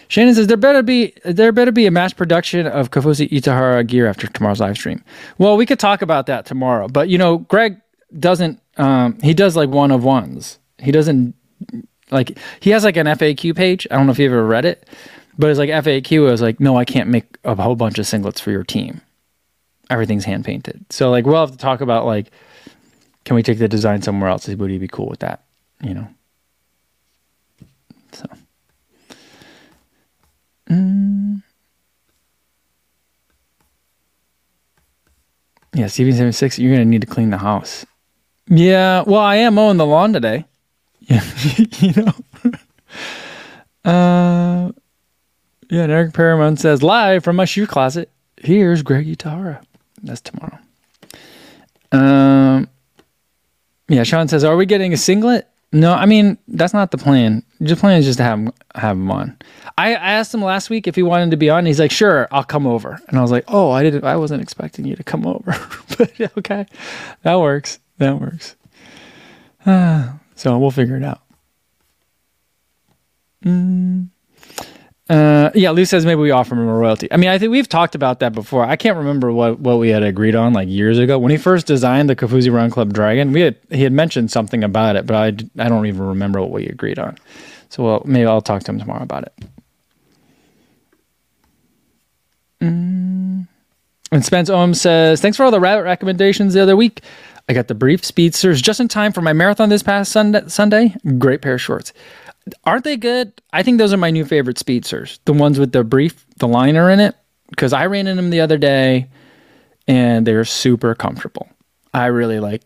Shannon 0.08 0.34
says 0.34 0.48
there 0.48 0.56
better 0.56 0.82
be 0.82 1.12
there 1.24 1.52
better 1.52 1.70
be 1.72 1.86
a 1.86 1.90
mass 1.90 2.12
production 2.12 2.66
of 2.66 2.90
Kofuzi 2.90 3.30
Itahara 3.30 3.86
gear 3.86 4.06
after 4.06 4.26
tomorrow's 4.26 4.60
live 4.60 4.76
stream. 4.76 5.04
Well, 5.38 5.56
we 5.56 5.66
could 5.66 5.78
talk 5.78 6.02
about 6.02 6.26
that 6.26 6.46
tomorrow, 6.46 6.88
but 6.88 7.08
you 7.08 7.16
know, 7.18 7.38
Greg 7.38 7.80
doesn't. 8.18 8.60
Um, 8.76 9.20
he 9.20 9.34
does 9.34 9.54
like 9.56 9.68
one 9.68 9.90
of 9.92 10.02
ones. 10.02 10.58
He 10.78 10.90
doesn't 10.90 11.34
like 12.10 12.36
he 12.58 12.70
has 12.70 12.82
like 12.82 12.96
an 12.96 13.06
FAQ 13.06 13.54
page. 13.54 13.86
I 13.90 13.96
don't 13.96 14.06
know 14.06 14.12
if 14.12 14.18
you 14.18 14.26
ever 14.26 14.44
read 14.44 14.64
it, 14.64 14.88
but 15.40 15.50
it's 15.50 15.58
like 15.58 15.70
FAQ. 15.70 16.28
I 16.28 16.30
was 16.30 16.42
like, 16.42 16.60
no, 16.60 16.76
I 16.76 16.84
can't 16.84 17.08
make 17.08 17.36
a 17.44 17.54
whole 17.54 17.76
bunch 17.76 17.98
of 17.98 18.06
singlets 18.06 18.40
for 18.40 18.50
your 18.50 18.64
team. 18.64 19.00
Everything's 19.88 20.24
hand 20.24 20.44
painted. 20.44 20.84
So 20.90 21.10
like 21.10 21.26
we'll 21.26 21.40
have 21.40 21.52
to 21.52 21.58
talk 21.58 21.80
about 21.80 22.06
like, 22.06 22.30
can 23.24 23.34
we 23.36 23.42
take 23.42 23.58
the 23.58 23.68
design 23.68 24.02
somewhere 24.02 24.30
else? 24.30 24.46
Would 24.46 24.70
he 24.70 24.78
be 24.78 24.88
cool 24.88 25.08
with 25.08 25.20
that? 25.20 25.44
You 25.82 25.94
know. 25.94 26.08
So. 28.12 28.26
Yeah, 35.74 35.86
CV76, 35.86 36.58
you're 36.58 36.74
going 36.74 36.84
to 36.84 36.90
need 36.90 37.00
to 37.00 37.06
clean 37.06 37.30
the 37.30 37.38
house. 37.38 37.86
Yeah, 38.48 39.04
well, 39.06 39.20
I 39.20 39.36
am 39.36 39.54
mowing 39.54 39.76
the 39.76 39.86
lawn 39.86 40.12
today. 40.12 40.44
Yeah, 41.00 41.24
you 41.78 41.92
know. 41.94 42.12
uh, 43.90 44.72
yeah, 45.70 45.82
and 45.84 45.92
Eric 45.92 46.12
Paramount 46.12 46.60
says, 46.60 46.82
live 46.82 47.24
from 47.24 47.36
my 47.36 47.44
shoe 47.44 47.66
closet, 47.66 48.10
here's 48.36 48.82
Greg 48.82 49.06
Utahara. 49.06 49.62
That's 50.02 50.20
tomorrow. 50.20 50.58
Um, 51.92 52.68
yeah, 53.88 54.02
Sean 54.02 54.28
says, 54.28 54.44
are 54.44 54.56
we 54.56 54.66
getting 54.66 54.92
a 54.92 54.96
singlet? 54.96 55.46
No, 55.72 55.92
I 55.92 56.06
mean, 56.06 56.36
that's 56.48 56.74
not 56.74 56.90
the 56.90 56.98
plan. 56.98 57.44
The 57.60 57.76
plan 57.76 58.00
is 58.00 58.04
just 58.04 58.18
to 58.18 58.24
have 58.24 58.52
have 58.74 58.96
him 58.96 59.10
on. 59.10 59.38
I, 59.78 59.90
I 59.90 60.12
asked 60.12 60.34
him 60.34 60.42
last 60.42 60.68
week 60.68 60.88
if 60.88 60.96
he 60.96 61.02
wanted 61.04 61.30
to 61.30 61.36
be 61.36 61.48
on. 61.48 61.64
He's 61.64 61.78
like, 61.78 61.92
sure, 61.92 62.26
I'll 62.32 62.42
come 62.42 62.66
over. 62.66 62.98
And 63.06 63.16
I 63.16 63.22
was 63.22 63.30
like, 63.30 63.44
oh, 63.46 63.70
I 63.70 63.84
didn't, 63.84 64.02
I 64.02 64.16
wasn't 64.16 64.42
expecting 64.42 64.84
you 64.84 64.96
to 64.96 65.04
come 65.04 65.26
over. 65.26 65.54
but 65.98 66.20
okay, 66.38 66.66
that 67.22 67.38
works. 67.38 67.78
That 67.98 68.20
works. 68.20 68.56
Ah, 69.64 70.18
so 70.34 70.58
we'll 70.58 70.72
figure 70.72 70.96
it 70.96 71.04
out. 71.04 71.20
Mm. 73.44 74.08
Uh, 75.10 75.50
yeah, 75.56 75.70
Lou 75.70 75.84
says 75.84 76.06
maybe 76.06 76.20
we 76.20 76.30
offer 76.30 76.54
him 76.54 76.60
a 76.60 76.72
royalty. 76.72 77.08
I 77.10 77.16
mean, 77.16 77.30
I 77.30 77.36
think 77.36 77.50
we've 77.50 77.68
talked 77.68 77.96
about 77.96 78.20
that 78.20 78.32
before. 78.32 78.64
I 78.64 78.76
can't 78.76 78.96
remember 78.96 79.32
what, 79.32 79.58
what 79.58 79.80
we 79.80 79.88
had 79.88 80.04
agreed 80.04 80.36
on 80.36 80.52
like 80.52 80.68
years 80.68 80.98
ago 80.98 81.18
when 81.18 81.32
he 81.32 81.36
first 81.36 81.66
designed 81.66 82.08
the 82.08 82.14
Kofuzi 82.14 82.52
Run 82.52 82.70
Club 82.70 82.92
Dragon. 82.92 83.32
We 83.32 83.40
had 83.40 83.56
he 83.70 83.82
had 83.82 83.92
mentioned 83.92 84.30
something 84.30 84.62
about 84.62 84.94
it, 84.94 85.06
but 85.06 85.16
I, 85.16 85.26
I 85.64 85.68
don't 85.68 85.86
even 85.86 86.02
remember 86.02 86.40
what 86.40 86.52
we 86.52 86.66
agreed 86.66 87.00
on. 87.00 87.18
So 87.70 87.82
well, 87.82 88.02
maybe 88.04 88.24
I'll 88.24 88.40
talk 88.40 88.62
to 88.62 88.70
him 88.70 88.78
tomorrow 88.78 89.02
about 89.02 89.24
it. 89.24 89.32
Mm. 92.60 93.48
And 94.12 94.24
Spence 94.24 94.48
Ohm 94.48 94.74
says, 94.74 95.20
"Thanks 95.20 95.36
for 95.36 95.42
all 95.42 95.50
the 95.50 95.58
rabbit 95.58 95.82
recommendations 95.82 96.54
the 96.54 96.62
other 96.62 96.76
week. 96.76 97.00
I 97.48 97.52
got 97.52 97.66
the 97.66 97.74
brief 97.74 98.04
speedsters 98.04 98.62
just 98.62 98.78
in 98.78 98.86
time 98.86 99.12
for 99.12 99.22
my 99.22 99.32
marathon 99.32 99.70
this 99.70 99.82
past 99.82 100.12
Sunday. 100.12 100.42
Sunday. 100.46 100.94
Great 101.18 101.42
pair 101.42 101.54
of 101.54 101.60
shorts." 101.60 101.92
Aren't 102.64 102.84
they 102.84 102.96
good? 102.96 103.32
I 103.52 103.62
think 103.62 103.78
those 103.78 103.92
are 103.92 103.96
my 103.98 104.10
new 104.10 104.24
favorite 104.24 104.58
speedsters. 104.58 105.20
The 105.24 105.32
ones 105.32 105.58
with 105.58 105.72
the 105.72 105.84
brief, 105.84 106.24
the 106.38 106.48
liner 106.48 106.90
in 106.90 107.00
it, 107.00 107.14
because 107.50 107.72
I 107.72 107.86
ran 107.86 108.06
in 108.06 108.16
them 108.16 108.30
the 108.30 108.40
other 108.40 108.58
day, 108.58 109.08
and 109.86 110.26
they're 110.26 110.44
super 110.44 110.94
comfortable. 110.94 111.48
I 111.92 112.06
really 112.06 112.40
like. 112.40 112.62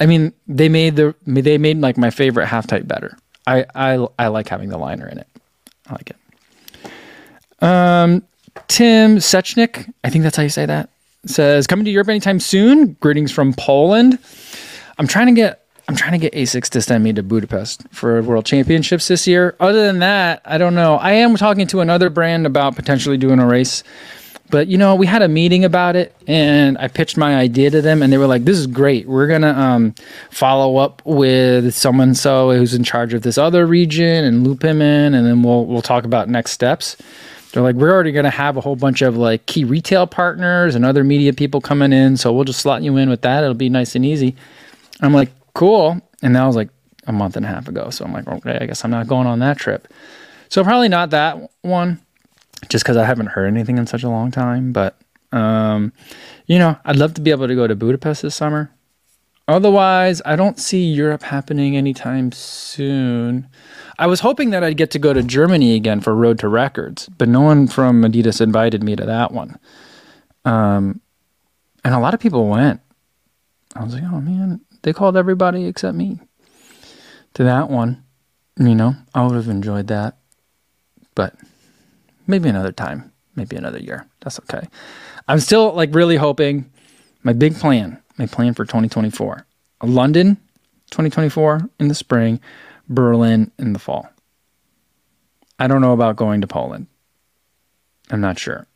I 0.00 0.06
mean, 0.06 0.32
they 0.46 0.68
made 0.68 0.96
the 0.96 1.14
they 1.26 1.58
made 1.58 1.78
like 1.78 1.98
my 1.98 2.10
favorite 2.10 2.46
half 2.46 2.66
type 2.66 2.86
better. 2.86 3.16
I 3.46 3.66
I 3.74 4.06
I 4.18 4.28
like 4.28 4.48
having 4.48 4.68
the 4.68 4.78
liner 4.78 5.06
in 5.06 5.18
it. 5.18 5.28
I 5.88 5.92
like 5.92 6.10
it. 6.10 6.16
Um, 7.62 8.22
Tim 8.68 9.18
Sechnik, 9.18 9.92
I 10.02 10.10
think 10.10 10.24
that's 10.24 10.36
how 10.36 10.42
you 10.42 10.48
say 10.48 10.66
that. 10.66 10.90
Says 11.26 11.66
coming 11.66 11.84
to 11.84 11.90
Europe 11.90 12.08
anytime 12.08 12.40
soon. 12.40 12.94
Greetings 12.94 13.30
from 13.30 13.54
Poland. 13.54 14.18
I'm 14.98 15.06
trying 15.06 15.26
to 15.26 15.32
get 15.32 15.61
I'm 15.88 15.96
trying 15.96 16.12
to 16.12 16.18
get 16.18 16.32
Asics 16.32 16.68
to 16.70 16.80
send 16.80 17.02
me 17.02 17.12
to 17.12 17.22
Budapest 17.22 17.82
for 17.90 18.22
World 18.22 18.46
Championships 18.46 19.08
this 19.08 19.26
year. 19.26 19.56
Other 19.58 19.86
than 19.86 19.98
that, 19.98 20.40
I 20.44 20.58
don't 20.58 20.74
know. 20.74 20.96
I 20.96 21.12
am 21.12 21.36
talking 21.36 21.66
to 21.68 21.80
another 21.80 22.08
brand 22.08 22.46
about 22.46 22.76
potentially 22.76 23.16
doing 23.16 23.40
a 23.40 23.46
race. 23.46 23.82
But 24.48 24.68
you 24.68 24.76
know, 24.76 24.94
we 24.94 25.06
had 25.06 25.22
a 25.22 25.28
meeting 25.28 25.64
about 25.64 25.96
it 25.96 26.14
and 26.26 26.76
I 26.76 26.88
pitched 26.88 27.16
my 27.16 27.36
idea 27.36 27.70
to 27.70 27.80
them 27.80 28.02
and 28.02 28.12
they 28.12 28.18
were 28.18 28.26
like, 28.26 28.44
This 28.44 28.58
is 28.58 28.66
great. 28.66 29.08
We're 29.08 29.26
gonna 29.26 29.52
um, 29.52 29.94
follow 30.30 30.76
up 30.76 31.00
with 31.06 31.74
someone 31.74 32.14
so 32.14 32.50
who's 32.52 32.74
in 32.74 32.84
charge 32.84 33.14
of 33.14 33.22
this 33.22 33.38
other 33.38 33.66
region 33.66 34.24
and 34.24 34.46
loop 34.46 34.62
him 34.62 34.82
in 34.82 35.14
and 35.14 35.26
then 35.26 35.42
we'll 35.42 35.64
we'll 35.64 35.82
talk 35.82 36.04
about 36.04 36.28
next 36.28 36.50
steps. 36.52 36.98
They're 37.52 37.62
like, 37.62 37.76
we're 37.76 37.92
already 37.92 38.12
going 38.12 38.24
to 38.24 38.30
have 38.30 38.56
a 38.56 38.62
whole 38.62 38.76
bunch 38.76 39.02
of 39.02 39.16
like 39.16 39.44
key 39.44 39.64
retail 39.64 40.06
partners 40.06 40.74
and 40.74 40.84
other 40.86 41.04
media 41.04 41.34
people 41.34 41.60
coming 41.60 41.92
in. 41.92 42.16
So 42.16 42.32
we'll 42.32 42.44
just 42.44 42.60
slot 42.60 42.82
you 42.82 42.96
in 42.96 43.10
with 43.10 43.22
that. 43.22 43.42
It'll 43.42 43.54
be 43.54 43.68
nice 43.68 43.94
and 43.94 44.06
easy. 44.06 44.36
I'm 45.02 45.12
like, 45.12 45.30
cool. 45.54 46.00
And 46.22 46.36
that 46.36 46.44
was 46.44 46.56
like 46.56 46.70
a 47.06 47.12
month 47.12 47.36
and 47.36 47.44
a 47.44 47.48
half 47.48 47.68
ago. 47.68 47.90
So 47.90 48.04
I'm 48.04 48.12
like, 48.12 48.28
okay, 48.28 48.58
I 48.60 48.66
guess 48.66 48.84
I'm 48.84 48.90
not 48.90 49.08
going 49.08 49.26
on 49.26 49.40
that 49.40 49.58
trip. 49.58 49.88
So 50.48 50.62
probably 50.62 50.88
not 50.88 51.10
that 51.10 51.50
one, 51.62 52.00
just 52.68 52.84
because 52.84 52.96
I 52.96 53.04
haven't 53.04 53.28
heard 53.28 53.46
anything 53.46 53.78
in 53.78 53.86
such 53.86 54.02
a 54.02 54.08
long 54.08 54.30
time. 54.30 54.72
But, 54.72 54.98
um, 55.32 55.92
you 56.46 56.58
know, 56.58 56.76
I'd 56.84 56.96
love 56.96 57.14
to 57.14 57.20
be 57.20 57.30
able 57.30 57.48
to 57.48 57.54
go 57.54 57.66
to 57.66 57.74
Budapest 57.74 58.22
this 58.22 58.34
summer. 58.34 58.70
Otherwise, 59.48 60.22
I 60.24 60.36
don't 60.36 60.58
see 60.58 60.84
Europe 60.84 61.24
happening 61.24 61.76
anytime 61.76 62.30
soon. 62.30 63.48
I 63.98 64.06
was 64.06 64.20
hoping 64.20 64.50
that 64.50 64.62
I'd 64.62 64.76
get 64.76 64.90
to 64.92 64.98
go 64.98 65.12
to 65.12 65.22
Germany 65.22 65.74
again 65.74 66.00
for 66.00 66.14
Road 66.14 66.38
to 66.40 66.48
Records, 66.48 67.08
but 67.18 67.28
no 67.28 67.40
one 67.40 67.66
from 67.66 68.02
Adidas 68.02 68.40
invited 68.40 68.82
me 68.84 68.94
to 68.94 69.04
that 69.04 69.32
one. 69.32 69.58
Um, 70.44 71.00
and 71.84 71.94
a 71.94 71.98
lot 71.98 72.14
of 72.14 72.20
people 72.20 72.48
went. 72.48 72.80
I 73.74 73.82
was 73.82 73.94
like, 73.94 74.04
oh 74.04 74.20
man, 74.20 74.60
they 74.82 74.92
called 74.92 75.16
everybody 75.16 75.66
except 75.66 75.96
me 75.96 76.20
to 77.34 77.44
that 77.44 77.70
one. 77.70 78.04
You 78.58 78.74
know, 78.74 78.94
I 79.14 79.24
would 79.24 79.34
have 79.34 79.48
enjoyed 79.48 79.86
that, 79.86 80.18
but 81.14 81.34
maybe 82.26 82.48
another 82.48 82.72
time, 82.72 83.12
maybe 83.34 83.56
another 83.56 83.78
year. 83.78 84.06
That's 84.20 84.38
okay. 84.40 84.68
I'm 85.26 85.40
still 85.40 85.72
like 85.72 85.94
really 85.94 86.16
hoping 86.16 86.70
my 87.22 87.32
big 87.32 87.56
plan, 87.56 88.02
my 88.18 88.26
plan 88.26 88.54
for 88.54 88.64
2024, 88.64 89.46
London 89.82 90.36
2024 90.92 91.70
in 91.80 91.88
the 91.88 91.94
spring, 91.94 92.38
Berlin 92.88 93.50
in 93.58 93.72
the 93.72 93.78
fall. 93.78 94.08
I 95.58 95.66
don't 95.66 95.80
know 95.80 95.92
about 95.92 96.16
going 96.16 96.42
to 96.42 96.46
Poland. 96.46 96.86
I'm 98.10 98.20
not 98.20 98.38
sure. 98.38 98.66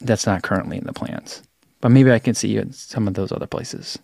That's 0.00 0.26
not 0.26 0.42
currently 0.42 0.78
in 0.78 0.84
the 0.84 0.92
plans. 0.92 1.42
But 1.80 1.90
maybe 1.90 2.10
I 2.10 2.18
can 2.18 2.34
see 2.34 2.48
you 2.48 2.60
in 2.60 2.72
some 2.72 3.06
of 3.06 3.14
those 3.14 3.32
other 3.32 3.46
places. 3.46 3.98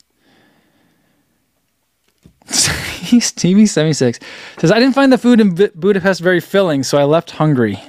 TV 3.08 3.68
76 3.68 4.18
says, 4.58 4.72
I 4.72 4.78
didn't 4.78 4.94
find 4.94 5.12
the 5.12 5.18
food 5.18 5.40
in 5.40 5.54
Bu- 5.54 5.70
Budapest 5.74 6.20
very 6.20 6.40
filling, 6.40 6.82
so 6.82 6.98
I 6.98 7.04
left 7.04 7.32
hungry. 7.32 7.76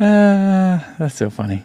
uh, 0.00 0.80
that's 0.98 1.14
so 1.14 1.30
funny. 1.30 1.64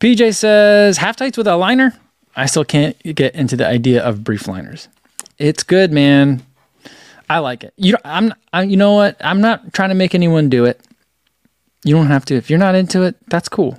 PJ 0.00 0.34
says, 0.34 0.98
half 0.98 1.16
tights 1.16 1.38
with 1.38 1.46
a 1.46 1.56
liner? 1.56 1.94
I 2.36 2.46
still 2.46 2.64
can't 2.64 2.98
get 3.14 3.34
into 3.34 3.56
the 3.56 3.66
idea 3.66 4.02
of 4.02 4.24
brief 4.24 4.48
liners. 4.48 4.88
It's 5.38 5.62
good, 5.62 5.92
man. 5.92 6.42
I 7.30 7.38
like 7.38 7.64
it. 7.64 7.72
You, 7.76 7.96
I'm, 8.04 8.34
I, 8.52 8.64
you 8.64 8.76
know 8.76 8.92
what? 8.92 9.16
I'm 9.20 9.40
not 9.40 9.72
trying 9.72 9.88
to 9.90 9.94
make 9.94 10.14
anyone 10.14 10.48
do 10.48 10.64
it. 10.64 10.80
You 11.84 11.94
don't 11.94 12.06
have 12.06 12.24
to. 12.26 12.34
If 12.34 12.50
you're 12.50 12.58
not 12.58 12.74
into 12.74 13.02
it, 13.02 13.16
that's 13.28 13.48
cool. 13.48 13.78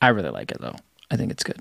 I 0.00 0.08
really 0.08 0.30
like 0.30 0.50
it 0.50 0.60
though. 0.60 0.76
I 1.10 1.16
think 1.16 1.30
it's 1.30 1.42
good. 1.42 1.60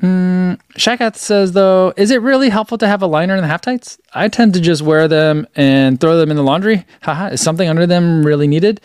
Mm, 0.00 1.16
says 1.16 1.52
though, 1.52 1.92
is 1.96 2.10
it 2.10 2.22
really 2.22 2.48
helpful 2.48 2.78
to 2.78 2.86
have 2.86 3.02
a 3.02 3.06
liner 3.06 3.36
in 3.36 3.42
the 3.42 3.48
half 3.48 3.60
tights? 3.60 3.98
I 4.14 4.28
tend 4.28 4.54
to 4.54 4.60
just 4.60 4.82
wear 4.82 5.08
them 5.08 5.46
and 5.54 6.00
throw 6.00 6.16
them 6.16 6.30
in 6.30 6.36
the 6.36 6.42
laundry. 6.42 6.84
Haha, 7.02 7.26
is 7.28 7.42
something 7.42 7.68
under 7.68 7.86
them 7.86 8.24
really 8.24 8.46
needed? 8.46 8.80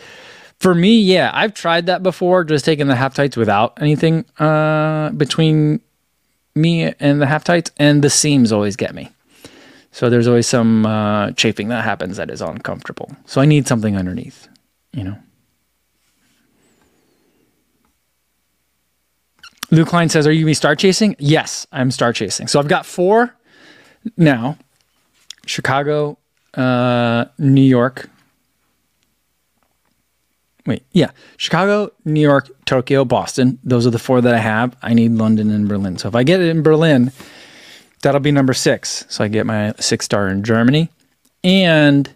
For 0.59 0.74
me, 0.74 0.99
yeah, 0.99 1.32
I've 1.34 1.53
tried 1.53 1.86
that 1.86 2.03
before, 2.03 2.43
just 2.43 2.66
taking 2.66 2.88
the 2.88 2.95
half 2.95 3.13
tights 3.13 3.38
without 3.38 3.82
anything 3.82 4.26
uh, 4.39 5.09
between 5.11 5.82
me 6.55 6.93
and 6.99 7.22
the 7.22 7.26
half 7.26 7.43
tights, 7.43 7.72
and 7.78 8.01
the 8.01 8.09
seams 8.09 8.51
always 8.51 8.76
get 8.76 8.95
me. 8.95 9.11
So 9.91 10.09
there's 10.09 10.28
always 10.28 10.47
some 10.47 10.86
uh, 10.86 11.32
chafing 11.32 11.70
that 11.70 11.84
happens 11.84 12.18
that 12.18 12.30
is 12.30 12.41
uncomfortable. 12.41 13.16
So 13.26 13.41
I 13.41 13.45
need 13.45 13.68
something 13.68 13.95
underneath, 13.95 14.47
you 14.93 15.03
know. 15.03 15.18
Luke 19.72 19.88
Klein 19.88 20.09
says, 20.09 20.28
Are 20.28 20.32
you 20.32 20.39
going 20.39 20.45
to 20.45 20.49
be 20.51 20.53
star 20.53 20.76
chasing? 20.76 21.16
Yes, 21.20 21.68
I'm 21.72 21.91
star 21.91 22.13
chasing. 22.13 22.47
So 22.47 22.59
I've 22.59 22.68
got 22.68 22.86
four 22.86 23.36
now 24.18 24.57
Chicago, 25.45 26.18
uh, 26.53 27.26
New 27.38 27.61
York. 27.61 28.09
Wait, 30.66 30.84
yeah. 30.91 31.11
Chicago, 31.38 31.91
New 32.05 32.22
York, 32.22 32.49
Tokyo, 32.66 33.05
Boston. 33.05 33.59
Those 33.63 33.86
are 33.86 33.91
the 33.91 33.99
four 33.99 34.22
that 34.22 34.34
I 34.34 34.39
have. 34.39 34.76
I 34.82 34.93
need 34.93 35.11
London 35.11 35.51
and 35.51 35.68
Berlin. 35.68 35.97
So 35.97 36.07
if 36.07 36.16
I 36.16 36.24
get 36.24 36.41
it 36.41 36.49
in 36.49 36.63
Berlin, 36.63 37.11
that'll 38.01 38.20
be 38.20 38.32
number 38.32 38.53
six. 38.53 39.05
So 39.07 39.24
I 39.24 39.28
get 39.28 39.45
my 39.45 39.74
six 39.80 40.05
star 40.05 40.28
in 40.28 40.43
Germany. 40.43 40.89
And 41.43 42.09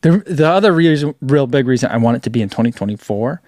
the, 0.00 0.18
the 0.26 0.48
other 0.48 0.72
reason, 0.72 1.14
real 1.20 1.46
big 1.46 1.68
reason 1.68 1.90
I 1.90 1.98
want 1.98 2.16
it 2.16 2.24
to 2.24 2.30
be 2.30 2.42
in 2.42 2.48
2024 2.48 3.40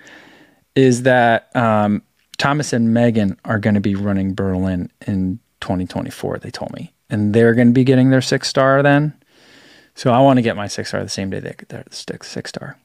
is 0.76 1.02
that 1.02 1.54
um, 1.56 2.02
Thomas 2.38 2.72
and 2.72 2.92
Megan 2.92 3.38
are 3.44 3.58
going 3.58 3.74
to 3.74 3.80
be 3.80 3.94
running 3.94 4.34
Berlin 4.34 4.90
in 5.06 5.40
2024, 5.60 6.38
they 6.38 6.50
told 6.50 6.72
me. 6.72 6.92
And 7.08 7.34
they're 7.34 7.54
going 7.54 7.68
to 7.68 7.72
be 7.72 7.84
getting 7.84 8.10
their 8.10 8.20
six 8.20 8.48
star 8.48 8.82
then. 8.82 9.14
So 9.94 10.12
I 10.12 10.20
want 10.20 10.36
to 10.38 10.42
get 10.42 10.56
my 10.56 10.66
six 10.66 10.90
star 10.90 11.02
the 11.02 11.08
same 11.08 11.30
day 11.30 11.40
they 11.40 11.50
get 11.50 11.68
their 11.68 11.84
six, 11.90 12.30
star. 12.48 12.78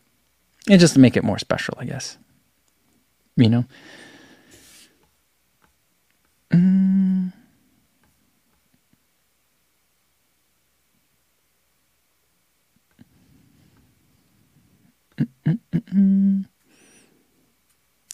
And 0.70 0.80
just 0.80 0.93
to 0.93 0.99
make 0.99 1.18
it 1.18 1.24
more 1.24 1.39
special, 1.39 1.76
I 1.78 1.86
guess. 1.86 2.18
You 3.36 3.49
know? 3.49 3.66
Mm. 6.52 7.34
Mm-mm-mm. 15.45 16.51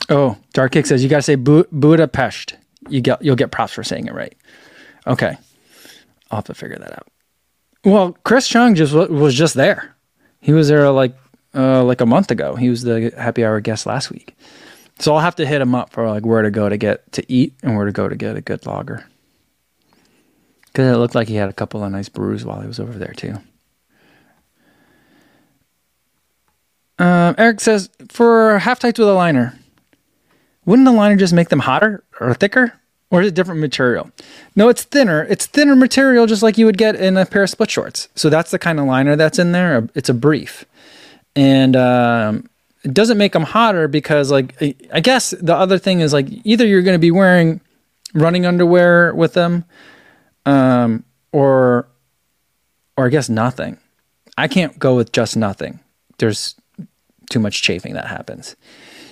Oh, 0.10 0.38
Dark 0.53 0.72
Kick 0.72 0.86
says 0.86 1.03
you 1.03 1.10
gotta 1.10 1.22
say 1.22 1.36
Bu- 1.36 1.68
Budapest. 1.72 2.55
You 2.89 3.01
get 3.01 3.22
you'll 3.22 3.36
get 3.36 3.51
props 3.51 3.74
for 3.74 3.84
saying 3.84 4.08
it 4.08 4.14
right. 4.14 4.36
Okay, 5.05 5.38
I'll 6.32 6.38
have 6.38 6.45
to 6.45 6.53
figure 6.53 6.78
that 6.78 6.93
out. 6.93 7.08
Well, 7.84 8.18
Chris 8.24 8.47
Chung 8.47 8.76
just 8.76 8.93
was 8.93 9.34
just 9.34 9.53
there. 9.53 9.95
He 10.39 10.53
was 10.53 10.68
there 10.68 10.89
like 10.91 11.16
uh, 11.53 11.84
like 11.84 12.01
a 12.01 12.05
month 12.05 12.32
ago. 12.32 12.55
He 12.55 12.70
was 12.70 12.84
the 12.84 13.14
happy 13.18 13.43
hour 13.43 13.60
guest 13.60 13.86
last 13.86 14.12
week. 14.12 14.38
So 14.99 15.14
I'll 15.14 15.22
have 15.22 15.36
to 15.36 15.45
hit 15.45 15.62
him 15.62 15.76
up 15.76 15.91
for 15.91 16.08
like 16.10 16.26
where 16.26 16.41
to 16.41 16.51
go 16.51 16.70
to 16.70 16.78
get 16.78 17.12
to 17.14 17.32
eat 17.32 17.53
and 17.62 17.76
where 17.76 17.86
to 17.86 17.91
go 17.91 18.08
to 18.10 18.16
get 18.16 18.36
a 18.36 18.41
good 18.41 18.66
lager. 18.66 19.05
Because 20.68 20.93
it 20.93 20.97
looked 20.97 21.16
like 21.16 21.28
he 21.28 21.36
had 21.36 21.49
a 21.49 21.53
couple 21.53 21.84
of 21.84 21.91
nice 21.91 22.10
brews 22.10 22.45
while 22.45 22.62
he 22.62 22.68
was 22.68 22.80
over 22.80 22.97
there 22.97 23.14
too. 23.14 23.38
Um, 26.99 27.36
Eric 27.38 27.60
says 27.60 27.89
for 28.10 28.58
half 28.60 28.80
tights 28.80 28.97
with 28.97 29.08
a 29.08 29.14
liner, 29.14 29.58
wouldn't 30.68 30.86
the 30.86 30.91
liner 30.91 31.15
just 31.15 31.34
make 31.34 31.49
them 31.49 31.59
hotter 31.59 32.03
or 32.20 32.36
thicker? 32.36 32.74
Or 33.09 33.22
is 33.22 33.30
it 33.30 33.36
different 33.36 33.61
material? 33.61 34.11
No, 34.57 34.68
it's 34.68 34.84
thinner. 34.84 35.24
It's 35.24 35.45
thinner 35.45 35.78
material 35.78 36.28
just 36.28 36.43
like 36.43 36.57
you 36.57 36.65
would 36.65 36.78
get 36.78 36.95
in 36.95 37.15
a 37.15 37.26
pair 37.26 37.43
of 37.43 37.49
split 37.49 37.72
shorts. 37.72 38.09
So 38.15 38.30
that's 38.30 38.51
the 38.51 38.59
kind 38.59 38.78
of 38.78 38.86
liner 38.86 39.15
that's 39.15 39.39
in 39.39 39.53
there. 39.53 39.88
It's 39.95 40.09
a 40.09 40.13
brief. 40.13 40.65
And 41.34 41.78
um, 41.78 42.49
it 42.84 42.93
doesn't 42.93 43.18
make 43.18 43.32
them 43.32 43.43
hotter 43.43 43.88
because, 43.88 44.30
like, 44.30 44.61
I 44.91 44.99
guess 44.99 45.30
the 45.32 45.55
other 45.55 45.78
thing 45.78 46.01
is, 46.01 46.11
like, 46.11 46.28
either 46.43 46.65
you're 46.65 46.82
going 46.82 46.95
to 46.95 46.99
be 46.99 47.11
wearing 47.11 47.61
running 48.13 48.45
underwear 48.45 49.15
with 49.15 49.34
them 49.36 49.63
um, 50.45 51.05
or, 51.32 51.88
or 52.97 53.05
I 53.05 53.09
guess 53.09 53.30
nothing. 53.30 53.78
I 54.38 54.49
can't 54.49 54.78
go 54.78 54.97
with 54.97 55.13
just 55.13 55.38
nothing. 55.38 55.80
There's 56.18 56.55
too 57.30 57.39
much 57.39 57.61
chafing 57.61 57.93
that 57.93 58.07
happens. 58.07 58.57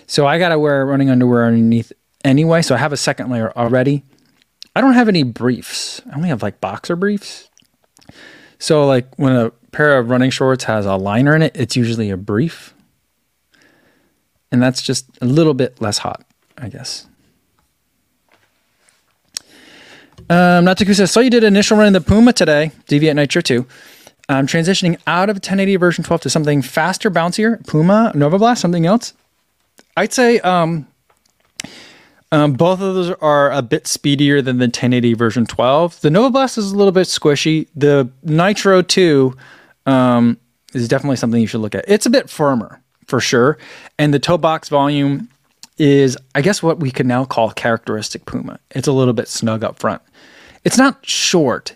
So 0.08 0.28
I 0.28 0.38
got 0.40 0.50
to 0.50 0.60
wear 0.60 0.86
running 0.86 1.10
underwear 1.10 1.46
underneath 1.46 1.92
anyway. 2.24 2.62
So 2.62 2.76
I 2.76 2.78
have 2.78 2.94
a 2.94 2.98
second 2.98 3.30
layer 3.30 3.52
already. 3.56 4.04
I 4.76 4.82
don't 4.82 4.94
have 4.94 5.08
any 5.08 5.24
briefs. 5.24 6.02
I 6.12 6.16
only 6.16 6.30
have 6.30 6.44
like 6.44 6.60
boxer 6.60 6.96
briefs. 6.96 7.50
So 8.60 8.86
like 8.86 9.08
when 9.18 9.34
a 9.34 9.52
pair 9.72 9.98
of 9.98 10.10
running 10.10 10.30
shorts 10.30 10.66
has 10.66 10.86
a 10.86 10.96
liner 10.96 11.36
in 11.36 11.42
it, 11.42 11.56
it's 11.56 11.76
usually 11.76 12.10
a 12.10 12.18
brief. 12.18 12.74
And 14.52 14.62
that's 14.62 14.82
just 14.82 15.06
a 15.22 15.26
little 15.26 15.54
bit 15.54 15.82
less 15.82 16.00
hot, 16.00 16.24
I 16.58 16.70
guess. 16.70 17.08
Um, 20.28 20.66
Natsuku 20.66 20.96
says, 20.96 21.12
so 21.12 21.20
you 21.20 21.30
did 21.30 21.44
initial 21.44 21.78
run 21.78 21.88
in 21.88 21.94
the 21.94 22.02
Puma 22.02 22.34
today, 22.34 22.72
Deviate 22.88 23.16
Nitro 23.16 23.42
2. 23.42 23.66
I'm 24.28 24.48
transitioning 24.48 25.00
out 25.06 25.30
of 25.30 25.36
1080 25.36 25.76
version 25.76 26.04
12 26.04 26.22
to 26.22 26.30
something 26.30 26.62
faster, 26.64 27.12
bouncier, 27.12 27.66
Puma, 27.68 28.12
Novablast, 28.16 28.58
something 28.58 28.86
else. 28.86 29.14
I'd 29.98 30.14
say 30.14 30.40
um, 30.40 30.88
um, 32.32 32.54
both 32.54 32.82
of 32.82 32.96
those 32.96 33.12
are 33.12 33.52
a 33.52 33.62
bit 33.62 33.88
speedier 33.88 34.42
than 34.42 34.58
the 34.58 34.66
1080 34.66 35.14
version 35.14 35.46
12. 35.46 36.02
The 36.02 36.10
Novablast 36.10 36.58
is 36.58 36.72
a 36.72 36.76
little 36.76 36.92
bit 36.92 37.08
squishy. 37.08 37.68
The 37.76 38.10
Nitro 38.24 38.82
2 38.82 39.36
um, 39.86 40.38
is 40.74 40.88
definitely 40.88 41.16
something 41.16 41.40
you 41.40 41.48
should 41.48 41.62
look 41.62 41.76
at. 41.76 41.86
It's 41.88 42.06
a 42.06 42.10
bit 42.10 42.30
firmer 42.30 42.82
for 43.08 43.22
sure. 43.22 43.58
And 43.98 44.14
the 44.14 44.20
toe 44.20 44.38
box 44.38 44.68
volume 44.68 45.30
is, 45.78 46.18
I 46.34 46.42
guess, 46.42 46.62
what 46.62 46.80
we 46.80 46.92
could 46.92 47.06
now 47.06 47.24
call 47.24 47.52
characteristic 47.52 48.26
Puma. 48.26 48.60
It's 48.72 48.88
a 48.88 48.92
little 48.92 49.14
bit 49.14 49.30
snug 49.30 49.64
up 49.64 49.80
front. 49.80 50.02
It's 50.66 50.78
not 50.78 51.06
short, 51.06 51.76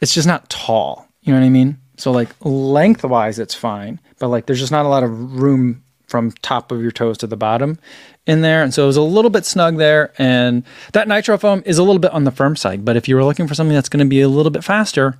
it's 0.00 0.14
just 0.14 0.26
not 0.26 0.48
tall. 0.48 1.06
You 1.22 1.32
know 1.32 1.40
what 1.40 1.46
I 1.46 1.50
mean? 1.50 1.78
So, 1.96 2.10
like, 2.10 2.30
lengthwise, 2.40 3.38
it's 3.38 3.54
fine, 3.54 4.00
but 4.18 4.28
like, 4.28 4.46
there's 4.46 4.58
just 4.58 4.72
not 4.72 4.86
a 4.86 4.88
lot 4.88 5.04
of 5.04 5.40
room 5.40 5.83
from 6.14 6.30
top 6.30 6.70
of 6.70 6.80
your 6.80 6.92
toes 6.92 7.18
to 7.18 7.26
the 7.26 7.36
bottom 7.36 7.76
in 8.24 8.40
there. 8.40 8.62
And 8.62 8.72
so 8.72 8.84
it 8.84 8.86
was 8.86 8.96
a 8.96 9.02
little 9.02 9.32
bit 9.32 9.44
snug 9.44 9.78
there. 9.78 10.12
And 10.16 10.62
that 10.92 11.08
nitro 11.08 11.36
foam 11.36 11.64
is 11.66 11.76
a 11.76 11.82
little 11.82 11.98
bit 11.98 12.12
on 12.12 12.22
the 12.22 12.30
firm 12.30 12.54
side. 12.54 12.84
But 12.84 12.96
if 12.96 13.08
you 13.08 13.16
were 13.16 13.24
looking 13.24 13.48
for 13.48 13.54
something 13.56 13.74
that's 13.74 13.88
going 13.88 14.06
to 14.06 14.08
be 14.08 14.20
a 14.20 14.28
little 14.28 14.52
bit 14.52 14.62
faster, 14.62 15.18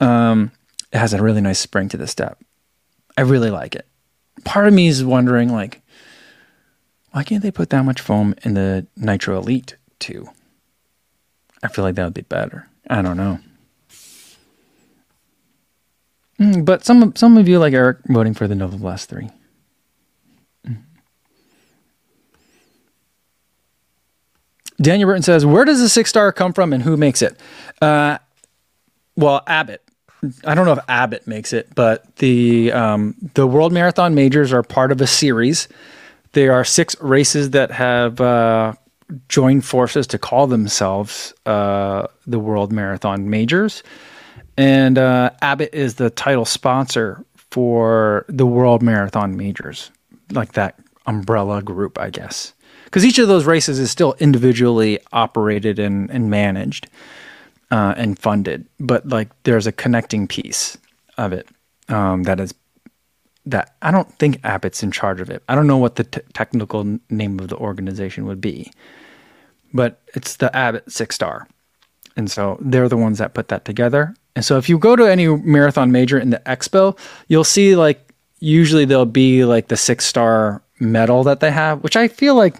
um, 0.00 0.50
it 0.92 0.96
has 0.96 1.12
a 1.12 1.20
really 1.20 1.42
nice 1.42 1.58
spring 1.58 1.90
to 1.90 1.98
the 1.98 2.06
step. 2.06 2.42
I 3.18 3.20
really 3.20 3.50
like 3.50 3.74
it. 3.74 3.86
Part 4.42 4.66
of 4.66 4.72
me 4.72 4.86
is 4.86 5.04
wondering, 5.04 5.52
like, 5.52 5.82
why 7.10 7.22
can't 7.22 7.42
they 7.42 7.50
put 7.50 7.68
that 7.68 7.84
much 7.84 8.00
foam 8.00 8.34
in 8.42 8.54
the 8.54 8.86
Nitro 8.96 9.36
Elite 9.36 9.76
too? 9.98 10.26
I 11.62 11.68
feel 11.68 11.84
like 11.84 11.96
that 11.96 12.04
would 12.04 12.14
be 12.14 12.22
better. 12.22 12.66
I 12.88 13.02
don't 13.02 13.18
know. 13.18 13.40
Mm, 16.40 16.64
but 16.64 16.82
some 16.86 17.14
some 17.14 17.36
of 17.36 17.46
you 17.46 17.58
like 17.58 17.74
Eric 17.74 17.98
voting 18.08 18.32
for 18.32 18.48
the 18.48 18.54
Novablast 18.54 19.04
3. 19.04 19.28
Daniel 24.80 25.08
Burton 25.08 25.22
says, 25.22 25.44
"Where 25.44 25.64
does 25.64 25.80
the 25.80 25.88
six 25.88 26.10
star 26.10 26.32
come 26.32 26.52
from, 26.52 26.72
and 26.72 26.82
who 26.82 26.96
makes 26.96 27.22
it?" 27.22 27.38
Uh, 27.82 28.18
well, 29.16 29.42
Abbott. 29.46 29.82
I 30.44 30.54
don't 30.54 30.66
know 30.66 30.72
if 30.72 30.78
Abbott 30.88 31.26
makes 31.26 31.52
it, 31.52 31.74
but 31.74 32.16
the 32.16 32.72
um, 32.72 33.14
the 33.34 33.46
World 33.46 33.72
Marathon 33.72 34.14
Majors 34.14 34.52
are 34.52 34.62
part 34.62 34.92
of 34.92 35.00
a 35.00 35.06
series. 35.06 35.68
There 36.32 36.52
are 36.52 36.64
six 36.64 36.98
races 37.00 37.50
that 37.50 37.70
have 37.70 38.20
uh, 38.20 38.74
joined 39.28 39.64
forces 39.64 40.06
to 40.08 40.18
call 40.18 40.46
themselves 40.46 41.34
uh, 41.46 42.06
the 42.26 42.38
World 42.38 42.72
Marathon 42.72 43.28
Majors, 43.30 43.82
and 44.56 44.98
uh, 44.98 45.30
Abbott 45.42 45.70
is 45.72 45.96
the 45.96 46.10
title 46.10 46.44
sponsor 46.44 47.24
for 47.34 48.24
the 48.28 48.46
World 48.46 48.82
Marathon 48.82 49.36
Majors, 49.36 49.90
like 50.32 50.52
that 50.52 50.78
umbrella 51.06 51.62
group, 51.62 51.98
I 51.98 52.10
guess 52.10 52.54
because 52.90 53.04
each 53.04 53.20
of 53.20 53.28
those 53.28 53.44
races 53.44 53.78
is 53.78 53.90
still 53.90 54.16
individually 54.18 54.98
operated 55.12 55.78
and, 55.78 56.10
and 56.10 56.28
managed 56.28 56.88
uh, 57.70 57.94
and 57.96 58.18
funded, 58.18 58.66
but 58.80 59.06
like 59.06 59.28
there's 59.44 59.68
a 59.68 59.72
connecting 59.72 60.26
piece 60.26 60.76
of 61.16 61.32
it 61.32 61.48
um, 61.88 62.24
that 62.24 62.40
is 62.40 62.52
that 63.46 63.74
I 63.80 63.90
don't 63.90 64.12
think 64.18 64.40
Abbott's 64.44 64.82
in 64.82 64.90
charge 64.90 65.20
of 65.20 65.30
it. 65.30 65.42
I 65.48 65.54
don't 65.54 65.66
know 65.66 65.78
what 65.78 65.96
the 65.96 66.04
t- 66.04 66.20
technical 66.34 66.98
name 67.08 67.38
of 67.38 67.48
the 67.48 67.56
organization 67.56 68.26
would 68.26 68.40
be, 68.40 68.72
but 69.72 70.02
it's 70.14 70.36
the 70.36 70.54
Abbott 70.54 70.90
Six 70.90 71.14
Star, 71.14 71.46
and 72.16 72.28
so 72.28 72.58
they're 72.60 72.88
the 72.88 72.96
ones 72.96 73.18
that 73.18 73.34
put 73.34 73.48
that 73.48 73.64
together. 73.64 74.14
And 74.34 74.44
so 74.44 74.58
if 74.58 74.68
you 74.68 74.78
go 74.78 74.96
to 74.96 75.04
any 75.04 75.28
marathon 75.28 75.92
major 75.92 76.18
in 76.18 76.30
the 76.30 76.42
expo, 76.44 76.98
you'll 77.28 77.44
see 77.44 77.76
like 77.76 78.10
usually 78.40 78.84
there'll 78.84 79.06
be 79.06 79.44
like 79.44 79.68
the 79.68 79.76
six 79.76 80.04
star 80.04 80.62
medal 80.80 81.22
that 81.24 81.40
they 81.40 81.50
have, 81.50 81.82
which 81.82 81.96
I 81.96 82.08
feel 82.08 82.34
like 82.34 82.56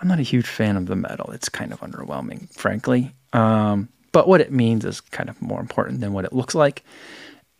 I'm 0.00 0.08
not 0.08 0.18
a 0.18 0.22
huge 0.22 0.46
fan 0.46 0.76
of 0.76 0.86
the 0.86 0.96
metal. 0.96 1.30
It's 1.32 1.48
kind 1.48 1.72
of 1.72 1.80
underwhelming, 1.80 2.52
frankly. 2.54 3.14
Um, 3.32 3.88
but 4.12 4.28
what 4.28 4.40
it 4.40 4.52
means 4.52 4.84
is 4.84 5.00
kind 5.00 5.28
of 5.28 5.40
more 5.40 5.60
important 5.60 6.00
than 6.00 6.12
what 6.12 6.24
it 6.24 6.32
looks 6.32 6.54
like. 6.54 6.84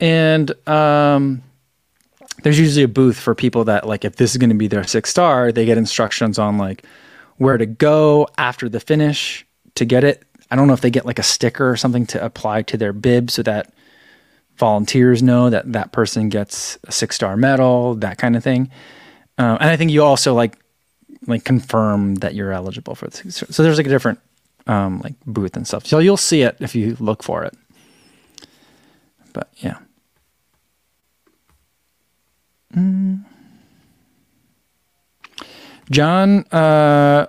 And 0.01 0.51
um, 0.69 1.43
there's 2.43 2.59
usually 2.59 2.83
a 2.83 2.89
booth 2.89 3.19
for 3.19 3.35
people 3.35 3.65
that 3.65 3.87
like 3.87 4.05
if 4.05 4.17
this 4.17 4.33
is 4.33 4.37
going 4.37 4.51
to 4.51 4.57
be 4.57 4.67
their 4.67 4.85
six 4.85 5.11
star, 5.11 5.53
they 5.53 5.65
get 5.65 5.79
instructions 5.79 6.39
on 6.39 6.59
like 6.59 6.85
where 7.37 7.57
to 7.57 7.67
go 7.67 8.29
after 8.39 8.69
the 8.69 8.81
finish 8.81 9.47
to 9.77 9.85
get 9.85 10.05
it. 10.05 10.25
I 10.51 10.57
don't 10.57 10.67
know 10.67 10.75
if 10.75 10.83
they 10.83 10.91
get 10.91 11.07
like 11.07 11.19
a 11.19 11.25
sticker 11.25 11.71
or 11.71 11.77
something 11.77 12.07
to 12.09 12.23
apply 12.23 12.63
to 12.63 12.77
their 12.77 12.93
bib 12.93 13.31
so 13.31 13.43
that 13.45 13.73
volunteers 14.57 15.23
know 15.23 15.49
that 15.49 15.73
that 15.73 15.93
person 15.93 16.29
gets 16.29 16.79
a 16.85 16.93
six 16.93 17.17
star 17.17 17.37
medal, 17.37 17.95
that 17.97 18.19
kind 18.19 18.37
of 18.37 18.45
thing. 18.45 18.71
Um, 19.43 19.59
and 19.61 19.71
I 19.71 19.77
think 19.77 19.91
you 19.91 20.05
also 20.05 20.35
like 20.35 20.57
like 21.27 21.45
confirm 21.45 22.17
that 22.17 22.35
you're 22.35 22.53
eligible 22.53 22.95
for 22.95 23.09
this. 23.09 23.45
So 23.51 23.63
there's 23.63 23.77
like 23.77 23.87
a 23.87 23.91
different 23.91 24.21
um, 24.69 25.01
like 25.01 25.15
booth 25.27 25.57
and 25.57 25.67
stuff. 25.67 25.85
So 25.85 25.99
you'll 25.99 26.17
see 26.17 26.43
it 26.43 26.57
if 26.61 26.77
you 26.77 26.97
look 27.01 27.25
for 27.25 27.43
it. 27.43 27.55
But 29.33 29.49
yeah. 29.57 29.79
Mm. 32.77 33.25
John 35.91 36.45
uh, 36.53 37.27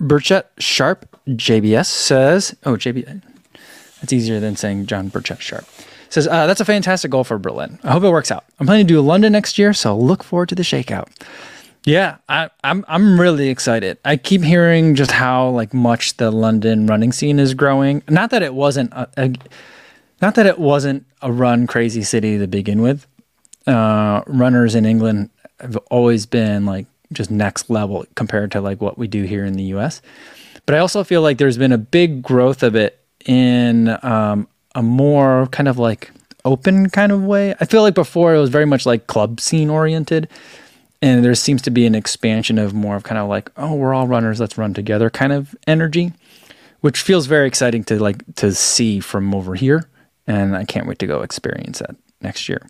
Burchett 0.00 0.44
Sharp 0.58 1.18
JBS 1.26 1.86
says, 1.86 2.56
"Oh, 2.64 2.74
JB, 2.74 3.20
that's 4.00 4.12
easier 4.12 4.38
than 4.38 4.54
saying 4.54 4.86
John 4.86 5.10
Burchett 5.10 5.40
Sharp." 5.40 5.66
Says 6.10 6.26
uh, 6.26 6.46
that's 6.46 6.60
a 6.60 6.64
fantastic 6.64 7.10
goal 7.10 7.24
for 7.24 7.38
Berlin. 7.38 7.78
I 7.84 7.92
hope 7.92 8.02
it 8.02 8.10
works 8.10 8.30
out. 8.30 8.44
I'm 8.58 8.66
planning 8.66 8.86
to 8.86 8.94
do 8.94 9.00
London 9.00 9.32
next 9.32 9.58
year, 9.58 9.72
so 9.72 9.96
look 9.96 10.24
forward 10.24 10.48
to 10.50 10.54
the 10.54 10.62
shakeout. 10.62 11.08
Yeah, 11.84 12.16
I, 12.28 12.50
I'm 12.64 12.84
I'm 12.88 13.20
really 13.20 13.48
excited. 13.48 13.98
I 14.04 14.16
keep 14.16 14.42
hearing 14.42 14.94
just 14.94 15.10
how 15.10 15.48
like 15.50 15.72
much 15.72 16.16
the 16.16 16.30
London 16.30 16.86
running 16.86 17.12
scene 17.12 17.38
is 17.38 17.54
growing. 17.54 18.02
Not 18.08 18.30
that 18.30 18.42
it 18.42 18.54
wasn't 18.54 18.92
a, 18.92 19.08
a 19.16 19.34
not 20.20 20.34
that 20.34 20.46
it 20.46 20.58
wasn't 20.58 21.06
a 21.22 21.32
run 21.32 21.66
crazy 21.66 22.02
city 22.02 22.38
to 22.38 22.46
begin 22.46 22.82
with. 22.82 23.06
Uh, 23.66 24.22
runners 24.26 24.74
in 24.74 24.86
England 24.86 25.30
have 25.60 25.76
always 25.90 26.26
been 26.26 26.66
like 26.66 26.86
just 27.12 27.30
next 27.30 27.70
level 27.70 28.04
compared 28.14 28.52
to 28.52 28.60
like 28.60 28.80
what 28.80 28.98
we 28.98 29.06
do 29.06 29.24
here 29.24 29.44
in 29.44 29.54
the 29.54 29.64
U.S. 29.64 30.02
But 30.66 30.74
I 30.74 30.78
also 30.78 31.04
feel 31.04 31.22
like 31.22 31.38
there's 31.38 31.58
been 31.58 31.72
a 31.72 31.78
big 31.78 32.22
growth 32.22 32.62
of 32.62 32.76
it 32.76 33.00
in 33.24 33.96
um, 34.02 34.48
a 34.78 34.82
more 34.82 35.48
kind 35.48 35.68
of 35.68 35.78
like 35.78 36.10
open 36.44 36.88
kind 36.90 37.12
of 37.12 37.24
way. 37.24 37.54
I 37.60 37.64
feel 37.64 37.82
like 37.82 37.94
before 37.94 38.34
it 38.34 38.38
was 38.38 38.50
very 38.50 38.64
much 38.64 38.86
like 38.86 39.06
club 39.06 39.40
scene 39.40 39.70
oriented 39.70 40.28
and 41.00 41.24
there 41.24 41.34
seems 41.34 41.62
to 41.62 41.70
be 41.70 41.86
an 41.86 41.94
expansion 41.94 42.58
of 42.58 42.74
more 42.74 42.96
of 42.96 43.04
kind 43.04 43.18
of 43.18 43.28
like 43.28 43.50
oh 43.56 43.74
we're 43.74 43.94
all 43.94 44.06
runners 44.06 44.40
let's 44.40 44.58
run 44.58 44.74
together 44.74 45.10
kind 45.10 45.32
of 45.32 45.54
energy 45.66 46.12
which 46.80 47.00
feels 47.00 47.26
very 47.26 47.46
exciting 47.46 47.84
to 47.84 47.98
like 47.98 48.22
to 48.36 48.52
see 48.52 49.00
from 49.00 49.34
over 49.34 49.54
here 49.54 49.88
and 50.26 50.56
i 50.56 50.64
can't 50.64 50.86
wait 50.86 50.98
to 50.98 51.06
go 51.06 51.22
experience 51.22 51.78
that 51.78 51.94
next 52.20 52.48
year 52.48 52.66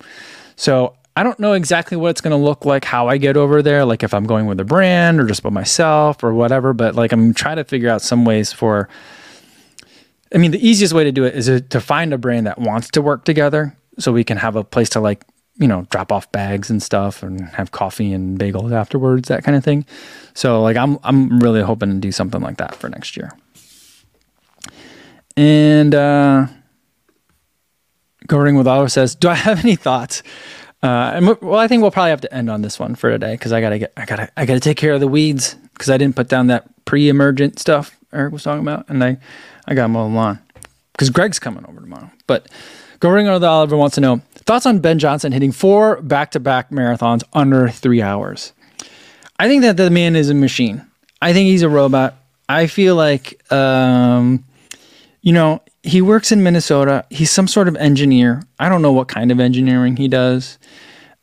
so 0.57 0.95
i 1.17 1.23
don't 1.23 1.41
know 1.41 1.53
exactly 1.55 1.97
what 1.97 2.11
it's 2.11 2.21
going 2.21 2.37
to 2.37 2.45
look 2.45 2.65
like 2.65 2.85
how 2.85 3.09
i 3.09 3.17
get 3.17 3.37
over 3.37 3.63
there 3.63 3.85
like 3.85 4.03
if 4.03 4.13
i'm 4.13 4.25
going 4.25 4.47
with 4.47 4.61
a 4.61 4.65
brand 4.65 5.21
or 5.21 5.27
just 5.27 5.43
by 5.43 5.51
myself 5.51 6.23
or 6.23 6.35
whatever 6.35 6.73
but 6.73 6.95
like 6.95 7.13
i'm 7.13 7.33
trying 7.33 7.57
to 7.57 7.65
figure 7.65 7.89
out 7.89 8.03
some 8.03 8.25
ways 8.25 8.53
for 8.53 8.89
i 10.35 10.39
mean 10.39 10.51
the 10.51 10.66
easiest 10.66 10.93
way 10.93 11.05
to 11.05 11.12
do 11.12 11.24
it 11.24 11.35
is 11.35 11.62
to 11.68 11.81
find 11.81 12.12
a 12.12 12.18
brand 12.18 12.47
that 12.47 12.59
wants 12.59 12.91
to 12.91 13.03
work 13.03 13.24
together 13.24 13.76
so 13.99 14.12
we 14.12 14.24
can 14.24 14.37
have 14.37 14.57
a 14.57 14.64
place 14.64 14.89
to 14.91 15.01
like 15.01 15.24
you 15.59 15.66
know, 15.66 15.87
drop 15.91 16.12
off 16.12 16.31
bags 16.31 16.70
and 16.70 16.83
stuff 16.83 17.22
and 17.22 17.41
have 17.49 17.72
coffee 17.72 18.12
and 18.12 18.39
bagels 18.39 18.72
afterwards, 18.72 19.29
that 19.29 19.43
kind 19.43 19.57
of 19.57 19.64
thing. 19.64 19.85
So 20.35 20.62
like 20.62 20.76
I'm 20.76 20.99
I'm 21.03 21.41
really 21.41 21.62
hoping 21.62 21.91
to 21.91 21.99
do 21.99 22.12
something 22.12 22.41
like 22.41 22.59
that 22.59 22.76
for 22.76 22.89
next 22.89 23.16
year. 23.16 23.33
And 25.37 25.95
uh 25.95 26.47
Going 28.26 28.57
with 28.57 28.66
Auto 28.66 28.89
says, 28.89 29.14
"Do 29.14 29.29
I 29.29 29.35
have 29.35 29.64
any 29.64 29.74
thoughts?" 29.74 30.22
Uh, 30.83 31.12
and 31.14 31.26
well, 31.41 31.59
I 31.59 31.66
think 31.66 31.81
we'll 31.81 31.91
probably 31.91 32.11
have 32.11 32.20
to 32.20 32.33
end 32.33 32.51
on 32.51 32.61
this 32.61 32.79
one 32.79 32.95
for 32.95 33.11
today 33.11 33.33
because 33.33 33.53
I 33.53 33.61
gotta 33.61 33.79
get, 33.79 33.93
I 33.97 34.05
gotta, 34.05 34.31
I 34.37 34.45
gotta 34.45 34.61
take 34.61 34.76
care 34.76 34.93
of 34.93 35.01
the 35.01 35.09
weeds 35.09 35.57
because 35.72 35.89
I 35.89 35.97
didn't 35.97 36.14
put 36.14 36.29
down 36.29 36.49
that 36.49 36.68
pre-emergent 36.85 37.59
stuff 37.59 37.99
Eric 38.12 38.33
was 38.33 38.43
talking 38.43 38.62
about, 38.62 38.89
and 38.89 39.03
I, 39.03 39.18
I 39.69 39.75
got 39.75 39.89
mow 39.91 40.09
the 40.09 40.14
lawn 40.14 40.41
because 40.93 41.11
Greg's 41.11 41.39
coming 41.39 41.64
over 41.69 41.81
tomorrow. 41.81 42.11
But 42.27 42.49
going 42.99 43.31
with 43.31 43.45
Oliver 43.45 43.77
wants 43.77 43.95
to 43.95 44.01
know 44.01 44.23
Thoughts 44.49 44.64
on 44.64 44.79
Ben 44.79 44.99
Johnson 44.99 45.31
hitting 45.31 45.53
four 45.53 46.01
back 46.01 46.31
to 46.31 46.41
back 46.41 46.71
marathons 46.71 47.23
under 47.35 47.69
three 47.69 48.01
hours? 48.01 48.55
I 49.39 49.47
think 49.47 49.61
that 49.61 49.77
the 49.77 49.91
man 49.91 50.16
is 50.16 50.31
a 50.31 50.35
machine. 50.35 50.87
I 51.21 51.35
think 51.35 51.49
he's 51.49 51.61
a 51.61 51.69
robot. 51.69 52.16
I 52.49 52.66
feel 52.66 52.97
like, 52.97 53.43
um, 53.53 54.43
you 55.21 55.35
know, 55.35 55.61
he 55.83 56.01
works 56.01 56.33
in 56.33 56.43
Minnesota. 56.43 57.05
He's 57.11 57.31
some 57.31 57.47
sort 57.47 57.69
of 57.69 57.77
engineer. 57.77 58.43
I 58.59 58.71
don't 58.71 58.81
know 58.81 58.93
what 58.93 59.09
kind 59.09 59.31
of 59.31 59.39
engineering 59.39 59.97
he 59.97 60.09
does. 60.09 60.57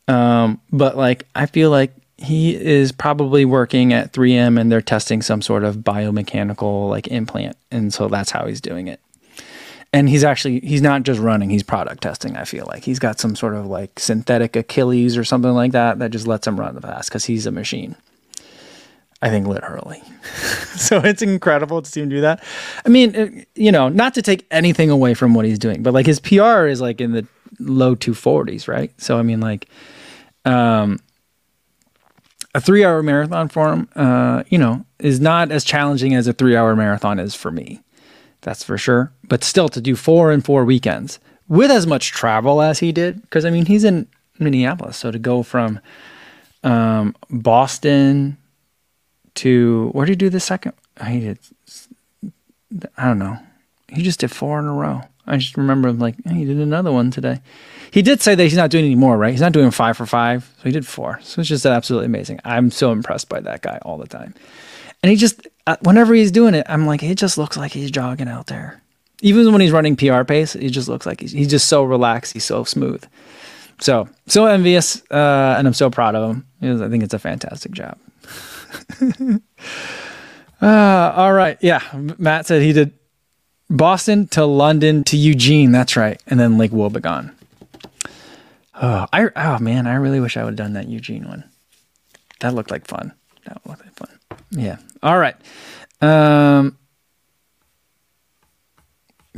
Um, 0.06 0.60
but 0.70 0.96
like, 0.96 1.26
I 1.34 1.46
feel 1.46 1.70
like 1.70 1.95
he 2.18 2.54
is 2.56 2.92
probably 2.92 3.44
working 3.44 3.92
at 3.92 4.12
3M 4.12 4.58
and 4.58 4.72
they're 4.72 4.80
testing 4.80 5.20
some 5.20 5.42
sort 5.42 5.64
of 5.64 5.76
biomechanical 5.78 6.88
like 6.88 7.08
implant. 7.08 7.56
And 7.70 7.92
so 7.92 8.08
that's 8.08 8.30
how 8.30 8.46
he's 8.46 8.60
doing 8.60 8.88
it. 8.88 9.00
And 9.92 10.08
he's 10.08 10.24
actually 10.24 10.60
he's 10.60 10.82
not 10.82 11.04
just 11.04 11.20
running 11.20 11.48
he's 11.48 11.62
product 11.62 12.02
testing 12.02 12.36
i 12.36 12.44
feel 12.44 12.66
like. 12.66 12.84
He's 12.84 12.98
got 12.98 13.20
some 13.20 13.36
sort 13.36 13.54
of 13.54 13.66
like 13.66 13.98
synthetic 13.98 14.56
achilles 14.56 15.16
or 15.16 15.24
something 15.24 15.52
like 15.52 15.72
that 15.72 15.98
that 15.98 16.10
just 16.10 16.26
lets 16.26 16.46
him 16.46 16.58
run 16.58 16.74
the 16.74 16.80
fast 16.80 17.08
because 17.08 17.24
he's 17.26 17.46
a 17.46 17.50
machine. 17.50 17.96
I 19.22 19.30
think 19.30 19.46
literally. 19.46 20.02
So 20.76 20.98
it's 20.98 21.22
incredible 21.22 21.80
to 21.80 21.90
see 21.90 22.02
him 22.02 22.10
do 22.10 22.20
that. 22.20 22.44
I 22.84 22.90
mean 22.90 23.14
it, 23.14 23.48
you 23.54 23.72
know 23.72 23.88
not 23.88 24.12
to 24.14 24.22
take 24.22 24.46
anything 24.50 24.90
away 24.90 25.14
from 25.14 25.32
what 25.32 25.46
he's 25.46 25.58
doing 25.58 25.82
but 25.82 25.94
like 25.94 26.04
his 26.04 26.20
pr 26.20 26.66
is 26.66 26.82
like 26.82 27.00
in 27.00 27.12
the 27.12 27.26
low 27.58 27.94
240s 27.96 28.68
right? 28.68 28.92
So 29.00 29.18
i 29.18 29.22
mean 29.22 29.40
like 29.40 29.68
um 30.44 31.00
a 32.56 32.60
three 32.60 32.84
hour 32.84 33.02
marathon 33.02 33.48
for 33.48 33.72
him 33.72 33.88
uh 33.96 34.42
you 34.48 34.58
know 34.58 34.84
is 34.98 35.20
not 35.20 35.52
as 35.52 35.62
challenging 35.62 36.14
as 36.14 36.26
a 36.26 36.32
three 36.32 36.56
hour 36.56 36.74
marathon 36.74 37.18
is 37.18 37.34
for 37.34 37.50
me 37.50 37.82
that's 38.46 38.62
for 38.62 38.78
sure. 38.78 39.12
But 39.24 39.42
still, 39.42 39.68
to 39.70 39.80
do 39.80 39.96
four 39.96 40.30
and 40.30 40.44
four 40.44 40.64
weekends 40.64 41.18
with 41.48 41.68
as 41.68 41.84
much 41.84 42.12
travel 42.12 42.62
as 42.62 42.78
he 42.78 42.92
did, 42.92 43.20
because 43.22 43.44
I 43.44 43.50
mean, 43.50 43.66
he's 43.66 43.82
in 43.82 44.06
Minneapolis. 44.38 44.96
So 44.96 45.10
to 45.10 45.18
go 45.18 45.42
from 45.42 45.80
um, 46.62 47.16
Boston 47.28 48.38
to 49.34 49.88
where 49.88 50.06
did 50.06 50.12
he 50.12 50.16
do 50.16 50.30
the 50.30 50.38
second? 50.38 50.74
He 51.04 51.18
did, 51.18 51.38
I 52.96 53.06
don't 53.06 53.18
know. 53.18 53.36
He 53.88 54.02
just 54.02 54.20
did 54.20 54.30
four 54.30 54.60
in 54.60 54.66
a 54.66 54.72
row. 54.72 55.02
I 55.26 55.36
just 55.36 55.56
remember 55.56 55.88
him 55.88 55.98
like 55.98 56.14
he 56.28 56.44
did 56.44 56.58
another 56.58 56.92
one 56.92 57.10
today. 57.10 57.40
He 57.90 58.02
did 58.02 58.20
say 58.20 58.34
that 58.34 58.42
he's 58.42 58.56
not 58.56 58.70
doing 58.70 58.84
any 58.84 58.94
more, 58.94 59.16
right? 59.16 59.30
He's 59.30 59.40
not 59.40 59.52
doing 59.52 59.70
five 59.70 59.96
for 59.96 60.06
five, 60.06 60.52
so 60.58 60.62
he 60.64 60.70
did 60.70 60.86
four. 60.86 61.18
So 61.22 61.40
it's 61.40 61.48
just 61.48 61.66
absolutely 61.66 62.06
amazing. 62.06 62.40
I'm 62.44 62.70
so 62.70 62.92
impressed 62.92 63.28
by 63.28 63.40
that 63.40 63.62
guy 63.62 63.78
all 63.82 63.98
the 63.98 64.06
time. 64.06 64.34
And 65.02 65.10
he 65.10 65.16
just, 65.16 65.46
uh, 65.66 65.76
whenever 65.82 66.14
he's 66.14 66.30
doing 66.30 66.54
it, 66.54 66.66
I'm 66.68 66.86
like, 66.86 67.02
it 67.02 67.16
just 67.16 67.38
looks 67.38 67.56
like 67.56 67.72
he's 67.72 67.90
jogging 67.90 68.28
out 68.28 68.46
there. 68.46 68.82
Even 69.22 69.50
when 69.52 69.60
he's 69.60 69.72
running 69.72 69.96
PR 69.96 70.24
pace, 70.24 70.52
he 70.52 70.68
just 70.68 70.88
looks 70.88 71.06
like 71.06 71.20
he's, 71.20 71.32
he's 71.32 71.48
just 71.48 71.68
so 71.68 71.84
relaxed. 71.84 72.32
He's 72.32 72.44
so 72.44 72.64
smooth. 72.64 73.04
So, 73.80 74.08
so 74.26 74.46
envious, 74.46 75.02
uh, 75.10 75.54
and 75.58 75.66
I'm 75.66 75.74
so 75.74 75.90
proud 75.90 76.14
of 76.14 76.30
him. 76.30 76.46
I 76.84 76.88
think 76.88 77.02
it's 77.02 77.14
a 77.14 77.18
fantastic 77.18 77.72
job. 77.72 77.98
uh, 80.62 81.12
all 81.14 81.32
right. 81.32 81.58
Yeah. 81.60 81.82
Matt 82.18 82.46
said 82.46 82.62
he 82.62 82.72
did 82.72 82.92
Boston 83.68 84.26
to 84.28 84.44
London 84.44 85.04
to 85.04 85.16
Eugene. 85.16 85.72
That's 85.72 85.96
right. 85.96 86.22
And 86.26 86.38
then 86.38 86.58
Lake 86.58 86.70
Wobegon. 86.70 87.32
Oh, 88.80 89.06
I, 89.12 89.28
oh 89.34 89.58
man, 89.58 89.86
I 89.86 89.94
really 89.94 90.20
wish 90.20 90.36
I 90.36 90.44
would 90.44 90.50
have 90.50 90.56
done 90.56 90.74
that 90.74 90.88
Eugene 90.88 91.26
one. 91.26 91.44
That 92.40 92.54
looked 92.54 92.70
like 92.70 92.86
fun. 92.86 93.12
That 93.46 93.60
looked 93.66 93.80
like 93.80 93.94
fun. 93.94 94.18
Yeah. 94.50 94.76
All 95.02 95.18
right. 95.18 95.36
Um, 96.02 96.76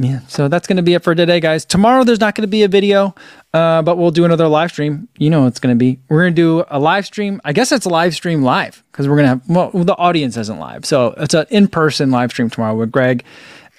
yeah, 0.00 0.20
so 0.28 0.46
that's 0.46 0.68
going 0.68 0.76
to 0.76 0.82
be 0.82 0.94
it 0.94 1.02
for 1.02 1.14
today, 1.14 1.40
guys. 1.40 1.64
Tomorrow 1.64 2.04
there's 2.04 2.20
not 2.20 2.36
going 2.36 2.42
to 2.42 2.48
be 2.48 2.62
a 2.62 2.68
video, 2.68 3.16
uh, 3.52 3.82
but 3.82 3.98
we'll 3.98 4.12
do 4.12 4.24
another 4.24 4.46
live 4.46 4.70
stream. 4.70 5.08
You 5.18 5.28
know 5.28 5.46
it's 5.46 5.58
going 5.58 5.74
to 5.74 5.78
be. 5.78 5.98
We're 6.08 6.22
going 6.22 6.34
to 6.34 6.40
do 6.40 6.64
a 6.68 6.78
live 6.78 7.04
stream. 7.04 7.40
I 7.44 7.52
guess 7.52 7.72
it's 7.72 7.84
a 7.84 7.88
live 7.88 8.14
stream 8.14 8.42
live 8.42 8.84
because 8.92 9.08
we're 9.08 9.16
going 9.16 9.24
to 9.24 9.28
have, 9.28 9.74
well, 9.74 9.84
the 9.84 9.96
audience 9.96 10.36
isn't 10.36 10.58
live. 10.58 10.84
So 10.84 11.14
it's 11.16 11.34
an 11.34 11.46
in 11.50 11.66
person 11.66 12.12
live 12.12 12.30
stream 12.30 12.48
tomorrow 12.48 12.76
with 12.76 12.92
Greg. 12.92 13.24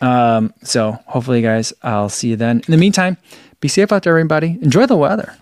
Um, 0.01 0.53
so 0.63 0.93
hopefully, 1.07 1.41
guys, 1.41 1.73
I'll 1.83 2.09
see 2.09 2.29
you 2.29 2.35
then. 2.35 2.57
In 2.67 2.71
the 2.71 2.77
meantime, 2.77 3.17
be 3.59 3.67
safe 3.67 3.91
out 3.91 4.03
there, 4.03 4.13
everybody. 4.13 4.57
Enjoy 4.61 4.85
the 4.85 4.95
weather. 4.95 5.35